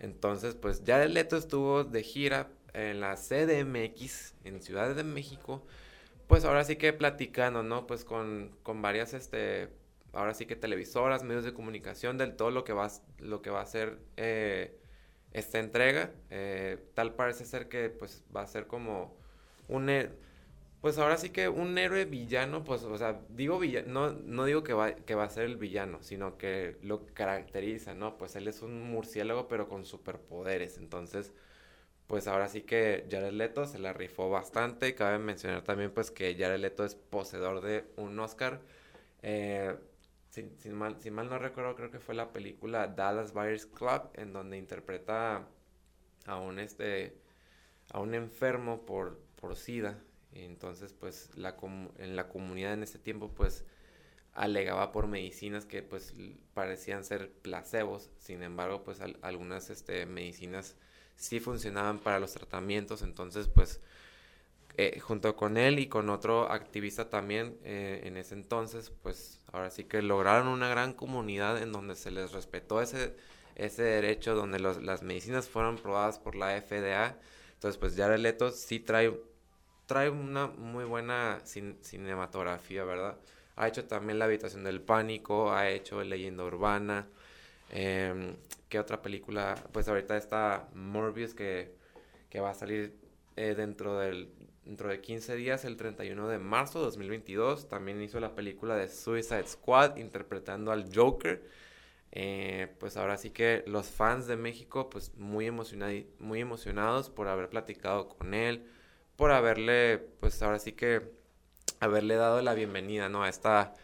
Entonces, 0.00 0.54
pues 0.54 0.82
Jared 0.86 1.10
Leto 1.10 1.36
estuvo 1.36 1.84
de 1.84 2.02
gira 2.02 2.48
en 2.72 3.00
la 3.00 3.16
CDMX 3.16 4.34
en 4.44 4.60
Ciudad 4.60 4.94
de 4.94 5.04
México. 5.04 5.64
Pues 6.26 6.44
ahora 6.44 6.64
sí 6.64 6.76
que 6.76 6.92
platicando, 6.92 7.62
¿no? 7.62 7.86
Pues 7.86 8.04
con, 8.04 8.56
con 8.62 8.82
varias, 8.82 9.14
este, 9.14 9.68
ahora 10.12 10.34
sí 10.34 10.46
que 10.46 10.56
televisoras, 10.56 11.22
medios 11.22 11.44
de 11.44 11.54
comunicación, 11.54 12.18
del 12.18 12.36
todo 12.36 12.50
lo 12.50 12.64
que 12.64 12.72
va, 12.72 12.90
lo 13.18 13.42
que 13.42 13.50
va 13.50 13.60
a 13.60 13.66
ser 13.66 13.98
eh, 14.16 14.78
esta 15.32 15.58
entrega. 15.58 16.12
Eh, 16.30 16.78
tal 16.94 17.14
parece 17.14 17.44
ser 17.44 17.68
que 17.68 17.90
pues 17.90 18.24
va 18.34 18.42
a 18.42 18.46
ser 18.46 18.66
como 18.66 19.16
un 19.68 19.88
pues 20.84 20.98
ahora 20.98 21.16
sí 21.16 21.30
que 21.30 21.48
un 21.48 21.78
héroe 21.78 22.04
villano, 22.04 22.62
pues, 22.62 22.82
o 22.84 22.98
sea, 22.98 23.22
digo 23.30 23.58
villano, 23.58 24.10
no, 24.10 24.12
no 24.12 24.44
digo 24.44 24.62
que 24.62 24.74
va, 24.74 24.94
que 24.94 25.14
va 25.14 25.24
a 25.24 25.30
ser 25.30 25.44
el 25.46 25.56
villano, 25.56 26.02
sino 26.02 26.36
que 26.36 26.76
lo 26.82 27.06
caracteriza, 27.14 27.94
¿no? 27.94 28.18
Pues 28.18 28.36
él 28.36 28.48
es 28.48 28.60
un 28.60 28.82
murciélago, 28.82 29.48
pero 29.48 29.66
con 29.66 29.86
superpoderes. 29.86 30.76
Entonces, 30.76 31.32
pues 32.06 32.28
ahora 32.28 32.48
sí 32.48 32.60
que 32.62 33.06
Jared 33.10 33.32
Leto 33.32 33.64
se 33.64 33.78
la 33.78 33.94
rifó 33.94 34.28
bastante. 34.28 34.94
Cabe 34.94 35.18
mencionar 35.18 35.62
también, 35.64 35.90
pues, 35.90 36.10
que 36.10 36.36
Jared 36.38 36.60
Leto 36.60 36.84
es 36.84 36.96
poseedor 36.96 37.62
de 37.62 37.86
un 37.96 38.18
Oscar. 38.20 38.60
Eh, 39.22 39.74
sin, 40.28 40.74
mal, 40.74 41.00
sin 41.00 41.14
mal 41.14 41.30
no 41.30 41.38
recuerdo, 41.38 41.76
creo 41.76 41.90
que 41.90 41.98
fue 41.98 42.14
la 42.14 42.30
película 42.30 42.88
Dallas 42.88 43.32
Buyers 43.32 43.64
Club, 43.64 44.10
en 44.16 44.34
donde 44.34 44.58
interpreta 44.58 45.48
a 46.26 46.36
un, 46.36 46.58
este, 46.58 47.16
a 47.90 48.00
un 48.00 48.14
enfermo 48.14 48.84
por, 48.84 49.18
por 49.40 49.56
SIDA 49.56 49.98
entonces, 50.42 50.92
pues, 50.92 51.30
la 51.36 51.56
en 51.98 52.16
la 52.16 52.28
comunidad 52.28 52.72
en 52.74 52.82
ese 52.82 52.98
tiempo, 52.98 53.30
pues, 53.34 53.64
alegaba 54.34 54.92
por 54.92 55.06
medicinas 55.06 55.64
que, 55.64 55.82
pues, 55.82 56.14
parecían 56.54 57.04
ser 57.04 57.30
placebos. 57.32 58.10
Sin 58.18 58.42
embargo, 58.42 58.82
pues, 58.84 59.00
algunas 59.22 59.70
este, 59.70 60.06
medicinas 60.06 60.76
sí 61.16 61.40
funcionaban 61.40 61.98
para 62.00 62.18
los 62.18 62.32
tratamientos. 62.32 63.02
Entonces, 63.02 63.48
pues, 63.48 63.80
eh, 64.76 64.98
junto 65.00 65.36
con 65.36 65.56
él 65.56 65.78
y 65.78 65.86
con 65.88 66.10
otro 66.10 66.50
activista 66.50 67.08
también 67.08 67.56
eh, 67.62 68.02
en 68.04 68.16
ese 68.16 68.34
entonces, 68.34 68.90
pues, 69.02 69.40
ahora 69.52 69.70
sí 69.70 69.84
que 69.84 70.02
lograron 70.02 70.48
una 70.48 70.68
gran 70.68 70.94
comunidad 70.94 71.62
en 71.62 71.70
donde 71.72 71.94
se 71.94 72.10
les 72.10 72.32
respetó 72.32 72.82
ese, 72.82 73.14
ese 73.54 73.84
derecho, 73.84 74.34
donde 74.34 74.58
las 74.58 75.02
medicinas 75.02 75.48
fueron 75.48 75.76
probadas 75.76 76.18
por 76.18 76.34
la 76.34 76.60
FDA. 76.60 77.16
Entonces, 77.54 77.78
pues, 77.78 77.94
Jared 77.96 78.18
Leto 78.18 78.50
sí 78.50 78.80
trae 78.80 79.12
trae 79.86 80.10
una 80.10 80.46
muy 80.48 80.84
buena 80.84 81.40
cinematografía, 81.44 82.84
¿verdad? 82.84 83.18
Ha 83.56 83.68
hecho 83.68 83.84
también 83.84 84.18
La 84.18 84.24
Habitación 84.24 84.64
del 84.64 84.80
Pánico, 84.80 85.52
ha 85.52 85.68
hecho 85.70 86.02
Leyenda 86.02 86.44
Urbana. 86.44 87.06
Eh, 87.70 88.36
¿Qué 88.68 88.78
otra 88.78 89.00
película? 89.02 89.54
Pues 89.72 89.88
ahorita 89.88 90.16
está 90.16 90.68
Morbius 90.74 91.34
que, 91.34 91.74
que 92.30 92.40
va 92.40 92.50
a 92.50 92.54
salir 92.54 92.96
eh, 93.36 93.54
dentro, 93.56 93.98
del, 93.98 94.32
dentro 94.64 94.88
de 94.88 95.00
15 95.00 95.36
días, 95.36 95.64
el 95.64 95.76
31 95.76 96.28
de 96.28 96.38
marzo 96.38 96.80
de 96.80 96.86
2022. 96.86 97.68
También 97.68 98.02
hizo 98.02 98.18
la 98.20 98.34
película 98.34 98.76
de 98.76 98.88
Suicide 98.88 99.46
Squad 99.46 99.96
interpretando 99.96 100.72
al 100.72 100.88
Joker. 100.92 101.42
Eh, 102.16 102.68
pues 102.78 102.96
ahora 102.96 103.16
sí 103.16 103.30
que 103.30 103.64
los 103.66 103.88
fans 103.88 104.28
de 104.28 104.36
México 104.36 104.88
pues 104.88 105.12
muy, 105.16 105.50
muy 105.50 106.40
emocionados 106.40 107.10
por 107.10 107.26
haber 107.26 107.48
platicado 107.48 108.08
con 108.08 108.34
él, 108.34 108.64
por 109.16 109.32
haberle, 109.32 109.98
pues 110.20 110.42
ahora 110.42 110.58
sí 110.58 110.72
que, 110.72 111.02
haberle 111.80 112.16
dado 112.16 112.42
la 112.42 112.54
bienvenida, 112.54 113.08
¿no? 113.08 113.22
A 113.22 113.28
esta, 113.28 113.74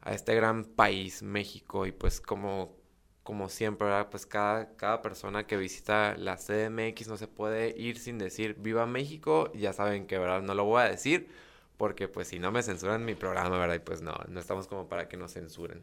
a 0.00 0.14
este 0.14 0.34
gran 0.34 0.64
país, 0.64 1.22
México, 1.22 1.86
y 1.86 1.92
pues 1.92 2.20
como, 2.20 2.76
como 3.22 3.48
siempre, 3.48 3.86
¿verdad? 3.86 4.08
Pues 4.10 4.26
cada, 4.26 4.76
cada 4.76 5.02
persona 5.02 5.46
que 5.46 5.56
visita 5.56 6.16
la 6.16 6.36
CDMX 6.36 7.08
no 7.08 7.16
se 7.16 7.28
puede 7.28 7.78
ir 7.78 7.98
sin 7.98 8.18
decir 8.18 8.56
Viva 8.58 8.86
México, 8.86 9.52
ya 9.54 9.72
saben 9.72 10.06
que, 10.06 10.18
¿verdad? 10.18 10.42
No 10.42 10.54
lo 10.54 10.64
voy 10.64 10.82
a 10.82 10.88
decir, 10.88 11.28
porque 11.76 12.08
pues 12.08 12.28
si 12.28 12.38
no 12.38 12.52
me 12.52 12.62
censuran 12.62 13.04
mi 13.04 13.14
programa, 13.14 13.58
¿verdad? 13.58 13.76
Y 13.76 13.80
pues 13.80 14.02
no, 14.02 14.14
no 14.28 14.40
estamos 14.40 14.66
como 14.66 14.88
para 14.88 15.08
que 15.08 15.16
nos 15.16 15.32
censuren. 15.34 15.82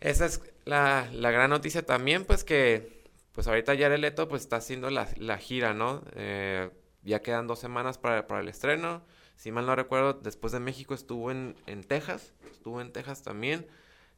Esa 0.00 0.26
es 0.26 0.40
la, 0.64 1.08
la 1.12 1.30
gran 1.30 1.50
noticia 1.50 1.84
también, 1.84 2.24
pues 2.24 2.44
que, 2.44 3.04
pues 3.32 3.46
ahorita 3.48 3.76
Jared 3.76 3.98
Leto 3.98 4.28
pues 4.28 4.42
está 4.42 4.56
haciendo 4.56 4.90
la, 4.90 5.08
la 5.16 5.38
gira, 5.38 5.74
¿no? 5.74 6.02
Eh, 6.14 6.70
ya 7.02 7.22
quedan 7.22 7.46
dos 7.46 7.58
semanas 7.58 7.98
para, 7.98 8.24
el 8.40 8.48
estreno. 8.48 9.02
Si 9.36 9.52
mal 9.52 9.66
no 9.66 9.76
recuerdo, 9.76 10.14
después 10.14 10.52
de 10.52 10.60
México 10.60 10.94
estuvo 10.94 11.30
en, 11.30 11.56
en 11.66 11.84
Texas. 11.84 12.32
Estuvo 12.50 12.80
en 12.80 12.92
Texas 12.92 13.22
también. 13.22 13.66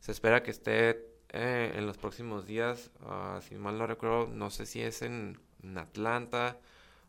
Se 0.01 0.12
espera 0.12 0.43
que 0.43 0.51
esté 0.51 1.07
eh, 1.31 1.73
en 1.77 1.87
los 1.87 1.99
próximos 1.99 2.47
días. 2.47 2.90
Uh, 3.03 3.40
si 3.43 3.57
mal 3.57 3.79
no 3.79 3.87
recuerdo, 3.87 4.29
no 4.29 4.51
sé 4.51 4.66
si 4.66 4.81
es 4.81 5.03
en, 5.03 5.38
Atlanta 5.77 6.59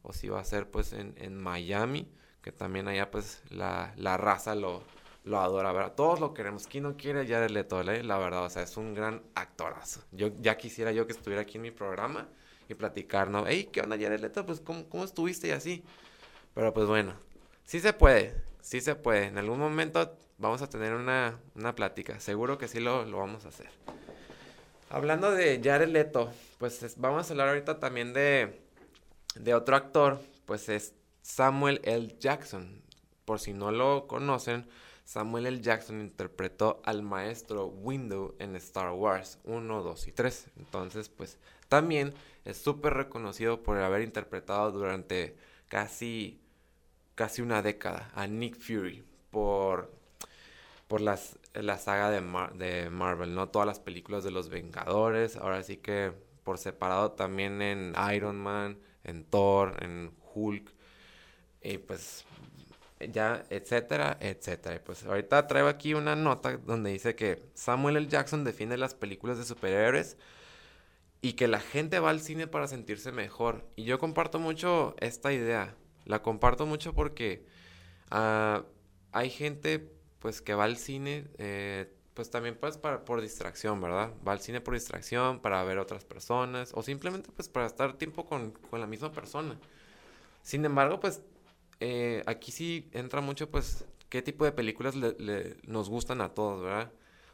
o 0.02 0.12
si 0.12 0.28
va 0.28 0.42
a 0.42 0.44
ser 0.44 0.70
pues 0.70 0.94
en, 0.94 1.14
en 1.18 1.38
Miami. 1.38 2.12
Que 2.42 2.52
también 2.52 2.88
allá 2.88 3.12
pues 3.12 3.42
la, 3.50 3.94
la 3.96 4.18
raza 4.18 4.56
lo, 4.56 4.84
lo 5.24 5.40
adora, 5.40 5.72
¿verdad? 5.72 5.94
Todos 5.94 6.20
lo 6.20 6.34
queremos. 6.34 6.68
¿Quién 6.68 6.84
no 6.84 6.98
quiere 6.98 7.26
ya 7.26 7.40
Leto? 7.48 7.82
Eh? 7.82 8.04
La 8.04 8.18
verdad, 8.18 8.46
o 8.46 8.50
sea, 8.50 8.64
es 8.64 8.78
un 8.78 8.94
gran 8.94 9.22
actorazo. 9.36 10.04
Yo 10.12 10.30
ya 10.40 10.58
quisiera 10.58 10.92
yo 10.92 11.06
que 11.06 11.14
estuviera 11.14 11.44
aquí 11.44 11.58
en 11.58 11.64
mi 11.64 11.72
programa 11.72 12.28
y 12.72 12.76
platicar, 12.76 13.30
¿no? 13.30 13.46
Hey, 13.48 13.70
¿qué 13.72 13.82
onda, 13.82 13.98
Jared 13.98 14.20
Leto? 14.20 14.46
Pues, 14.46 14.60
¿cómo, 14.62 14.88
¿cómo 14.90 15.04
estuviste 15.04 15.50
y 15.50 15.52
así? 15.52 15.84
Pero 16.54 16.74
pues 16.74 16.88
bueno, 16.88 17.14
sí 17.64 17.80
se 17.80 17.94
puede, 17.94 18.36
sí 18.62 18.82
se 18.82 18.96
puede. 18.96 19.26
En 19.26 19.38
algún 19.38 19.60
momento 19.60 20.18
vamos 20.38 20.62
a 20.62 20.70
tener 20.70 20.94
una, 20.94 21.40
una 21.56 21.76
plática. 21.76 22.20
Seguro 22.20 22.58
que 22.58 22.68
sí 22.68 22.80
lo, 22.80 23.06
lo, 23.06 23.20
vamos 23.20 23.46
a 23.46 23.50
hacer. 23.50 23.70
Hablando 24.90 25.32
de 25.32 25.62
Jared 25.64 25.88
Leto, 25.88 26.32
pues 26.58 26.96
vamos 26.98 27.30
a 27.30 27.34
hablar 27.34 27.50
ahorita 27.50 27.80
también 27.80 28.14
de, 28.14 28.60
de 29.36 29.54
otro 29.54 29.76
actor, 29.76 30.20
pues 30.46 30.68
es 30.68 30.94
Samuel 31.22 31.80
L. 31.84 32.16
Jackson. 32.20 32.82
Por 33.24 33.40
si 33.40 33.54
no 33.54 33.72
lo 33.72 34.08
conocen, 34.08 34.68
Samuel 35.06 35.46
L. 35.46 35.62
Jackson 35.62 36.02
interpretó 36.02 36.82
al 36.84 37.04
maestro 37.04 37.68
Window 37.68 38.36
en 38.40 38.56
Star 38.58 38.92
Wars 38.92 39.40
1, 39.46 39.84
2 39.84 40.08
y 40.08 40.12
3. 40.12 40.48
Entonces, 40.58 41.08
pues 41.08 41.38
también 41.72 42.14
es 42.44 42.58
súper 42.58 42.96
reconocido 42.96 43.64
por 43.64 43.78
haber 43.78 44.02
interpretado 44.02 44.74
durante 44.74 45.38
casi, 45.70 46.42
casi 47.16 47.42
una 47.42 47.62
década 47.62 48.12
a 48.14 48.28
Nick 48.28 48.58
Fury 48.60 49.06
por, 49.30 49.90
por 50.90 51.00
las, 51.00 51.40
la 51.54 51.78
saga 51.78 52.10
de, 52.12 52.20
de 52.56 52.90
Marvel, 52.90 53.34
¿no? 53.34 53.48
Todas 53.48 53.66
las 53.66 53.80
películas 53.80 54.26
de 54.26 54.32
los 54.32 54.50
Vengadores, 54.50 55.38
ahora 55.38 55.64
sí 55.64 55.78
que 55.78 56.12
por 56.44 56.58
separado 56.58 57.14
también 57.14 57.62
en 57.62 57.94
Iron 58.14 58.36
Man, 58.36 58.78
en 59.06 59.24
Thor, 59.24 59.82
en 59.82 60.12
Hulk, 60.34 60.74
y 61.62 61.78
pues 61.78 62.26
ya, 63.00 63.46
etcétera, 63.50 64.18
etcétera. 64.20 64.76
Y 64.76 64.80
pues 64.80 65.06
ahorita 65.06 65.48
traigo 65.48 65.70
aquí 65.70 65.94
una 65.94 66.18
nota 66.18 66.58
donde 66.58 66.90
dice 66.92 67.16
que 67.16 67.42
Samuel 67.54 67.96
L. 67.96 68.08
Jackson 68.08 68.44
define 68.44 68.76
las 68.76 68.94
películas 68.94 69.38
de 69.38 69.46
superhéroes 69.46 70.18
y 71.22 71.34
que 71.34 71.48
la 71.48 71.60
gente 71.60 72.00
va 72.00 72.10
al 72.10 72.22
cine 72.22 72.48
para 72.48 72.68
sentirse 72.68 73.12
mejor. 73.12 73.66
Y 73.76 73.84
yo 73.84 74.00
comparto 74.00 74.40
mucho 74.40 74.96
esta 75.00 75.32
idea. 75.32 75.76
La 76.06 76.22
comparto 76.22 76.66
mucho 76.66 76.94
porque 76.94 77.46
uh, 78.12 78.64
hay 79.12 79.30
gente 79.30 79.92
pues 80.20 80.42
que 80.42 80.54
va 80.54 80.66
al 80.66 80.78
cine 80.78 81.28
eh, 81.38 81.94
pues 82.14 82.30
también 82.30 82.58
pues 82.60 82.78
para, 82.78 83.06
por 83.06 83.22
distracción, 83.22 83.80
¿verdad? 83.82 84.12
Va 84.28 84.34
al 84.34 84.42
cine 84.42 84.62
por 84.62 84.74
distracción, 84.74 85.40
para 85.40 85.64
ver 85.64 85.78
otras 85.80 86.06
personas 86.06 86.72
o 86.74 86.84
simplemente 86.84 87.30
pues 87.36 87.50
para 87.50 87.66
estar 87.66 87.94
tiempo 87.98 88.26
con, 88.26 88.52
con 88.52 88.80
la 88.80 88.88
misma 88.88 89.12
persona. 89.12 89.58
Sin 90.42 90.66
embargo, 90.66 91.00
pues 91.00 91.22
eh, 91.80 92.24
aquí 92.26 92.52
sí 92.52 92.90
entra 92.94 93.22
mucho 93.22 93.50
pues 93.50 93.86
qué 94.10 94.22
tipo 94.22 94.46
de 94.46 94.52
películas 94.52 94.96
le, 94.96 95.58
nos 95.64 95.90
gustan 95.90 96.22
a 96.22 96.30
todos, 96.34 96.62
¿verdad? 96.64 96.92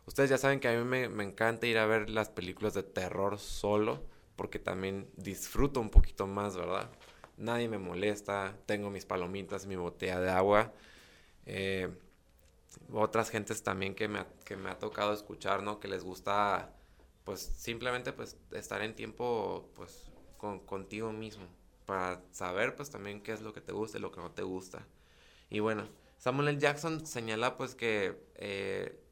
Ustedes 0.08 0.30
ya 0.30 0.38
saben 0.38 0.62
que 0.62 0.70
a 0.70 0.72
mí 0.72 0.86
me, 0.86 1.24
encanta 1.24 1.68
ir 1.68 1.78
a 1.78 1.86
ver 1.86 2.10
las 2.10 2.30
películas 2.30 2.74
de 2.74 2.82
terror 2.82 3.40
solo, 3.40 4.02
porque 4.38 4.58
también 4.58 5.12
disfruto 5.18 5.82
un 5.82 5.90
poquito 5.90 6.26
más, 6.28 6.56
¿verdad? 6.56 6.90
Nadie 7.36 7.68
me 7.68 7.78
molesta, 7.78 8.56
tengo 8.66 8.90
mis 8.90 9.06
palomitas, 9.06 9.66
mi 9.66 9.76
botella 9.76 10.22
de 10.22 10.30
agua. 10.30 10.74
Eh, 11.46 11.90
otras 12.94 13.30
gentes 13.30 13.64
también 13.64 13.96
que 13.96 14.08
me, 14.08 14.26
que 14.46 14.56
me 14.56 14.70
ha 14.70 14.80
tocado 14.80 15.12
escuchar, 15.12 15.62
¿no? 15.62 15.82
Que 15.82 15.90
les 15.90 16.06
gusta, 16.06 16.74
pues, 17.26 17.42
simplemente, 17.42 18.14
pues, 18.14 18.38
estar 18.52 18.82
en 18.84 18.96
tiempo, 18.96 19.70
pues, 19.76 20.10
con, 20.38 20.62
contigo 20.62 21.12
mismo. 21.12 21.48
Para 21.86 22.24
saber, 22.32 22.78
pues, 22.78 22.90
también 22.90 23.22
qué 23.22 23.34
es 23.34 23.42
lo 23.42 23.54
que 23.54 23.62
te 23.62 23.74
gusta 23.74 23.98
y 23.98 24.02
lo 24.02 24.12
que 24.12 24.22
no 24.22 24.32
te 24.32 24.44
gusta. 24.44 24.88
Y 25.50 25.60
bueno, 25.60 25.90
Samuel 26.18 26.48
L. 26.48 26.60
Jackson 26.60 27.06
señala, 27.06 27.58
pues, 27.58 27.76
que 27.76 28.18
eh, 28.36 29.04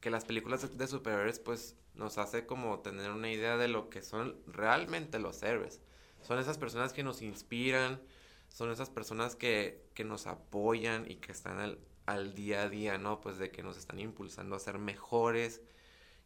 que 0.00 0.10
las 0.10 0.24
películas 0.24 0.76
de 0.76 0.86
superhéroes 0.86 1.38
pues 1.38 1.76
nos 1.94 2.18
hace 2.18 2.46
como 2.46 2.80
tener 2.80 3.10
una 3.10 3.30
idea 3.30 3.56
de 3.56 3.68
lo 3.68 3.90
que 3.90 4.02
son 4.02 4.36
realmente 4.46 5.18
los 5.18 5.42
héroes. 5.42 5.80
Son 6.22 6.38
esas 6.38 6.58
personas 6.58 6.92
que 6.92 7.02
nos 7.02 7.22
inspiran, 7.22 8.00
son 8.48 8.70
esas 8.70 8.90
personas 8.90 9.36
que, 9.36 9.84
que 9.94 10.04
nos 10.04 10.26
apoyan 10.26 11.10
y 11.10 11.16
que 11.16 11.32
están 11.32 11.58
al, 11.58 11.78
al 12.06 12.34
día 12.34 12.62
a 12.62 12.68
día, 12.68 12.98
¿no? 12.98 13.20
Pues 13.20 13.38
de 13.38 13.50
que 13.50 13.62
nos 13.62 13.76
están 13.76 14.00
impulsando 14.00 14.56
a 14.56 14.58
ser 14.58 14.78
mejores 14.78 15.60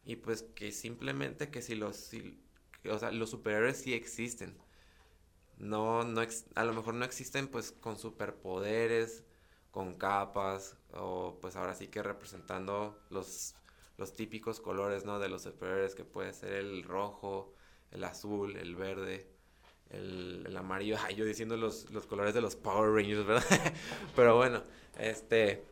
y 0.05 0.17
pues 0.17 0.43
que 0.43 0.71
simplemente 0.71 1.49
que 1.49 1.61
si 1.61 1.75
los, 1.75 2.11
o 2.89 2.99
sea, 2.99 3.11
los 3.11 3.29
superhéroes 3.31 3.77
sí 3.77 3.93
existen. 3.93 4.57
No, 5.57 6.03
no, 6.03 6.21
a 6.55 6.63
lo 6.65 6.73
mejor 6.73 6.93
no 6.95 7.05
existen 7.05 7.47
pues 7.47 7.71
con 7.71 7.97
superpoderes, 7.97 9.23
con 9.71 9.95
capas, 9.95 10.77
o 10.93 11.37
pues 11.41 11.55
ahora 11.55 11.75
sí 11.75 11.87
que 11.87 12.03
representando 12.03 12.99
los, 13.09 13.55
los 13.97 14.13
típicos 14.13 14.59
colores, 14.59 15.05
¿no? 15.05 15.19
De 15.19 15.29
los 15.29 15.43
superhéroes, 15.43 15.95
que 15.95 16.03
puede 16.03 16.33
ser 16.33 16.53
el 16.53 16.83
rojo, 16.83 17.53
el 17.91 18.03
azul, 18.03 18.55
el 18.57 18.75
verde, 18.75 19.27
el, 19.89 20.55
amarillo. 20.57 20.97
Ay, 21.05 21.15
yo 21.15 21.25
diciendo 21.25 21.57
los, 21.57 21.89
los 21.91 22.05
colores 22.05 22.33
de 22.33 22.41
los 22.41 22.55
Power 22.55 22.91
Rangers, 22.91 23.25
¿verdad? 23.25 23.73
Pero 24.15 24.35
bueno, 24.35 24.63
este, 24.97 25.63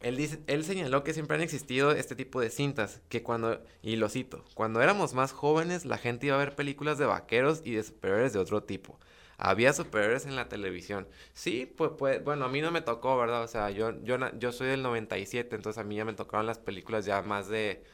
él, 0.00 0.16
dice, 0.16 0.38
él 0.46 0.64
señaló 0.64 1.02
que 1.02 1.12
siempre 1.12 1.36
han 1.36 1.42
existido 1.42 1.92
este 1.92 2.14
tipo 2.14 2.40
de 2.40 2.50
cintas, 2.50 3.00
que 3.08 3.22
cuando, 3.22 3.60
y 3.82 3.96
lo 3.96 4.08
cito, 4.08 4.44
cuando 4.54 4.80
éramos 4.80 5.14
más 5.14 5.32
jóvenes 5.32 5.84
la 5.84 5.98
gente 5.98 6.26
iba 6.26 6.36
a 6.36 6.38
ver 6.38 6.54
películas 6.54 6.98
de 6.98 7.06
vaqueros 7.06 7.62
y 7.64 7.72
de 7.72 7.82
superhéroes 7.82 8.32
de 8.32 8.38
otro 8.38 8.62
tipo. 8.62 8.98
Había 9.38 9.72
superhéroes 9.72 10.26
en 10.26 10.34
la 10.34 10.48
televisión. 10.48 11.06
Sí, 11.32 11.64
pues, 11.64 11.92
pues, 11.96 12.24
bueno, 12.24 12.44
a 12.44 12.48
mí 12.48 12.60
no 12.60 12.72
me 12.72 12.80
tocó, 12.82 13.16
¿verdad? 13.16 13.44
O 13.44 13.48
sea, 13.48 13.70
yo, 13.70 13.92
yo, 14.02 14.18
yo 14.38 14.52
soy 14.52 14.66
del 14.68 14.82
97, 14.82 15.54
entonces 15.54 15.78
a 15.78 15.84
mí 15.84 15.94
ya 15.96 16.04
me 16.04 16.12
tocaron 16.12 16.44
las 16.46 16.58
películas 16.58 17.04
ya 17.06 17.22
más 17.22 17.48
de, 17.48 17.84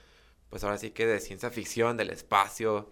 pues 0.50 0.64
ahora 0.64 0.78
sí 0.78 0.90
que 0.90 1.06
de 1.06 1.20
ciencia 1.20 1.50
ficción, 1.50 1.98
del 1.98 2.10
espacio. 2.10 2.90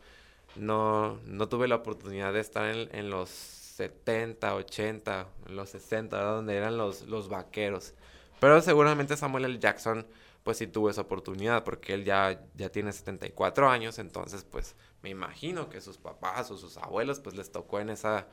No, 0.57 1.19
no 1.25 1.49
tuve 1.49 1.67
la 1.67 1.77
oportunidad 1.77 2.35
de 2.35 2.41
estar 2.41 2.67
en, 2.75 3.11
los 3.11 3.31
70, 3.31 4.55
80, 4.55 5.29
en 5.49 5.57
los 5.57 5.71
60, 5.71 6.17
¿verdad? 6.17 6.35
Donde 6.37 6.57
eran 6.57 6.77
los, 6.77 7.03
los 7.09 7.29
vaqueros. 7.29 7.95
Pero 8.41 8.61
seguramente 8.61 9.17
Samuel 9.17 9.47
L. 9.47 9.59
Jackson 9.61 10.07
pues 10.43 10.59
sí 10.59 10.67
tuvo 10.67 10.91
esa 10.91 11.03
oportunidad 11.03 11.65
porque 11.65 11.95
él 11.95 12.05
ya, 12.05 12.45
ya 12.55 12.71
tiene 12.71 12.93
74 12.93 13.69
años, 13.69 13.99
entonces 13.99 14.45
pues 14.45 14.77
me 15.03 15.11
imagino 15.11 15.69
que 15.69 15.81
sus 15.81 15.99
papás 15.99 16.51
o 16.51 16.57
sus 16.57 16.77
abuelos 16.77 17.21
pues 17.21 17.37
les 17.37 17.53
tocó 17.53 17.81
en 17.81 17.91
esa, 17.91 18.27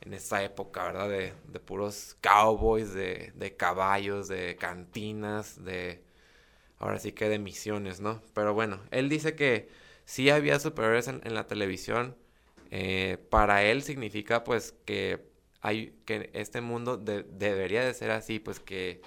en 0.00 0.14
esa 0.14 0.42
época, 0.42 0.84
¿verdad? 0.84 1.08
De, 1.08 1.32
de 1.48 1.60
puros 1.60 2.16
cowboys, 2.20 2.92
de, 2.92 3.32
de, 3.34 3.56
caballos, 3.56 4.28
de 4.28 4.56
cantinas, 4.56 5.62
de... 5.64 6.02
Ahora 6.78 6.98
sí 6.98 7.12
que 7.12 7.28
de 7.28 7.38
misiones, 7.38 8.00
¿no? 8.00 8.22
Pero 8.32 8.54
bueno, 8.54 8.80
él 8.90 9.10
dice 9.10 9.34
que 9.36 9.68
sí 10.06 10.30
había 10.30 10.58
superhéroes 10.58 11.08
en, 11.08 11.20
en 11.24 11.34
la 11.34 11.46
televisión. 11.46 12.16
Eh, 12.70 13.18
para 13.30 13.64
él 13.64 13.82
significa 13.82 14.44
pues 14.44 14.74
que 14.86 15.28
hay 15.60 15.92
que 16.06 16.30
este 16.34 16.60
mundo 16.60 16.96
debería 16.96 17.84
de 17.84 17.94
ser 17.94 18.10
así, 18.12 18.38
pues 18.38 18.60
que 18.60 19.02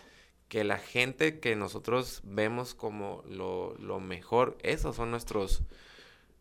que 0.54 0.64
la 0.64 0.78
gente 0.78 1.40
que 1.40 1.56
nosotros 1.56 2.22
vemos 2.24 2.76
como 2.76 3.24
lo, 3.28 4.00
mejor, 4.00 4.56
esos 4.62 4.96
son 4.96 5.10
nuestros, 5.10 5.64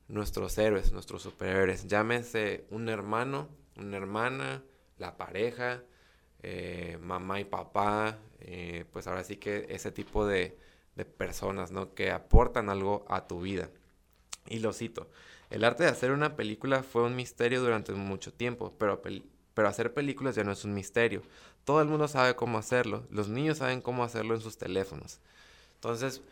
nuestros 0.07 0.59
héroes, 0.59 0.93
nuestros 0.93 1.23
superhéroes. 1.23 1.87
Llámese 1.87 2.67
un 2.69 2.91
hermano, 2.91 3.49
una 3.79 3.97
hermana, 3.97 4.63
la 4.99 5.17
pareja, 5.17 5.83
eh, 6.43 6.99
mamá 7.01 7.41
y 7.41 7.45
papá, 7.45 8.19
eh, 8.41 8.85
pues 8.93 9.07
ahora 9.07 9.25
sí 9.25 9.39
que 9.39 9.65
ese 9.71 9.91
tipo 9.91 10.27
de, 10.27 10.59
de 10.95 11.07
personas, 11.07 11.71
¿no? 11.71 11.95
Que 11.95 12.11
aportan 12.11 12.69
algo 12.69 13.07
a 13.09 13.27
tu 13.27 13.41
vida. 13.41 13.71
Y 14.47 14.59
lo 14.59 14.75
cito, 14.75 15.09
el 15.49 15.65
arte 15.65 15.85
de 15.85 15.89
hacer 15.89 16.11
una 16.11 16.37
película 16.37 16.83
fue 16.83 17.03
un 17.03 17.17
misterio 17.17 17.63
durante 17.63 17.93
mucho 17.95 18.31
tiempo, 18.31 18.75
pero, 18.77 19.01
pero 19.55 19.69
hacer 19.69 19.93
películas 19.95 20.35
ya 20.35 20.45
no 20.45 20.53
es 20.53 20.65
un 20.65 20.75
misterio. 20.75 21.23
Todo 21.65 21.81
el 21.83 21.89
mundo 21.89 22.09
sabe 22.09 22.35
cómo 22.37 22.59
hacerlo. 22.59 23.07
Los 23.11 23.29
niños 23.29 23.59
saben 23.59 23.81
cómo 23.81 24.05
hacerlo 24.05 24.35
en 24.35 24.41
sus 24.41 24.59
teléfonos. 24.59 25.21
Entonces, 25.75 26.23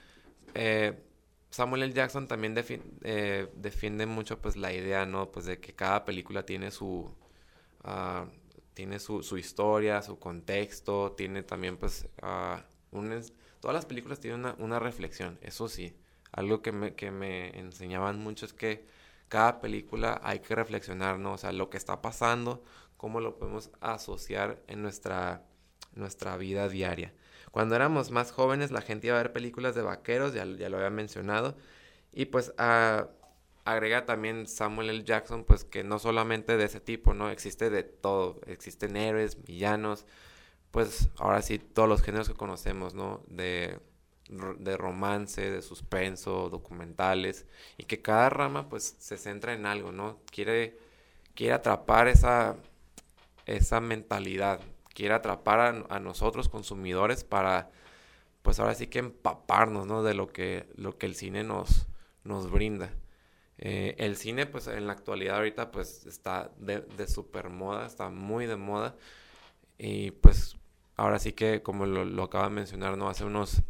eh, 0.54 1.02
Samuel 1.50 1.82
L. 1.82 1.92
Jackson 1.92 2.28
también 2.28 2.54
eh, 3.02 3.48
defiende 3.54 4.06
mucho 4.06 4.40
pues 4.40 4.56
la 4.56 4.72
idea, 4.72 5.06
¿no? 5.06 5.30
Pues 5.30 5.46
de 5.46 5.60
que 5.60 5.74
cada 5.74 6.04
película 6.04 6.44
tiene 6.44 6.70
su... 6.70 7.10
Ah, 7.82 8.26
tiene 8.74 8.98
su, 8.98 9.36
historia, 9.36 10.00
su 10.00 10.18
contexto, 10.18 11.12
tiene 11.12 11.42
también 11.42 11.76
pues 11.76 12.08
uh, 12.22 12.60
todas 13.60 13.74
las 13.74 13.84
películas 13.84 14.20
tienen 14.20 14.40
una, 14.40 14.54
una, 14.58 14.78
reflexión, 14.78 15.38
eso 15.42 15.68
sí. 15.68 15.94
Algo 16.32 16.62
que 16.62 16.72
me, 16.72 16.94
que 16.94 17.10
me 17.10 17.58
enseñaban 17.58 18.18
mucho 18.18 18.46
es 18.46 18.54
que 18.54 18.86
cada 19.28 19.60
película 19.60 20.20
hay 20.24 20.40
que 20.40 20.54
reflexionar, 20.54 21.18
¿no? 21.18 21.34
O 21.34 21.38
sea, 21.38 21.52
lo 21.52 21.68
que 21.68 21.76
está 21.76 22.00
pasando, 22.00 22.62
cómo 23.00 23.22
lo 23.22 23.38
podemos 23.38 23.70
asociar 23.80 24.62
en 24.66 24.82
nuestra, 24.82 25.42
nuestra 25.94 26.36
vida 26.36 26.68
diaria. 26.68 27.14
Cuando 27.50 27.74
éramos 27.74 28.10
más 28.10 28.30
jóvenes, 28.30 28.72
la 28.72 28.82
gente 28.82 29.06
iba 29.06 29.18
a 29.18 29.22
ver 29.22 29.32
películas 29.32 29.74
de 29.74 29.80
vaqueros, 29.80 30.34
ya, 30.34 30.44
lo 30.44 30.76
había 30.76 30.90
mencionado. 30.90 31.56
Y 32.12 32.26
pues 32.26 32.52
agrega 33.64 34.04
también 34.04 34.46
Samuel 34.46 34.90
L. 34.90 35.02
Jackson, 35.02 35.44
pues 35.44 35.64
que 35.64 35.82
no 35.82 35.98
solamente 35.98 36.58
de 36.58 36.64
ese 36.64 36.78
tipo, 36.78 37.14
¿no? 37.14 37.30
Existe 37.30 37.70
de 37.70 37.84
todo. 37.84 38.38
Existen 38.46 38.98
héroes, 38.98 39.42
villanos, 39.44 40.04
pues 40.70 41.08
ahora 41.16 41.40
sí, 41.40 41.58
todos 41.58 41.88
los 41.88 42.02
géneros 42.02 42.28
que 42.28 42.34
conocemos, 42.34 42.92
¿no? 42.92 43.24
De, 43.28 43.80
de 44.58 44.76
romance, 44.76 45.50
de 45.50 45.62
suspenso, 45.62 46.50
documentales. 46.50 47.46
Y 47.78 47.84
que 47.84 48.02
cada 48.02 48.28
rama, 48.28 48.68
pues, 48.68 48.94
se 48.98 49.16
centra 49.16 49.54
en 49.54 49.64
algo, 49.64 49.90
¿no? 49.90 50.20
Quiere, 50.30 50.76
quiere 51.34 51.54
atrapar 51.54 52.06
esa, 52.06 52.56
esa 53.56 53.80
mentalidad, 53.80 54.60
quiere 54.94 55.14
atrapar 55.14 55.86
a, 55.88 56.00
nosotros 56.00 56.48
consumidores 56.48 57.24
para, 57.24 57.70
pues 58.42 58.60
ahora 58.60 58.74
sí 58.74 58.86
que 58.86 58.98
empaparnos, 59.00 59.86
¿no? 59.86 60.02
De 60.02 60.14
lo 60.14 60.28
que, 60.28 60.68
lo 60.76 60.98
que 60.98 61.06
el 61.06 61.14
cine 61.14 61.44
nos, 61.44 61.86
nos 62.24 62.50
brinda. 62.50 62.92
Eh, 63.58 63.94
el 63.98 64.16
cine, 64.16 64.46
pues 64.46 64.66
en 64.66 64.86
la 64.86 64.92
actualidad 64.94 65.36
ahorita, 65.36 65.70
pues 65.70 66.06
está 66.06 66.50
de, 66.58 66.80
de 66.80 67.06
super 67.06 67.50
moda, 67.50 67.86
está 67.86 68.08
muy 68.10 68.46
de 68.46 68.56
moda. 68.56 68.96
Y 69.78 70.12
pues 70.12 70.56
ahora 70.96 71.18
sí 71.18 71.32
que, 71.32 71.62
como 71.62 71.86
lo, 71.86 72.04
lo 72.04 72.24
acaba 72.24 72.44
de 72.44 72.54
mencionar, 72.54 72.96
¿no? 72.96 73.08
Hace 73.08 73.24
unos, 73.24 73.62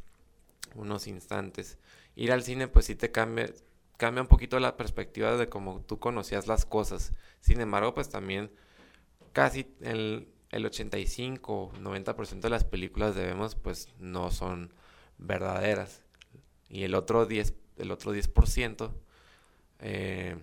unos 0.74 1.06
instantes. 1.06 1.78
Ir 2.16 2.32
al 2.32 2.42
cine, 2.42 2.68
pues 2.68 2.86
sí 2.86 2.96
te 2.96 3.10
cambia, 3.12 3.52
cambia 3.96 4.22
un 4.22 4.28
poquito 4.28 4.58
la 4.60 4.76
perspectiva 4.76 5.36
de 5.36 5.48
cómo 5.48 5.82
tú 5.86 5.98
conocías 5.98 6.46
las 6.46 6.66
cosas. 6.66 7.12
Sin 7.40 7.60
embargo, 7.60 7.94
pues 7.94 8.08
también 8.08 8.50
casi 9.32 9.66
el, 9.80 10.28
el 10.50 10.66
85, 10.66 11.72
90% 11.80 12.40
de 12.40 12.50
las 12.50 12.64
películas 12.64 13.14
de 13.14 13.26
vemos 13.26 13.54
pues 13.54 13.88
no 13.98 14.30
son 14.30 14.72
verdaderas. 15.18 16.02
Y 16.68 16.84
el 16.84 16.94
otro 16.94 17.26
10, 17.26 17.54
el 17.78 17.90
otro 17.90 18.14
10% 18.14 18.90
eh, 19.80 20.36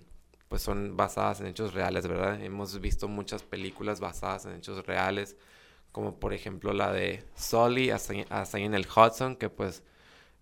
pues 0.48 0.62
son 0.62 0.96
basadas 0.96 1.42
en 1.42 1.48
hechos 1.48 1.74
reales, 1.74 2.08
¿verdad? 2.08 2.42
Hemos 2.42 2.80
visto 2.80 3.08
muchas 3.08 3.44
películas 3.44 4.00
basadas 4.00 4.46
en 4.46 4.56
hechos 4.56 4.86
reales, 4.86 5.36
como 5.92 6.20
por 6.20 6.34
ejemplo 6.34 6.74
la 6.74 6.92
de 6.92 7.24
Sully 7.36 7.92
hasta, 7.92 8.60
en 8.60 8.74
el 8.74 8.88
Hudson, 8.88 9.36
que 9.36 9.50
pues 9.50 9.84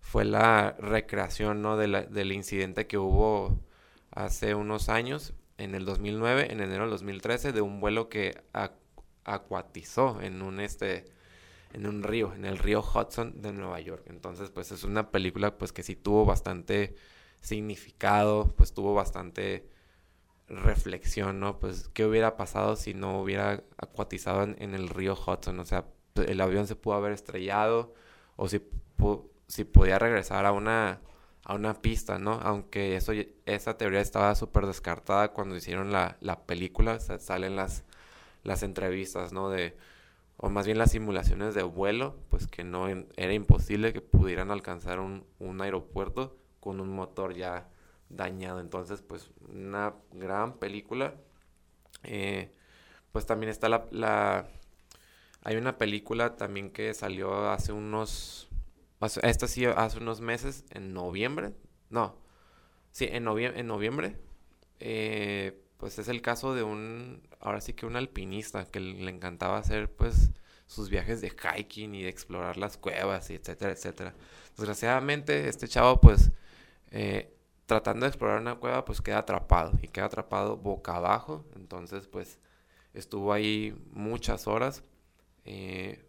fue 0.00 0.24
la 0.24 0.76
recreación 0.78 1.62
¿no? 1.62 1.76
del 1.76 2.32
incidente 2.32 2.86
que 2.86 2.98
hubo 2.98 3.58
hace 4.12 4.54
unos 4.54 4.88
años 4.88 5.34
en 5.58 5.74
el 5.74 5.84
2009, 5.84 6.52
en 6.52 6.60
enero 6.60 6.82
del 6.82 6.90
2013, 6.90 7.52
de 7.52 7.60
un 7.60 7.80
vuelo 7.80 8.08
que 8.08 8.42
acuatizó 9.24 10.20
en 10.20 10.42
un 10.42 10.60
este 10.60 11.06
en 11.72 11.86
un 11.86 12.02
río, 12.02 12.32
en 12.34 12.44
el 12.44 12.58
río 12.58 12.80
Hudson 12.80 13.42
de 13.42 13.52
Nueva 13.52 13.80
York. 13.80 14.04
Entonces, 14.06 14.50
pues 14.50 14.72
es 14.72 14.84
una 14.84 15.10
película 15.10 15.58
pues 15.58 15.72
que 15.72 15.82
sí 15.82 15.94
tuvo 15.94 16.24
bastante 16.24 16.94
significado, 17.40 18.54
pues 18.56 18.72
tuvo 18.72 18.94
bastante 18.94 19.68
reflexión, 20.48 21.40
¿no? 21.40 21.58
Pues 21.58 21.88
qué 21.92 22.04
hubiera 22.06 22.36
pasado 22.36 22.76
si 22.76 22.94
no 22.94 23.20
hubiera 23.20 23.64
acuatizado 23.78 24.44
en, 24.44 24.74
el 24.74 24.88
río 24.88 25.14
Hudson, 25.14 25.58
o 25.60 25.64
sea, 25.64 25.86
el 26.14 26.40
avión 26.40 26.66
se 26.66 26.76
pudo 26.76 26.94
haber 26.94 27.12
estrellado 27.12 27.94
o 28.36 28.48
si, 28.48 28.62
si 29.48 29.64
podía 29.64 29.98
regresar 29.98 30.46
a 30.46 30.52
una 30.52 31.00
a 31.48 31.54
una 31.54 31.80
pista, 31.80 32.18
¿no? 32.18 32.32
Aunque 32.42 32.96
eso, 32.96 33.12
esa 33.46 33.78
teoría 33.78 34.00
estaba 34.00 34.34
súper 34.34 34.66
descartada 34.66 35.28
cuando 35.32 35.54
hicieron 35.54 35.92
la, 35.92 36.16
la 36.20 36.44
película, 36.44 36.98
salen 36.98 37.54
las, 37.54 37.84
las 38.42 38.64
entrevistas, 38.64 39.32
¿no? 39.32 39.48
De, 39.48 39.76
o 40.38 40.50
más 40.50 40.66
bien 40.66 40.76
las 40.76 40.90
simulaciones 40.90 41.54
de 41.54 41.62
vuelo, 41.62 42.16
pues 42.30 42.48
que 42.48 42.64
no 42.64 42.88
era 42.88 43.32
imposible 43.32 43.92
que 43.92 44.00
pudieran 44.00 44.50
alcanzar 44.50 44.98
un, 44.98 45.24
un 45.38 45.60
aeropuerto 45.62 46.36
con 46.58 46.80
un 46.80 46.92
motor 46.92 47.32
ya 47.34 47.68
dañado. 48.08 48.58
Entonces, 48.58 49.00
pues 49.02 49.30
una 49.48 49.94
gran 50.12 50.58
película. 50.58 51.14
Eh, 52.02 52.50
pues 53.12 53.24
también 53.24 53.50
está 53.50 53.68
la, 53.68 53.86
la... 53.92 54.48
Hay 55.44 55.54
una 55.56 55.78
película 55.78 56.36
también 56.36 56.70
que 56.70 56.92
salió 56.92 57.50
hace 57.50 57.70
unos 57.70 58.45
esta 59.00 59.46
sí 59.48 59.64
hace 59.66 59.98
unos 59.98 60.20
meses, 60.20 60.64
en 60.70 60.92
noviembre. 60.94 61.52
No. 61.90 62.16
Sí, 62.92 63.06
en, 63.10 63.28
en 63.28 63.66
noviembre. 63.66 64.18
Eh, 64.80 65.62
pues 65.78 65.98
es 65.98 66.08
el 66.08 66.22
caso 66.22 66.54
de 66.54 66.62
un, 66.62 67.28
ahora 67.40 67.60
sí 67.60 67.74
que 67.74 67.86
un 67.86 67.96
alpinista 67.96 68.64
que 68.66 68.80
le 68.80 69.10
encantaba 69.10 69.58
hacer 69.58 69.94
pues 69.94 70.30
sus 70.66 70.90
viajes 70.90 71.20
de 71.20 71.30
hiking 71.30 71.94
y 71.94 72.02
de 72.02 72.08
explorar 72.08 72.56
las 72.56 72.76
cuevas 72.78 73.30
y 73.30 73.34
etcétera, 73.34 73.72
etcétera. 73.72 74.14
Desgraciadamente 74.56 75.48
este 75.48 75.68
chavo 75.68 76.00
pues 76.00 76.32
eh, 76.90 77.34
tratando 77.66 78.06
de 78.06 78.08
explorar 78.08 78.40
una 78.40 78.56
cueva 78.56 78.84
pues 78.84 79.00
queda 79.02 79.18
atrapado 79.18 79.72
y 79.82 79.88
queda 79.88 80.06
atrapado 80.06 80.56
boca 80.56 80.96
abajo, 80.96 81.44
entonces 81.56 82.06
pues 82.08 82.38
estuvo 82.94 83.32
ahí 83.32 83.76
muchas 83.92 84.46
horas. 84.46 84.84
Eh, 85.44 86.05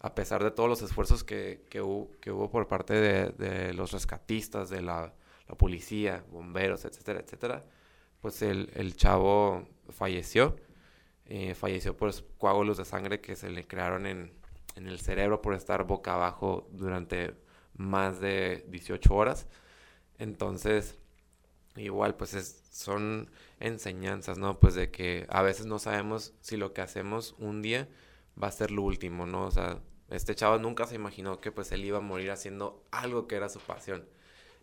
a 0.00 0.14
pesar 0.14 0.42
de 0.42 0.50
todos 0.50 0.68
los 0.68 0.82
esfuerzos 0.82 1.24
que, 1.24 1.66
que, 1.68 1.82
hubo, 1.82 2.50
por 2.50 2.66
parte 2.66 2.94
de, 2.94 3.74
los 3.74 3.92
rescatistas, 3.92 4.70
de 4.70 4.80
la, 4.80 5.12
policía, 5.58 6.24
bomberos, 6.30 6.84
etcétera, 6.84 7.20
etcétera, 7.20 7.64
pues 8.20 8.40
el, 8.42 8.96
chavo 8.96 9.68
falleció. 9.90 10.56
Eh, 11.26 11.54
falleció 11.54 11.96
por 11.96 12.12
coágulos 12.38 12.78
de 12.78 12.84
sangre 12.84 13.20
que 13.20 13.36
se 13.36 13.50
le 13.50 13.64
crearon 13.64 14.06
en, 14.06 14.32
en, 14.74 14.88
el 14.88 14.98
cerebro 14.98 15.40
por 15.40 15.54
estar 15.54 15.84
boca 15.84 16.14
abajo 16.14 16.66
durante 16.72 17.34
más 17.76 18.20
de 18.20 18.64
18 18.68 19.14
horas. 19.14 19.46
Entonces, 20.18 20.98
igual, 21.76 22.16
pues 22.16 22.34
es, 22.34 22.62
son 22.72 23.30
enseñanzas, 23.60 24.38
¿no? 24.38 24.58
Pues 24.58 24.74
de 24.74 24.90
que 24.90 25.26
a 25.28 25.42
veces 25.42 25.66
no 25.66 25.78
sabemos 25.78 26.34
si 26.40 26.56
lo 26.56 26.72
que 26.72 26.80
hacemos 26.80 27.36
un 27.38 27.62
día 27.62 27.88
va 28.42 28.48
a 28.48 28.52
ser 28.52 28.70
lo 28.70 28.82
último, 28.82 29.26
¿no? 29.26 29.46
O 29.46 29.50
sea, 29.50 29.80
este 30.10 30.34
chavo 30.34 30.58
nunca 30.58 30.86
se 30.86 30.96
imaginó 30.96 31.40
que 31.40 31.52
pues 31.52 31.72
él 31.72 31.84
iba 31.84 31.98
a 31.98 32.02
morir 32.02 32.30
haciendo 32.30 32.84
algo 32.90 33.26
que 33.26 33.36
era 33.36 33.48
su 33.48 33.60
pasión. 33.60 34.06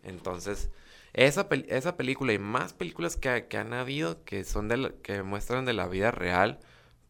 Entonces, 0.02 0.70
esa, 1.14 1.48
esa 1.68 1.96
película 1.96 2.32
y 2.32 2.38
más 2.38 2.72
películas 2.74 3.16
que, 3.16 3.46
que 3.48 3.56
han 3.58 3.72
habido 3.72 4.24
que 4.24 4.44
son 4.44 4.68
de 4.68 4.94
que 5.02 5.22
muestran 5.22 5.64
de 5.64 5.72
la 5.72 5.88
vida 5.88 6.10
real, 6.10 6.60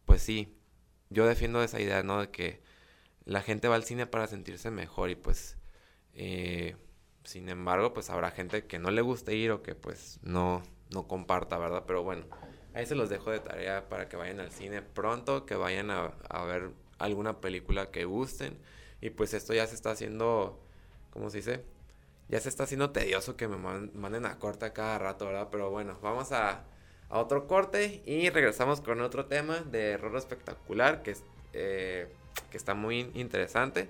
pues 0.05 0.21
sí, 0.21 0.57
yo 1.09 1.25
defiendo 1.27 1.61
esa 1.63 1.79
idea, 1.79 2.03
¿no? 2.03 2.21
De 2.21 2.31
que 2.31 2.61
la 3.25 3.41
gente 3.41 3.67
va 3.67 3.75
al 3.75 3.83
cine 3.83 4.07
para 4.07 4.27
sentirse 4.27 4.71
mejor 4.71 5.09
y 5.09 5.15
pues, 5.15 5.57
eh, 6.13 6.75
sin 7.23 7.49
embargo, 7.49 7.93
pues 7.93 8.09
habrá 8.09 8.31
gente 8.31 8.65
que 8.65 8.79
no 8.79 8.91
le 8.91 9.01
guste 9.01 9.35
ir 9.35 9.51
o 9.51 9.61
que 9.63 9.75
pues 9.75 10.19
no, 10.23 10.63
no 10.89 11.07
comparta, 11.07 11.57
¿verdad? 11.57 11.83
Pero 11.85 12.03
bueno, 12.03 12.25
ahí 12.73 12.85
se 12.85 12.95
los 12.95 13.09
dejo 13.09 13.31
de 13.31 13.39
tarea 13.39 13.89
para 13.89 14.09
que 14.09 14.17
vayan 14.17 14.39
al 14.39 14.51
cine 14.51 14.81
pronto, 14.81 15.45
que 15.45 15.55
vayan 15.55 15.91
a, 15.91 16.13
a 16.29 16.43
ver 16.45 16.71
alguna 16.99 17.41
película 17.41 17.91
que 17.91 18.05
gusten. 18.05 18.57
Y 19.01 19.09
pues 19.09 19.33
esto 19.33 19.53
ya 19.53 19.65
se 19.65 19.75
está 19.75 19.91
haciendo, 19.91 20.59
¿cómo 21.11 21.29
se 21.29 21.37
dice? 21.37 21.63
Ya 22.27 22.39
se 22.39 22.49
está 22.49 22.63
haciendo 22.63 22.91
tedioso 22.91 23.35
que 23.35 23.47
me 23.47 23.57
manden 23.57 24.25
a 24.25 24.37
corte 24.37 24.71
cada 24.73 24.99
rato, 24.99 25.25
¿verdad? 25.25 25.47
Pero 25.51 25.71
bueno, 25.71 25.97
vamos 26.01 26.31
a, 26.31 26.65
otro 27.11 27.47
corte 27.47 28.03
y 28.05 28.29
regresamos 28.29 28.81
con 28.81 29.01
otro 29.01 29.25
tema 29.25 29.61
de 29.61 29.93
error 29.93 30.15
espectacular 30.15 31.01
que, 31.01 31.17
eh, 31.53 32.07
que 32.51 32.57
está 32.57 32.75
muy 32.75 33.09
interesante. 33.15 33.89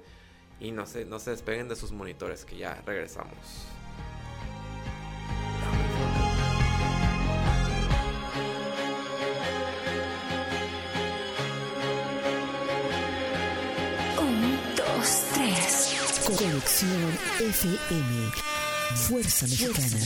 Y 0.62 0.72
no 0.72 0.86
se, 0.86 1.06
no 1.06 1.20
se 1.20 1.32
despeguen 1.32 1.68
de 1.68 1.76
sus 1.76 1.92
monitores, 1.92 2.46
que 2.46 2.58
ya 2.58 2.82
regresamos. 2.86 3.68
Conexión 16.60 17.18
FM. 17.40 18.32
Fuerza 19.08 19.48
Mexicana. 19.48 19.98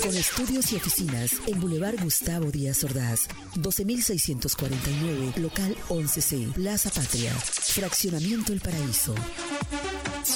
Con 0.00 0.16
estudios 0.16 0.72
y 0.72 0.76
oficinas 0.76 1.32
en 1.46 1.60
Boulevard 1.60 2.02
Gustavo 2.02 2.50
Díaz 2.50 2.82
Ordaz, 2.82 3.28
12649, 3.56 5.34
local 5.36 5.76
11C, 5.90 6.50
Plaza 6.54 6.88
Patria, 6.88 7.32
Fraccionamiento 7.34 8.54
El 8.54 8.60
Paraíso. 8.60 9.14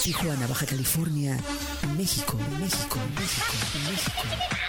Tijuana, 0.03 0.47
Baja 0.47 0.67
California, 0.67 1.39
México, 1.97 2.37
México, 2.61 2.99
México, 3.17 3.55
México. 3.89 4.68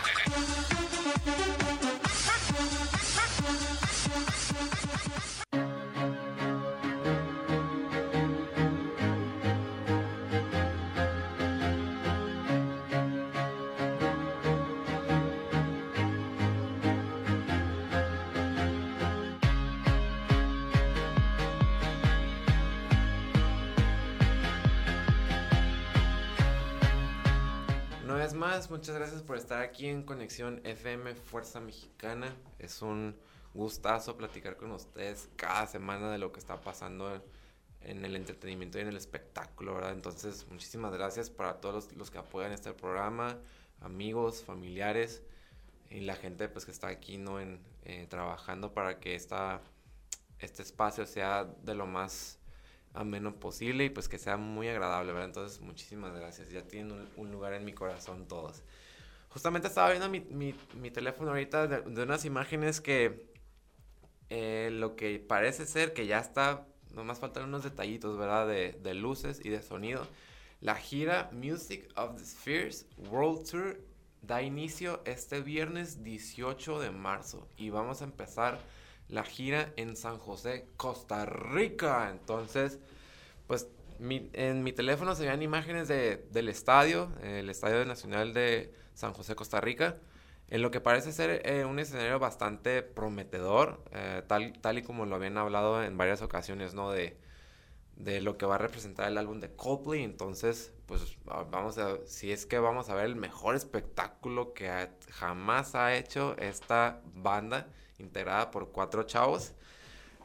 Muchas 28.40 28.96
gracias 28.96 29.22
por 29.22 29.36
estar 29.36 29.62
aquí 29.62 29.88
en 29.88 30.04
Conexión 30.04 30.62
FM 30.64 31.14
Fuerza 31.14 31.60
Mexicana. 31.60 32.34
Es 32.58 32.82
un 32.82 33.18
gustazo 33.54 34.16
platicar 34.16 34.56
con 34.56 34.72
ustedes 34.72 35.28
cada 35.36 35.68
semana 35.68 36.10
de 36.10 36.20
lo 36.20 36.32
que 36.32 36.40
está 36.40 36.62
pasando 36.62 37.22
en 37.82 38.06
el 38.06 38.16
entretenimiento 38.16 38.78
y 38.78 38.82
en 38.82 38.88
el 38.88 38.96
espectáculo, 38.96 39.76
¿verdad? 39.76 39.92
Entonces, 39.92 40.48
muchísimas 40.50 40.94
gracias 40.94 41.30
para 41.30 41.60
todos 41.60 41.94
los, 41.98 42.10
que 42.10 42.18
apoyan 42.18 42.54
este 42.54 42.72
programa, 42.72 43.38
amigos, 43.82 44.42
familiares 44.42 45.22
y 45.90 46.00
la 46.00 46.16
gente 46.16 46.48
pues 46.48 46.64
que 46.64 46.72
está 46.72 46.88
aquí, 46.88 47.18
¿no? 47.18 47.42
En, 47.42 47.60
eh, 47.84 48.08
trabajando 48.10 48.74
para 48.74 49.02
que 49.02 49.16
esta, 49.16 49.60
este 50.40 50.62
espacio 50.64 51.06
sea 51.06 51.44
de 51.44 51.76
lo 51.76 51.88
más 51.88 52.39
ameno 52.94 53.36
posible 53.36 53.86
y 53.86 53.90
pues 53.90 54.10
que 54.10 54.18
sea 54.18 54.38
muy 54.38 54.68
agradable, 54.68 55.12
¿verdad? 55.12 55.28
Entonces, 55.28 55.62
muchísimas 55.62 56.14
gracias. 56.14 56.50
Ya 56.50 56.64
tienen 56.64 57.08
un, 57.16 57.32
lugar 57.32 57.54
en 57.54 57.66
mi 57.66 57.74
corazón 57.74 58.28
todos. 58.28 58.64
Justamente 59.30 59.68
estaba 59.68 59.90
viendo 59.92 60.10
mi, 60.10 60.22
mi, 60.74 60.92
teléfono 60.92 61.30
ahorita 61.30 61.68
de, 61.68 62.04
unas 62.04 62.26
imágenes 62.26 62.82
que 62.82 63.30
eh, 64.30 64.70
lo 64.72 64.96
que 64.96 65.20
parece 65.20 65.66
ser 65.66 65.94
que 65.94 66.08
ya 66.08 66.20
está, 66.20 66.66
nomás 66.94 67.20
faltan 67.20 67.44
unos 67.44 67.64
detallitos, 67.64 68.18
¿verdad? 68.18 68.48
De, 68.48 68.74
de 68.74 68.94
luces 68.96 69.40
y 69.44 69.50
de 69.50 69.62
sonido. 69.62 70.08
La 70.62 70.76
gira 70.76 71.30
Music 71.32 71.88
of 71.96 72.18
the 72.18 72.26
Spheres 72.26 72.88
World 73.10 73.50
Tour 73.50 73.80
da 74.22 74.42
inicio 74.42 75.02
este 75.06 75.42
viernes 75.42 76.04
18 76.04 76.80
de 76.80 76.92
marzo 76.92 77.48
y 77.56 77.70
vamos 77.70 78.02
a 78.02 78.06
empezar 78.06 78.60
la 79.10 79.24
gira 79.24 79.74
en 79.76 79.96
San 79.96 80.18
José, 80.18 80.68
Costa 80.78 81.26
Rica. 81.26 82.10
Entonces, 82.12 82.80
pues 83.48 83.68
en 84.00 84.64
mi 84.64 84.72
teléfono 84.72 85.14
se 85.16 85.24
veían 85.24 85.42
imágenes 85.42 85.88
de, 85.88 86.28
del 86.32 86.48
estadio, 86.48 87.12
el 87.22 87.50
Estadio 87.50 87.84
Nacional 87.86 88.34
de 88.34 88.74
San 88.94 89.14
José, 89.14 89.36
Costa 89.36 89.60
Rica, 89.60 89.98
en 90.48 90.62
lo 90.62 90.72
que 90.72 90.80
parece 90.80 91.12
ser 91.12 91.42
eh, 91.46 91.66
un 91.66 91.80
escenario 91.80 92.18
bastante 92.18 92.82
prometedor, 92.82 93.84
eh, 93.92 94.24
tal, 94.28 94.78
y 94.78 94.84
como 94.84 95.06
lo 95.06 95.16
habían 95.16 95.38
hablado 95.38 95.84
en 95.84 95.98
varias 95.98 96.22
ocasiones, 96.22 96.74
¿no? 96.74 96.92
De, 96.92 97.18
de 97.98 98.22
lo 98.22 98.38
que 98.38 98.46
va 98.46 98.56
a 98.56 98.58
representar 98.58 99.08
el 99.10 99.18
álbum 99.18 99.40
de 99.40 99.52
Coldplay. 99.52 100.04
Entonces, 100.04 100.74
pues 100.86 101.18
vamos 101.26 101.78
a, 101.78 101.98
si 102.06 102.32
es 102.32 102.46
que 102.46 102.58
vamos 102.58 102.90
a 102.90 102.96
ver 102.96 103.06
el 103.06 103.16
mejor 103.16 103.56
espectáculo 103.56 104.54
que 104.54 104.90
jamás 105.12 105.76
ha 105.76 105.96
hecho 105.96 106.36
esta 106.38 107.02
banda 107.14 107.68
integrada 108.00 108.52
por 108.52 108.72
cuatro 108.72 109.04
chavos. 109.04 109.54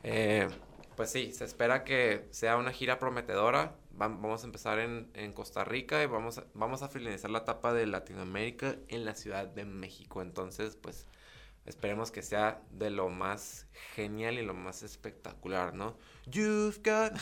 Eh, 0.03 0.49
pues 0.97 1.11
sí, 1.11 1.33
se 1.33 1.45
espera 1.45 1.85
que 1.85 2.27
sea 2.31 2.57
una 2.57 2.72
gira 2.72 2.99
prometedora. 2.99 3.77
vamos 3.93 4.43
a 4.43 4.47
empezar 4.47 4.79
en, 4.79 5.33
Costa 5.33 5.64
Rica 5.64 6.03
y 6.03 6.07
vamos 6.07 6.39
a, 6.39 6.45
vamos 6.55 6.83
a 6.83 6.89
finalizar 6.89 7.31
la 7.31 7.41
etapa 7.41 7.72
de 7.72 7.87
Latinoamérica 7.87 8.77
en 8.89 9.05
la 9.05 9.14
Ciudad 9.14 9.47
de 9.47 9.64
México. 9.64 10.22
Entonces, 10.22 10.77
pues 10.77 11.07
esperemos 11.66 12.11
que 12.11 12.22
sea 12.22 12.62
de 12.70 12.91
lo 12.91 13.09
más 13.09 13.66
genial 13.95 14.39
y 14.39 14.43
lo 14.43 14.55
más 14.55 14.83
espectacular, 14.83 15.75
¿no? 15.75 15.97
You've 16.27 16.81
got... 16.85 17.14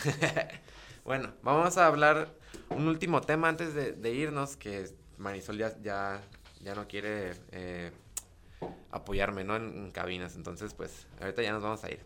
bueno, 1.04 1.32
vamos 1.42 1.78
a 1.78 1.86
hablar 1.86 2.34
un 2.68 2.88
último 2.88 3.20
tema 3.20 3.48
antes 3.48 3.74
de, 3.74 4.12
irnos, 4.12 4.56
que 4.56 4.90
Marisol 5.18 5.58
ya, 5.58 5.76
ya, 5.80 6.74
no 6.74 6.88
quiere 6.88 7.32
eh, 7.52 7.92
apoyarme, 8.90 9.44
¿no? 9.44 9.56
En, 9.56 9.90
cabinas. 9.90 10.36
Entonces, 10.36 10.74
pues, 10.74 11.06
ahorita 11.20 11.42
ya 11.42 11.52
nos 11.52 11.62
vamos 11.62 11.82
a 11.84 11.90
ir. 11.90 12.00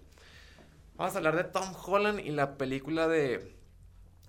Vamos 0.97 1.15
a 1.15 1.19
hablar 1.19 1.37
de 1.37 1.45
Tom 1.45 1.75
Holland 1.85 2.21
y 2.21 2.31
la 2.31 2.57
película 2.57 3.09
de 3.09 3.55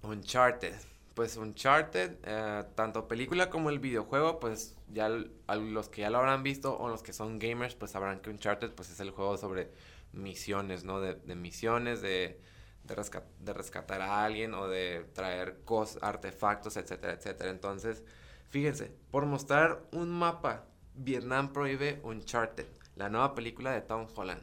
Uncharted. 0.02 0.76
Pues 1.14 1.38
Uncharted, 1.38 2.18
eh, 2.24 2.64
tanto 2.76 3.08
película 3.08 3.50
como 3.50 3.70
el 3.70 3.80
videojuego, 3.80 4.40
pues 4.40 4.76
ya 4.94 5.10
los 5.10 5.90
que 5.90 6.02
ya 6.02 6.10
lo 6.10 6.20
habrán 6.20 6.44
visto 6.44 6.78
o 6.78 6.90
los 6.90 7.02
que 7.02 7.14
son 7.14 7.40
gamers, 7.40 7.74
pues 7.74 7.92
sabrán 7.92 8.20
que 8.20 8.30
Uncharted 8.30 8.72
pues 8.72 8.92
es 8.92 9.00
el 9.00 9.10
juego 9.10 9.38
sobre 9.38 9.72
misiones, 10.14 10.84
¿no? 10.84 11.02
De, 11.02 11.16
misiones, 11.36 12.02
de, 12.02 12.40
de, 12.84 13.54
rescatar 13.54 14.02
a 14.02 14.24
alguien 14.24 14.54
o 14.54 14.68
de 14.68 15.06
traer 15.14 15.58
artefactos, 16.02 16.78
etcétera, 16.78 17.14
etcétera. 17.14 17.50
Entonces, 17.50 18.04
fíjense, 18.50 18.92
por 19.12 19.26
mostrar 19.26 19.84
un 19.92 20.10
mapa, 20.10 20.66
Vietnam 20.98 21.54
prohíbe 21.54 22.00
Uncharted, 22.04 22.66
la 22.96 23.10
nueva 23.10 23.36
película 23.36 23.72
de 23.72 23.82
Tom 23.82 24.08
Holland. 24.16 24.42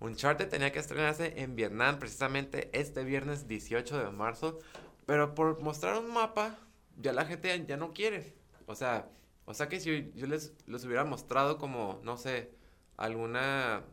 Uncharted 0.00 0.48
tenía 0.48 0.72
que 0.72 0.80
estrenarse 0.80 1.40
en 1.42 1.54
Vietnam 1.54 1.98
precisamente 1.98 2.70
este 2.72 3.04
viernes 3.04 3.46
18 3.46 3.98
de 3.98 4.10
marzo, 4.10 4.58
pero 5.06 5.34
por 5.34 5.60
mostrar 5.60 5.98
un 5.98 6.12
mapa, 6.12 6.58
ya 6.96 7.12
la 7.12 7.24
gente 7.24 7.64
ya, 7.66 7.76
no 7.76 7.92
quiere. 7.92 8.34
O 8.66 8.74
sea, 8.74 9.08
o 9.44 9.54
sea 9.54 9.68
que 9.68 9.80
si 9.80 10.10
yo 10.14 10.26
les 10.26 10.54
los 10.66 10.84
hubiera 10.84 11.04
mostrado 11.04 11.58
como, 11.58 12.00
no 12.02 12.16
sé, 12.16 12.50
alguna 12.96 13.84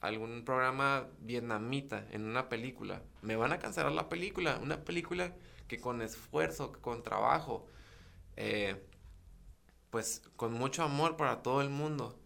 algún 0.00 0.44
programa 0.44 1.08
vietnamita 1.20 2.06
en 2.12 2.24
una 2.24 2.48
película, 2.48 3.02
me 3.22 3.36
van 3.36 3.52
a 3.52 3.58
cancelar 3.58 3.92
la 3.92 4.08
película. 4.08 4.58
Una 4.62 4.84
película 4.84 5.34
que 5.68 5.80
con 5.80 6.02
esfuerzo, 6.02 6.72
con 6.80 7.02
trabajo, 7.02 7.66
eh, 8.36 8.76
pues 9.90 10.22
con 10.36 10.52
mucho 10.54 10.82
amor 10.82 11.16
para 11.16 11.42
todo 11.42 11.60
el 11.62 11.70
mundo, 11.70 12.18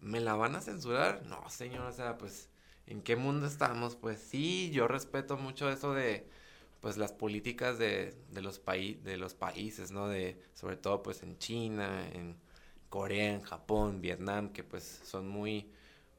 ¿me 0.00 0.20
la 0.20 0.34
van 0.34 0.56
a 0.56 0.60
censurar? 0.60 1.24
No, 1.26 1.48
señor, 1.50 1.86
o 1.86 1.92
sea, 1.92 2.18
pues, 2.18 2.50
¿en 2.86 3.02
qué 3.02 3.16
mundo 3.16 3.46
estamos? 3.46 3.96
Pues 3.96 4.20
sí, 4.20 4.70
yo 4.72 4.88
respeto 4.88 5.36
mucho 5.36 5.70
eso 5.70 5.94
de, 5.94 6.28
pues, 6.80 6.96
las 6.96 7.12
políticas 7.12 7.78
de, 7.78 8.16
de 8.30 8.42
los, 8.42 8.62
de 8.64 9.16
los 9.18 9.34
países, 9.34 9.90
¿no? 9.90 10.08
De, 10.08 10.40
sobre 10.54 10.76
todo, 10.76 11.02
pues, 11.02 11.22
en 11.22 11.38
China, 11.38 12.08
en 12.12 12.36
Corea, 12.88 13.34
en 13.34 13.42
Japón, 13.42 14.00
Vietnam, 14.00 14.52
que, 14.52 14.64
pues, 14.64 15.00
son 15.04 15.28
muy 15.28 15.70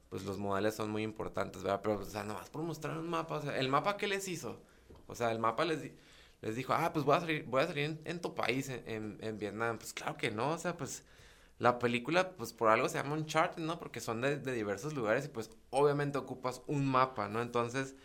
pues 0.09 0.25
los 0.25 0.37
modales 0.37 0.75
son 0.75 0.91
muy 0.91 1.03
importantes, 1.03 1.63
¿verdad? 1.63 1.79
Pero, 1.83 1.99
o 1.99 2.05
sea, 2.05 2.23
nomás 2.25 2.49
por 2.49 2.63
mostrar 2.63 2.97
un 2.97 3.09
mapa, 3.09 3.37
o 3.37 3.41
sea, 3.41 3.57
¿el 3.57 3.69
mapa 3.69 3.95
qué 3.97 4.07
les 4.07 4.27
hizo? 4.27 4.61
O 5.07 5.15
sea, 5.15 5.31
el 5.31 5.39
mapa 5.39 5.63
les, 5.65 5.93
les 6.41 6.55
dijo, 6.55 6.73
ah, 6.73 6.91
pues 6.91 7.05
voy 7.05 7.15
a 7.15 7.19
salir, 7.19 7.43
voy 7.45 7.61
a 7.61 7.67
salir 7.67 7.99
en, 8.03 8.19
tu 8.19 8.33
país, 8.33 8.69
en, 8.69 9.17
en, 9.21 9.37
Vietnam. 9.37 9.77
Pues 9.77 9.93
claro 9.93 10.17
que 10.17 10.31
no, 10.31 10.51
o 10.51 10.57
sea, 10.57 10.75
pues 10.75 11.03
la 11.59 11.77
película, 11.77 12.31
pues 12.31 12.53
por 12.53 12.69
algo 12.69 12.89
se 12.89 12.97
llama 12.97 13.13
Uncharted, 13.13 13.61
¿no? 13.61 13.77
Porque 13.77 13.99
son 13.99 14.21
de, 14.21 14.37
diversos 14.39 14.95
lugares 14.95 15.25
y 15.25 15.27
pues 15.27 15.51
obviamente 15.69 16.17
ocupas 16.17 16.63
un 16.65 16.87
mapa, 16.87 17.27
¿no? 17.27 17.41
Entonces, 17.43 17.95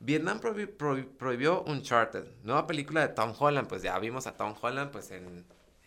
Vietnam 0.00 0.40
prohibió 0.40 1.62
Uncharted, 1.64 2.24
nueva 2.42 2.66
película 2.66 3.06
de 3.06 3.08
Tom 3.12 3.34
Holland, 3.38 3.68
pues 3.68 3.82
ya 3.82 3.98
vimos 3.98 4.26
a 4.26 4.36
Tom 4.36 4.54
Holland, 4.58 4.90
pues 4.90 5.10
en, 5.10 5.44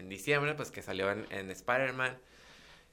diciembre, 0.07 0.53
pues 0.53 0.69
que 0.69 0.83
salió 0.83 1.09
en, 1.11 1.51
Spider-Man. 1.51 2.19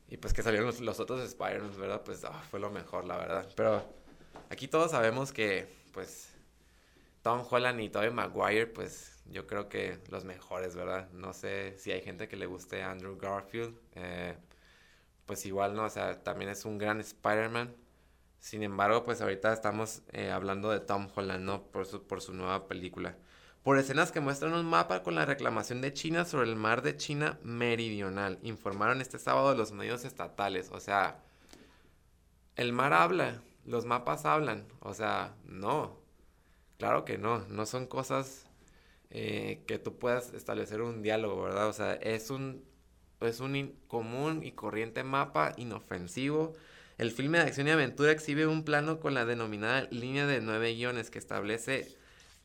Y 0.09 0.17
pues 0.17 0.33
que 0.33 0.43
salieron 0.43 0.73
los, 0.81 1.01
otros 1.01 1.21
Spider-Man, 1.21 1.79
¿verdad? 1.79 2.03
Pues 2.03 2.25
ah, 2.25 2.43
fue 2.51 2.61
lo 2.61 2.71
mejor, 2.71 3.05
la 3.05 3.19
verdad. 3.19 3.47
Pero 3.55 3.87
aquí 4.49 4.69
todos 4.69 4.91
sabemos 4.91 5.33
que, 5.33 5.69
pues, 5.93 6.34
Tom 7.25 7.43
Holland 7.51 7.81
y 7.81 7.89
Tobey 7.89 8.11
Maguire, 8.11 8.69
pues, 8.69 9.25
yo 9.27 9.47
creo 9.47 9.69
que 9.69 9.99
los 10.11 10.25
mejores, 10.25 10.77
¿verdad? 10.77 11.11
No 11.13 11.33
sé 11.33 11.77
si 11.79 11.91
hay 11.91 12.03
gente 12.03 12.29
que 12.29 12.37
le 12.37 12.47
guste 12.47 12.83
Andrew 12.83 13.17
Garfield. 13.19 13.75
Eh, 13.95 14.37
pues 15.27 15.47
igual, 15.47 15.75
¿no? 15.75 15.85
O 15.87 15.91
sea, 15.91 16.23
también 16.23 16.51
es 16.51 16.67
un 16.67 16.79
gran 16.79 17.01
Spider-Man. 17.01 17.75
Sin 18.39 18.63
embargo, 18.63 19.05
pues 19.05 19.23
ahorita 19.23 19.53
estamos 19.55 20.03
eh, 20.13 20.31
hablando 20.31 20.71
de 20.71 20.81
Tom 20.81 21.09
Holland, 21.15 21.45
¿no? 21.45 21.63
Por 21.65 21.87
su, 21.87 22.07
por 22.07 22.21
su 22.21 22.35
nueva 22.35 22.69
película 22.69 23.17
por 23.65 23.79
escenas 23.79 24.13
que 24.13 24.21
muestran 24.21 24.53
un 24.53 24.67
mapa 24.67 25.03
con 25.03 25.15
la 25.15 25.25
reclamación 25.25 25.81
de 25.81 25.95
China 25.95 26.27
sobre 26.27 26.51
el 26.51 26.55
mar 26.55 26.83
de 26.83 26.99
China 26.99 27.39
meridional, 27.43 28.39
informaron 28.43 29.01
este 29.01 29.19
sábado 29.19 29.55
los 29.55 29.73
medios 29.73 30.05
estatales. 30.05 30.69
O 30.71 30.81
sea, 30.81 31.23
el 32.57 32.75
mar 32.75 32.93
habla, 32.93 33.41
los 33.65 33.87
mapas 33.87 34.27
hablan. 34.27 34.67
O 34.81 34.93
sea, 34.93 35.35
no, 35.45 36.04
claro 36.79 37.05
que 37.05 37.19
no, 37.19 37.47
no 37.49 37.67
son 37.67 37.87
cosas 37.87 38.47
eh, 39.11 39.63
que 39.67 39.79
tú 39.79 39.99
puedas 39.99 40.35
establecer 40.35 40.83
un 40.83 41.03
diálogo, 41.03 41.43
¿verdad? 41.43 41.69
O 41.69 41.73
sea, 41.73 41.95
es 41.95 42.31
un, 42.31 42.65
es 43.21 43.41
un 43.41 43.75
común 43.87 44.43
y 44.43 44.53
corriente 44.53 45.05
mapa 45.05 45.53
inofensivo. 45.57 46.55
El 46.99 47.11
filme 47.11 47.39
de 47.39 47.45
acción 47.45 47.69
y 47.69 47.71
aventura 47.71 48.13
exhibe 48.13 48.47
un 48.47 48.65
plano 48.65 49.01
con 49.01 49.15
la 49.15 49.25
denominada 49.25 49.89
línea 49.91 50.27
de 50.27 50.41
nueve 50.41 50.75
guiones 50.75 51.11
que 51.11 51.19
establece 51.19 51.97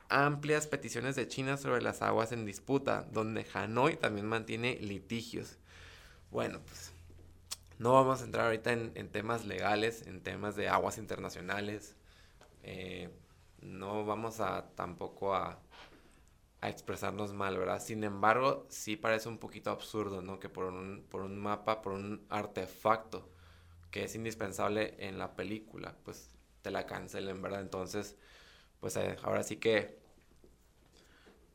amplias 0.10 0.68
peticiones 0.68 1.16
de 1.16 1.28
China 1.28 1.58
sobre 1.58 1.82
las 1.82 2.02
aguas 2.02 2.32
en 2.32 2.46
disputa, 2.46 3.08
donde 3.12 3.46
Hanoi 3.54 3.96
también 3.96 4.26
mantiene 4.26 4.78
litigios. 4.82 5.58
Bueno, 6.32 6.60
pues 6.66 6.92
no 7.78 7.94
vamos 7.94 8.22
a 8.22 8.26
entrar 8.26 8.46
ahorita 8.48 8.74
en, 8.74 9.10
temas 9.10 9.46
legales, 9.46 10.06
en 10.08 10.22
temas 10.22 10.56
de 10.56 10.68
aguas 10.68 10.98
internacionales. 10.98 11.96
Eh, 12.64 13.10
no 13.62 14.05
vamos 14.05 14.39
a 14.39 14.70
tampoco 14.76 15.36
a, 15.36 15.60
a, 16.62 16.70
expresarnos 16.70 17.34
mal, 17.34 17.57
¿verdad? 17.57 17.82
Sin 17.82 18.03
embargo, 18.03 18.66
sí 18.70 18.95
parece 18.95 19.30
un 19.30 19.38
poquito 19.38 19.72
absurdo, 19.72 20.22
¿no? 20.22 20.39
Que 20.39 20.49
por 20.49 20.66
un, 20.66 21.05
por 21.10 21.22
un 21.22 21.38
mapa, 21.39 21.82
por 21.82 21.93
un 21.93 22.26
artefacto 22.30 23.30
que 23.91 24.03
es 24.05 24.16
indispensable 24.16 24.95
en 24.99 25.18
la 25.18 25.36
película, 25.36 25.95
pues 26.03 26.30
te 26.62 26.72
la 26.72 26.86
cancelen, 26.86 27.41
¿verdad? 27.41 27.62
Entonces, 27.62 28.18
pues 28.80 28.95
eh, 28.97 29.18
ahora 29.24 29.43
sí 29.43 29.57
que 29.57 29.99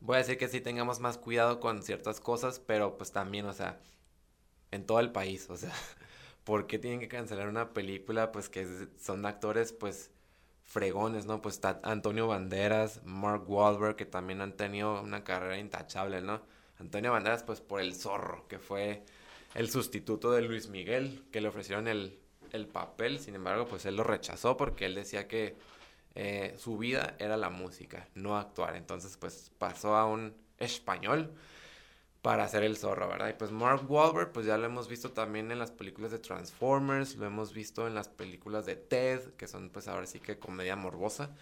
voy 0.00 0.16
a 0.16 0.18
decir 0.18 0.38
que 0.38 0.48
sí 0.48 0.61
tengamos 0.61 1.00
más 1.00 1.18
cuidado 1.18 1.61
con 1.61 1.82
ciertas 1.82 2.20
cosas, 2.20 2.61
pero 2.61 2.96
pues 2.98 3.12
también, 3.12 3.46
o 3.46 3.52
sea, 3.52 3.80
en 4.70 4.86
todo 4.86 5.00
el 5.00 5.12
país, 5.12 5.48
o 5.50 5.57
sea, 5.57 5.72
¿por 6.44 6.66
qué 6.66 6.78
tienen 6.78 7.00
que 7.00 7.09
cancelar 7.09 7.48
una 7.48 7.72
película? 7.72 8.32
Pues 8.32 8.48
que 8.48 8.88
son 8.98 9.24
actores, 9.26 9.72
pues, 9.72 10.11
fregones, 10.65 11.27
¿no? 11.27 11.41
Pues 11.43 11.57
está 11.57 11.81
Antonio 11.85 12.27
Banderas, 12.27 13.01
Mark 13.05 13.49
Wahlberg, 13.49 13.97
que 13.97 14.07
también 14.07 14.41
han 14.41 14.57
tenido 14.57 15.01
una 15.03 15.25
carrera 15.25 15.59
intachable, 15.59 16.21
¿no? 16.21 16.43
Antonio 16.79 17.12
Banderas, 17.12 17.43
pues, 17.43 17.61
por 17.61 17.81
El 17.81 17.95
Zorro, 17.95 18.49
que 18.49 18.59
fue 18.59 19.05
el 19.55 19.71
sustituto 19.71 20.33
de 20.33 20.43
Luis 20.43 20.69
Miguel, 20.69 21.25
que 21.31 21.41
le 21.41 21.49
ofrecieron 21.49 21.87
el, 21.87 22.19
el 22.53 22.67
papel, 22.67 23.21
sin 23.21 23.35
embargo, 23.35 23.67
pues 23.67 23.87
él 23.87 23.97
lo 23.97 24.05
rechazó 24.05 24.57
porque 24.57 24.87
él 24.87 24.95
decía 24.95 25.29
que 25.29 25.57
eh, 26.15 26.55
su 26.59 26.79
vida 26.79 27.17
era 27.19 27.37
la 27.37 27.51
música, 27.51 28.09
no 28.15 28.37
actuar. 28.37 28.77
Entonces, 28.77 29.17
pues 29.17 29.53
pasó 29.59 29.97
a 29.97 30.07
un 30.07 30.35
español 30.59 31.33
para 32.25 32.45
hacer 32.45 32.62
el 32.62 32.79
zorro, 32.79 33.07
¿verdad? 33.07 33.29
Y 33.29 33.35
pues 33.35 33.51
Mark 33.51 33.85
Wahlberg, 33.87 34.33
pues 34.33 34.47
ya 34.47 34.57
lo 34.57 34.64
hemos 34.64 34.89
visto 34.89 35.12
también 35.12 35.53
en 35.53 35.59
las 35.59 35.70
películas 35.70 36.11
de 36.11 36.18
Transformers, 36.18 37.16
lo 37.16 37.27
hemos 37.27 37.53
visto 37.53 37.87
en 37.87 37.95
las 37.95 38.09
películas 38.09 38.64
de 38.64 38.77
Ted, 38.77 39.35
que 39.37 39.47
son 39.47 39.68
pues 39.68 39.89
ahora 39.89 40.07
sí 40.07 40.20
que 40.20 40.39
comedia 40.39 40.75
morbosa. 40.75 41.37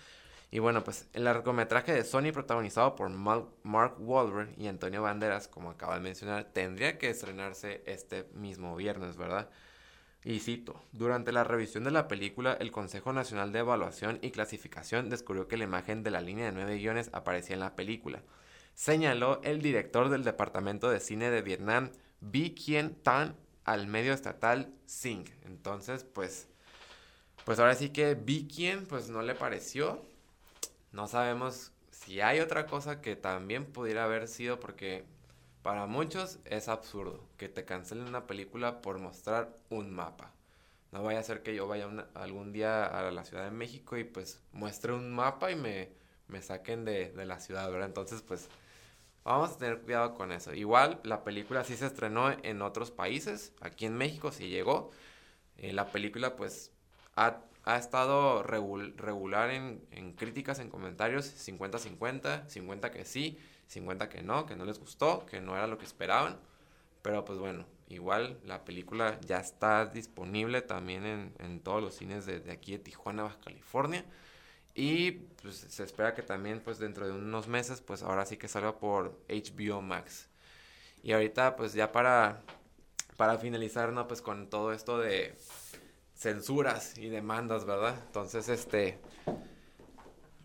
Y 0.50 0.58
bueno, 0.58 0.82
pues 0.82 1.08
el 1.12 1.22
largometraje 1.22 1.92
de 1.92 2.02
Sony 2.02 2.32
protagonizado 2.32 2.96
por 2.96 3.10
Mark 3.10 3.94
Wahlberg 4.00 4.58
y 4.58 4.66
Antonio 4.66 5.02
Banderas, 5.02 5.46
como 5.46 5.70
acaba 5.70 5.94
de 5.94 6.00
mencionar, 6.00 6.46
tendría 6.52 6.98
que 6.98 7.10
estrenarse 7.10 7.84
este 7.86 8.24
mismo 8.34 8.74
viernes, 8.74 9.16
¿verdad? 9.16 9.50
Y 10.24 10.40
cito, 10.40 10.82
durante 10.90 11.30
la 11.30 11.44
revisión 11.44 11.84
de 11.84 11.92
la 11.92 12.08
película, 12.08 12.54
el 12.58 12.72
Consejo 12.72 13.12
Nacional 13.12 13.52
de 13.52 13.60
Evaluación 13.60 14.18
y 14.20 14.32
Clasificación 14.32 15.10
descubrió 15.10 15.46
que 15.46 15.58
la 15.58 15.64
imagen 15.64 16.02
de 16.02 16.10
la 16.10 16.20
línea 16.20 16.46
de 16.46 16.52
nueve 16.52 16.76
guiones 16.78 17.08
aparecía 17.12 17.54
en 17.54 17.60
la 17.60 17.76
película. 17.76 18.24
Señaló 18.74 19.40
el 19.42 19.62
director 19.62 20.08
del 20.08 20.24
Departamento 20.24 20.90
de 20.90 21.00
Cine 21.00 21.30
de 21.30 21.42
Vietnam, 21.42 21.90
Vi 22.20 22.54
Kien 22.54 22.94
Tan, 22.94 23.36
al 23.64 23.86
medio 23.86 24.12
estatal 24.12 24.72
Sing. 24.86 25.24
Entonces, 25.44 26.04
pues, 26.04 26.48
pues 27.44 27.58
ahora 27.58 27.74
sí 27.74 27.90
que 27.90 28.14
Vi 28.14 28.46
Kien, 28.46 28.86
pues 28.86 29.08
no 29.08 29.22
le 29.22 29.34
pareció. 29.34 30.02
No 30.92 31.06
sabemos 31.06 31.72
si 31.90 32.20
hay 32.20 32.40
otra 32.40 32.66
cosa 32.66 33.00
que 33.00 33.16
también 33.16 33.66
pudiera 33.66 34.04
haber 34.04 34.28
sido 34.28 34.58
porque 34.58 35.04
para 35.62 35.86
muchos 35.86 36.40
es 36.44 36.68
absurdo 36.68 37.24
que 37.36 37.48
te 37.48 37.64
cancelen 37.64 38.08
una 38.08 38.26
película 38.26 38.82
por 38.82 38.98
mostrar 38.98 39.54
un 39.70 39.92
mapa. 39.92 40.32
No 40.90 41.02
vaya 41.02 41.20
a 41.20 41.22
ser 41.22 41.42
que 41.42 41.54
yo 41.54 41.66
vaya 41.66 41.88
algún 42.14 42.52
día 42.52 42.84
a 42.84 43.10
la 43.10 43.24
Ciudad 43.24 43.44
de 43.44 43.50
México 43.50 43.96
y 43.96 44.04
pues 44.04 44.42
muestre 44.52 44.92
un 44.92 45.12
mapa 45.12 45.50
y 45.50 45.56
me, 45.56 45.90
me 46.32 46.42
saquen 46.42 46.84
de, 46.84 47.12
la 47.24 47.38
ciudad, 47.40 47.70
¿verdad? 47.70 47.88
Entonces 47.88 48.22
pues 48.22 48.48
vamos 49.24 49.50
a 49.50 49.58
tener 49.58 49.80
cuidado 49.82 50.14
con 50.14 50.32
eso. 50.32 50.54
Igual 50.54 51.00
la 51.04 51.24
película 51.24 51.64
sí 51.64 51.76
se 51.76 51.86
estrenó 51.86 52.30
en 52.42 52.62
otros 52.62 52.90
países, 52.90 53.52
aquí 53.60 53.86
en 53.86 53.96
México 53.96 54.32
sí 54.32 54.48
llegó. 54.48 54.90
Eh, 55.58 55.72
la 55.72 55.92
película 55.92 56.36
pues 56.36 56.72
ha, 57.16 57.42
estado 57.78 58.42
regular 58.42 59.50
en, 59.50 59.84
en 59.92 60.14
críticas, 60.14 60.58
en 60.58 60.70
comentarios, 60.70 61.26
50-50, 61.48 62.48
50 62.48 62.90
que 62.90 63.04
sí, 63.04 63.38
50 63.68 64.08
que 64.08 64.22
no, 64.22 64.46
que 64.46 64.56
no 64.56 64.64
les 64.64 64.78
gustó, 64.78 65.26
que 65.26 65.40
no 65.40 65.54
era 65.56 65.66
lo 65.66 65.78
que 65.78 65.84
esperaban. 65.84 66.38
Pero 67.02 67.24
pues 67.24 67.38
bueno, 67.38 67.66
igual 67.88 68.38
la 68.44 68.64
película 68.64 69.18
ya 69.26 69.38
está 69.38 69.86
disponible 69.86 70.62
también 70.62 71.32
en, 71.38 71.60
todos 71.60 71.82
los 71.82 71.94
cines 71.94 72.26
de, 72.26 72.50
aquí 72.50 72.72
de 72.72 72.78
Tijuana, 72.78 73.24
Baja 73.24 73.38
California. 73.44 74.04
Y 74.74 75.12
pues 75.42 75.56
se 75.56 75.84
espera 75.84 76.14
que 76.14 76.22
también 76.22 76.60
pues 76.62 76.78
dentro 76.78 77.06
de 77.06 77.12
unos 77.12 77.48
meses 77.48 77.80
pues 77.82 78.02
ahora 78.02 78.24
sí 78.26 78.36
que 78.36 78.48
salga 78.48 78.78
por 78.78 79.20
HBO 79.28 79.82
Max. 79.82 80.28
Y 81.02 81.12
ahorita 81.12 81.56
pues 81.56 81.74
ya 81.74 81.92
para, 81.92 82.42
para 83.16 83.38
finalizar, 83.38 83.92
¿no? 83.92 84.08
Pues 84.08 84.22
con 84.22 84.50
todo 84.50 84.72
esto 84.72 84.98
de 84.98 85.36
censuras 86.14 86.98
y 86.98 87.08
demandas, 87.08 87.64
¿verdad? 87.66 87.96
Entonces 88.06 88.48
este 88.48 89.00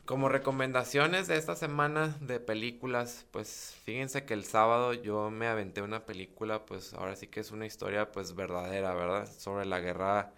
Como 0.05 0.29
recomendaciones 0.29 1.27
de 1.27 1.35
esta 1.35 1.55
semana 1.57 2.15
de 2.21 2.39
películas, 2.39 3.25
pues 3.31 3.75
fíjense 3.83 4.23
que 4.25 4.33
el 4.33 4.45
sábado 4.45 4.93
yo 4.93 5.29
me 5.29 5.47
aventé 5.47 5.81
una 5.81 6.05
película, 6.05 6.65
pues 6.65 6.93
ahora 6.93 7.17
sí 7.17 7.27
que 7.27 7.41
es 7.41 7.51
una 7.51 7.65
historia 7.65 8.09
pues 8.13 8.33
verdadera, 8.33 8.93
¿verdad? 8.95 9.27
Sobre 9.37 9.65
la 9.65 9.81
guerra, 9.81 10.31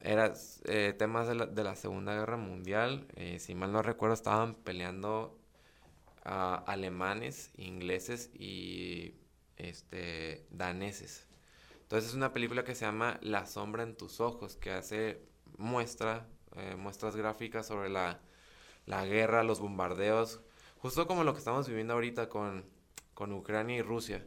era 0.00 0.32
eh, 0.64 0.94
temas 0.96 1.28
de 1.28 1.34
la, 1.34 1.46
de 1.46 1.64
la, 1.64 1.76
Segunda 1.76 2.14
Guerra 2.14 2.36
Mundial, 2.36 3.06
eh, 3.16 3.38
si 3.38 3.54
mal 3.54 3.72
no 3.72 3.82
recuerdo 3.82 4.14
estaban 4.14 4.54
peleando 4.54 5.38
a 6.24 6.56
alemanes, 6.56 7.50
ingleses 7.56 8.30
y 8.34 9.14
este 9.56 10.46
daneses. 10.50 11.26
Entonces 11.82 12.10
es 12.10 12.16
una 12.16 12.32
película 12.32 12.64
que 12.64 12.74
se 12.74 12.84
llama 12.84 13.18
La 13.22 13.46
sombra 13.46 13.82
en 13.82 13.96
tus 13.96 14.20
ojos, 14.20 14.56
que 14.56 14.70
hace 14.70 15.22
muestra, 15.56 16.26
eh, 16.56 16.76
muestras 16.76 17.16
gráficas 17.16 17.66
sobre 17.66 17.88
la 17.88 18.20
la 18.88 19.04
guerra, 19.04 19.44
los 19.44 19.60
bombardeos, 19.60 20.40
justo 20.78 21.06
como 21.06 21.22
lo 21.22 21.34
que 21.34 21.40
estamos 21.40 21.68
viviendo 21.68 21.92
ahorita 21.92 22.30
con, 22.30 22.64
con 23.12 23.32
Ucrania 23.32 23.76
y 23.76 23.82
Rusia, 23.82 24.24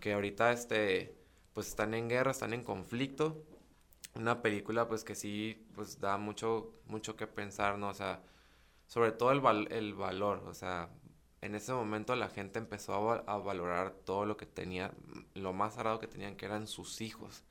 que 0.00 0.14
ahorita 0.14 0.50
este, 0.50 1.14
pues 1.52 1.68
están 1.68 1.92
en 1.92 2.08
guerra, 2.08 2.30
están 2.30 2.54
en 2.54 2.64
conflicto. 2.64 3.44
Una 4.14 4.42
película 4.42 4.88
pues 4.88 5.04
que 5.04 5.14
sí 5.14 5.66
pues 5.74 6.00
da 6.00 6.16
mucho, 6.18 6.74
mucho 6.86 7.16
que 7.16 7.26
pensar. 7.26 7.80
O 7.82 7.94
sea, 7.94 8.22
sobre 8.86 9.12
todo 9.12 9.32
el, 9.32 9.72
el 9.72 9.94
valor, 9.94 10.44
o 10.46 10.54
sea, 10.54 10.90
en 11.40 11.54
ese 11.54 11.72
momento 11.72 12.16
la 12.16 12.28
gente 12.28 12.58
empezó 12.58 13.12
a, 13.12 13.38
valorar 13.38 13.92
todo 13.92 14.26
lo 14.26 14.36
que 14.36 14.46
tenía, 14.46 14.92
lo 15.34 15.52
más 15.52 15.74
sagrado 15.74 16.00
que 16.00 16.08
tenían, 16.08 16.36
que 16.36 16.46
eran 16.46 16.66
sus 16.66 17.00
hijos. 17.00 17.44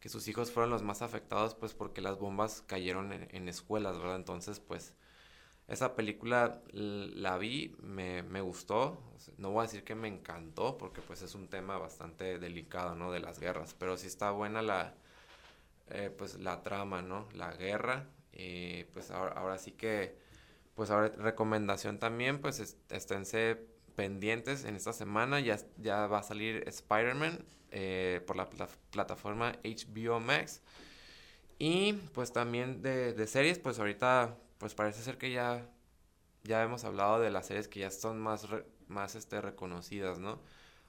Que 0.00 0.08
sus 0.08 0.28
hijos 0.28 0.52
fueron 0.52 0.70
los 0.70 0.82
más 0.82 1.02
afectados, 1.02 1.54
pues 1.54 1.74
porque 1.74 2.00
las 2.00 2.18
bombas 2.18 2.62
cayeron 2.66 3.12
en, 3.12 3.28
en 3.32 3.48
escuelas, 3.48 3.98
¿verdad? 3.98 4.16
Entonces, 4.16 4.60
pues, 4.60 4.94
esa 5.68 5.96
película 5.96 6.62
la 6.72 7.36
vi, 7.38 7.76
me, 7.82 8.22
me, 8.22 8.40
gustó. 8.40 9.02
No 9.36 9.50
voy 9.50 9.60
a 9.60 9.62
decir 9.64 9.84
que 9.84 9.94
me 9.94 10.08
encantó, 10.08 10.78
porque 10.78 11.02
pues 11.02 11.22
es 11.22 11.34
un 11.34 11.48
tema 11.48 11.76
bastante 11.78 12.38
delicado, 12.38 12.94
¿no? 12.94 13.12
De 13.12 13.20
las 13.20 13.38
guerras. 13.40 13.74
Pero 13.78 13.96
sí 13.98 14.06
está 14.06 14.30
buena 14.30 14.62
la, 14.62 14.94
eh, 15.90 16.10
pues 16.16 16.38
la 16.38 16.62
trama, 16.62 17.02
¿no? 17.02 17.28
La 17.34 17.52
guerra. 17.52 18.08
Y 18.32 18.84
pues 18.84 19.10
ahora, 19.10 19.32
ahora 19.32 19.58
sí 19.58 19.72
que, 19.72 20.16
pues 20.74 20.90
ahora 20.90 21.08
recomendación 21.16 21.98
también, 21.98 22.40
pues 22.40 22.76
esténse 22.90 23.58
pendientes 23.96 24.64
en 24.64 24.76
esta 24.76 24.92
semana. 24.92 25.40
Ya, 25.40 25.58
ya 25.78 26.06
va 26.06 26.18
a 26.20 26.22
salir 26.22 26.64
Spider-Man 26.68 27.44
eh, 27.70 28.22
por 28.26 28.36
la 28.36 28.48
plataforma 28.90 29.52
HBO 29.64 30.20
Max. 30.20 30.62
Y 31.58 31.94
pues 32.14 32.32
también 32.32 32.82
de, 32.82 33.12
de 33.12 33.26
series, 33.26 33.58
pues 33.58 33.78
ahorita 33.78 34.36
pues 34.58 34.74
parece 34.74 35.02
ser 35.02 35.18
que 35.18 35.30
ya, 35.32 35.68
ya 36.44 36.62
hemos 36.62 36.84
hablado 36.84 37.20
de 37.20 37.30
las 37.30 37.46
series 37.46 37.68
que 37.68 37.80
ya 37.80 37.90
son 37.90 38.20
más, 38.20 38.46
más 38.88 39.14
este, 39.14 39.40
reconocidas, 39.40 40.18
¿no? 40.18 40.40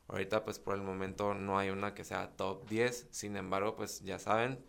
Ahorita 0.07 0.43
pues 0.43 0.59
por 0.59 0.75
el 0.75 0.81
momento 0.81 1.33
no 1.35 1.59
hay 1.59 1.69
una 1.69 1.93
que 1.93 2.03
sea 2.03 2.31
top 2.35 2.67
10, 2.67 3.07
sin 3.11 3.37
embargo 3.37 3.75
pues 3.75 4.01
ya 4.01 4.19
saben, 4.19 4.63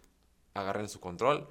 agarren 0.55 0.89
su 0.89 1.01
control, 1.01 1.49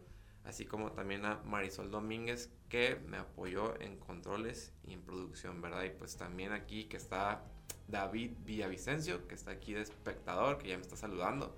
así 0.43 0.65
como 0.65 0.91
también 0.91 1.25
a 1.25 1.41
Marisol 1.43 1.91
Domínguez 1.91 2.49
que 2.69 2.95
me 3.07 3.17
apoyó 3.17 3.79
en 3.81 3.97
controles 3.97 4.73
y 4.83 4.93
en 4.93 5.01
producción, 5.01 5.61
¿verdad? 5.61 5.83
Y 5.83 5.89
pues 5.89 6.15
también 6.15 6.53
aquí 6.53 6.85
que 6.85 6.97
está 6.97 7.43
David 7.87 8.31
Villavicencio, 8.45 9.27
que 9.27 9.35
está 9.35 9.51
aquí 9.51 9.73
de 9.73 9.81
espectador, 9.81 10.57
que 10.57 10.69
ya 10.69 10.77
me 10.77 10.81
está 10.81 10.95
saludando. 10.95 11.55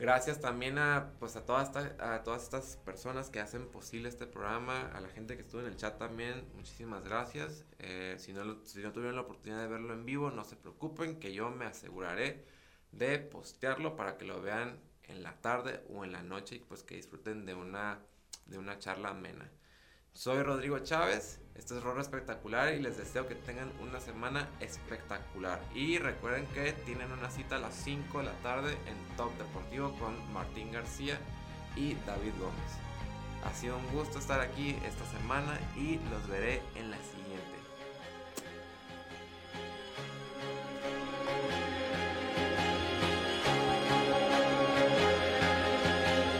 Gracias 0.00 0.40
también 0.40 0.78
a, 0.78 1.12
pues 1.18 1.36
a, 1.36 1.44
todas 1.44 1.76
a 1.76 2.22
todas 2.22 2.42
estas 2.44 2.78
personas 2.78 3.28
que 3.28 3.38
hacen 3.38 3.68
posible 3.68 4.08
este 4.08 4.26
programa, 4.26 4.90
a 4.94 5.00
la 5.02 5.10
gente 5.10 5.36
que 5.36 5.42
estuvo 5.42 5.60
en 5.60 5.66
el 5.66 5.76
chat 5.76 5.98
también, 5.98 6.48
muchísimas 6.54 7.04
gracias. 7.04 7.66
Eh, 7.80 8.14
si, 8.18 8.32
no, 8.32 8.64
si 8.64 8.80
no 8.80 8.92
tuvieron 8.92 9.16
la 9.16 9.20
oportunidad 9.20 9.60
de 9.60 9.68
verlo 9.68 9.92
en 9.92 10.06
vivo, 10.06 10.30
no 10.30 10.42
se 10.44 10.56
preocupen, 10.56 11.20
que 11.20 11.34
yo 11.34 11.50
me 11.50 11.66
aseguraré 11.66 12.46
de 12.92 13.18
postearlo 13.18 13.94
para 13.94 14.16
que 14.16 14.24
lo 14.24 14.40
vean 14.40 14.80
en 15.02 15.22
la 15.22 15.34
tarde 15.42 15.84
o 15.90 16.02
en 16.02 16.12
la 16.12 16.22
noche 16.22 16.56
y 16.56 16.60
pues 16.60 16.82
que 16.82 16.96
disfruten 16.96 17.44
de 17.44 17.52
una, 17.52 17.98
de 18.46 18.56
una 18.56 18.78
charla 18.78 19.10
amena. 19.10 19.50
Soy 20.12 20.42
Rodrigo 20.42 20.78
Chávez, 20.80 21.40
este 21.54 21.76
es 21.76 21.82
Rorro 21.82 22.00
Espectacular 22.00 22.74
y 22.74 22.80
les 22.80 22.98
deseo 22.98 23.26
que 23.26 23.36
tengan 23.36 23.72
una 23.80 24.00
semana 24.00 24.48
espectacular. 24.60 25.62
Y 25.74 25.98
recuerden 25.98 26.46
que 26.48 26.72
tienen 26.72 27.10
una 27.12 27.30
cita 27.30 27.56
a 27.56 27.60
las 27.60 27.74
5 27.74 28.18
de 28.18 28.24
la 28.24 28.32
tarde 28.42 28.76
en 28.86 29.16
Top 29.16 29.32
Deportivo 29.38 29.96
con 29.98 30.32
Martín 30.32 30.72
García 30.72 31.18
y 31.76 31.94
David 32.06 32.32
Gómez. 32.38 32.72
Ha 33.44 33.54
sido 33.54 33.78
un 33.78 33.86
gusto 33.92 34.18
estar 34.18 34.40
aquí 34.40 34.76
esta 34.84 35.06
semana 35.18 35.58
y 35.76 35.98
los 36.10 36.28
veré 36.28 36.60
en 36.74 36.90
la 36.90 36.98
siguiente. 36.98 37.19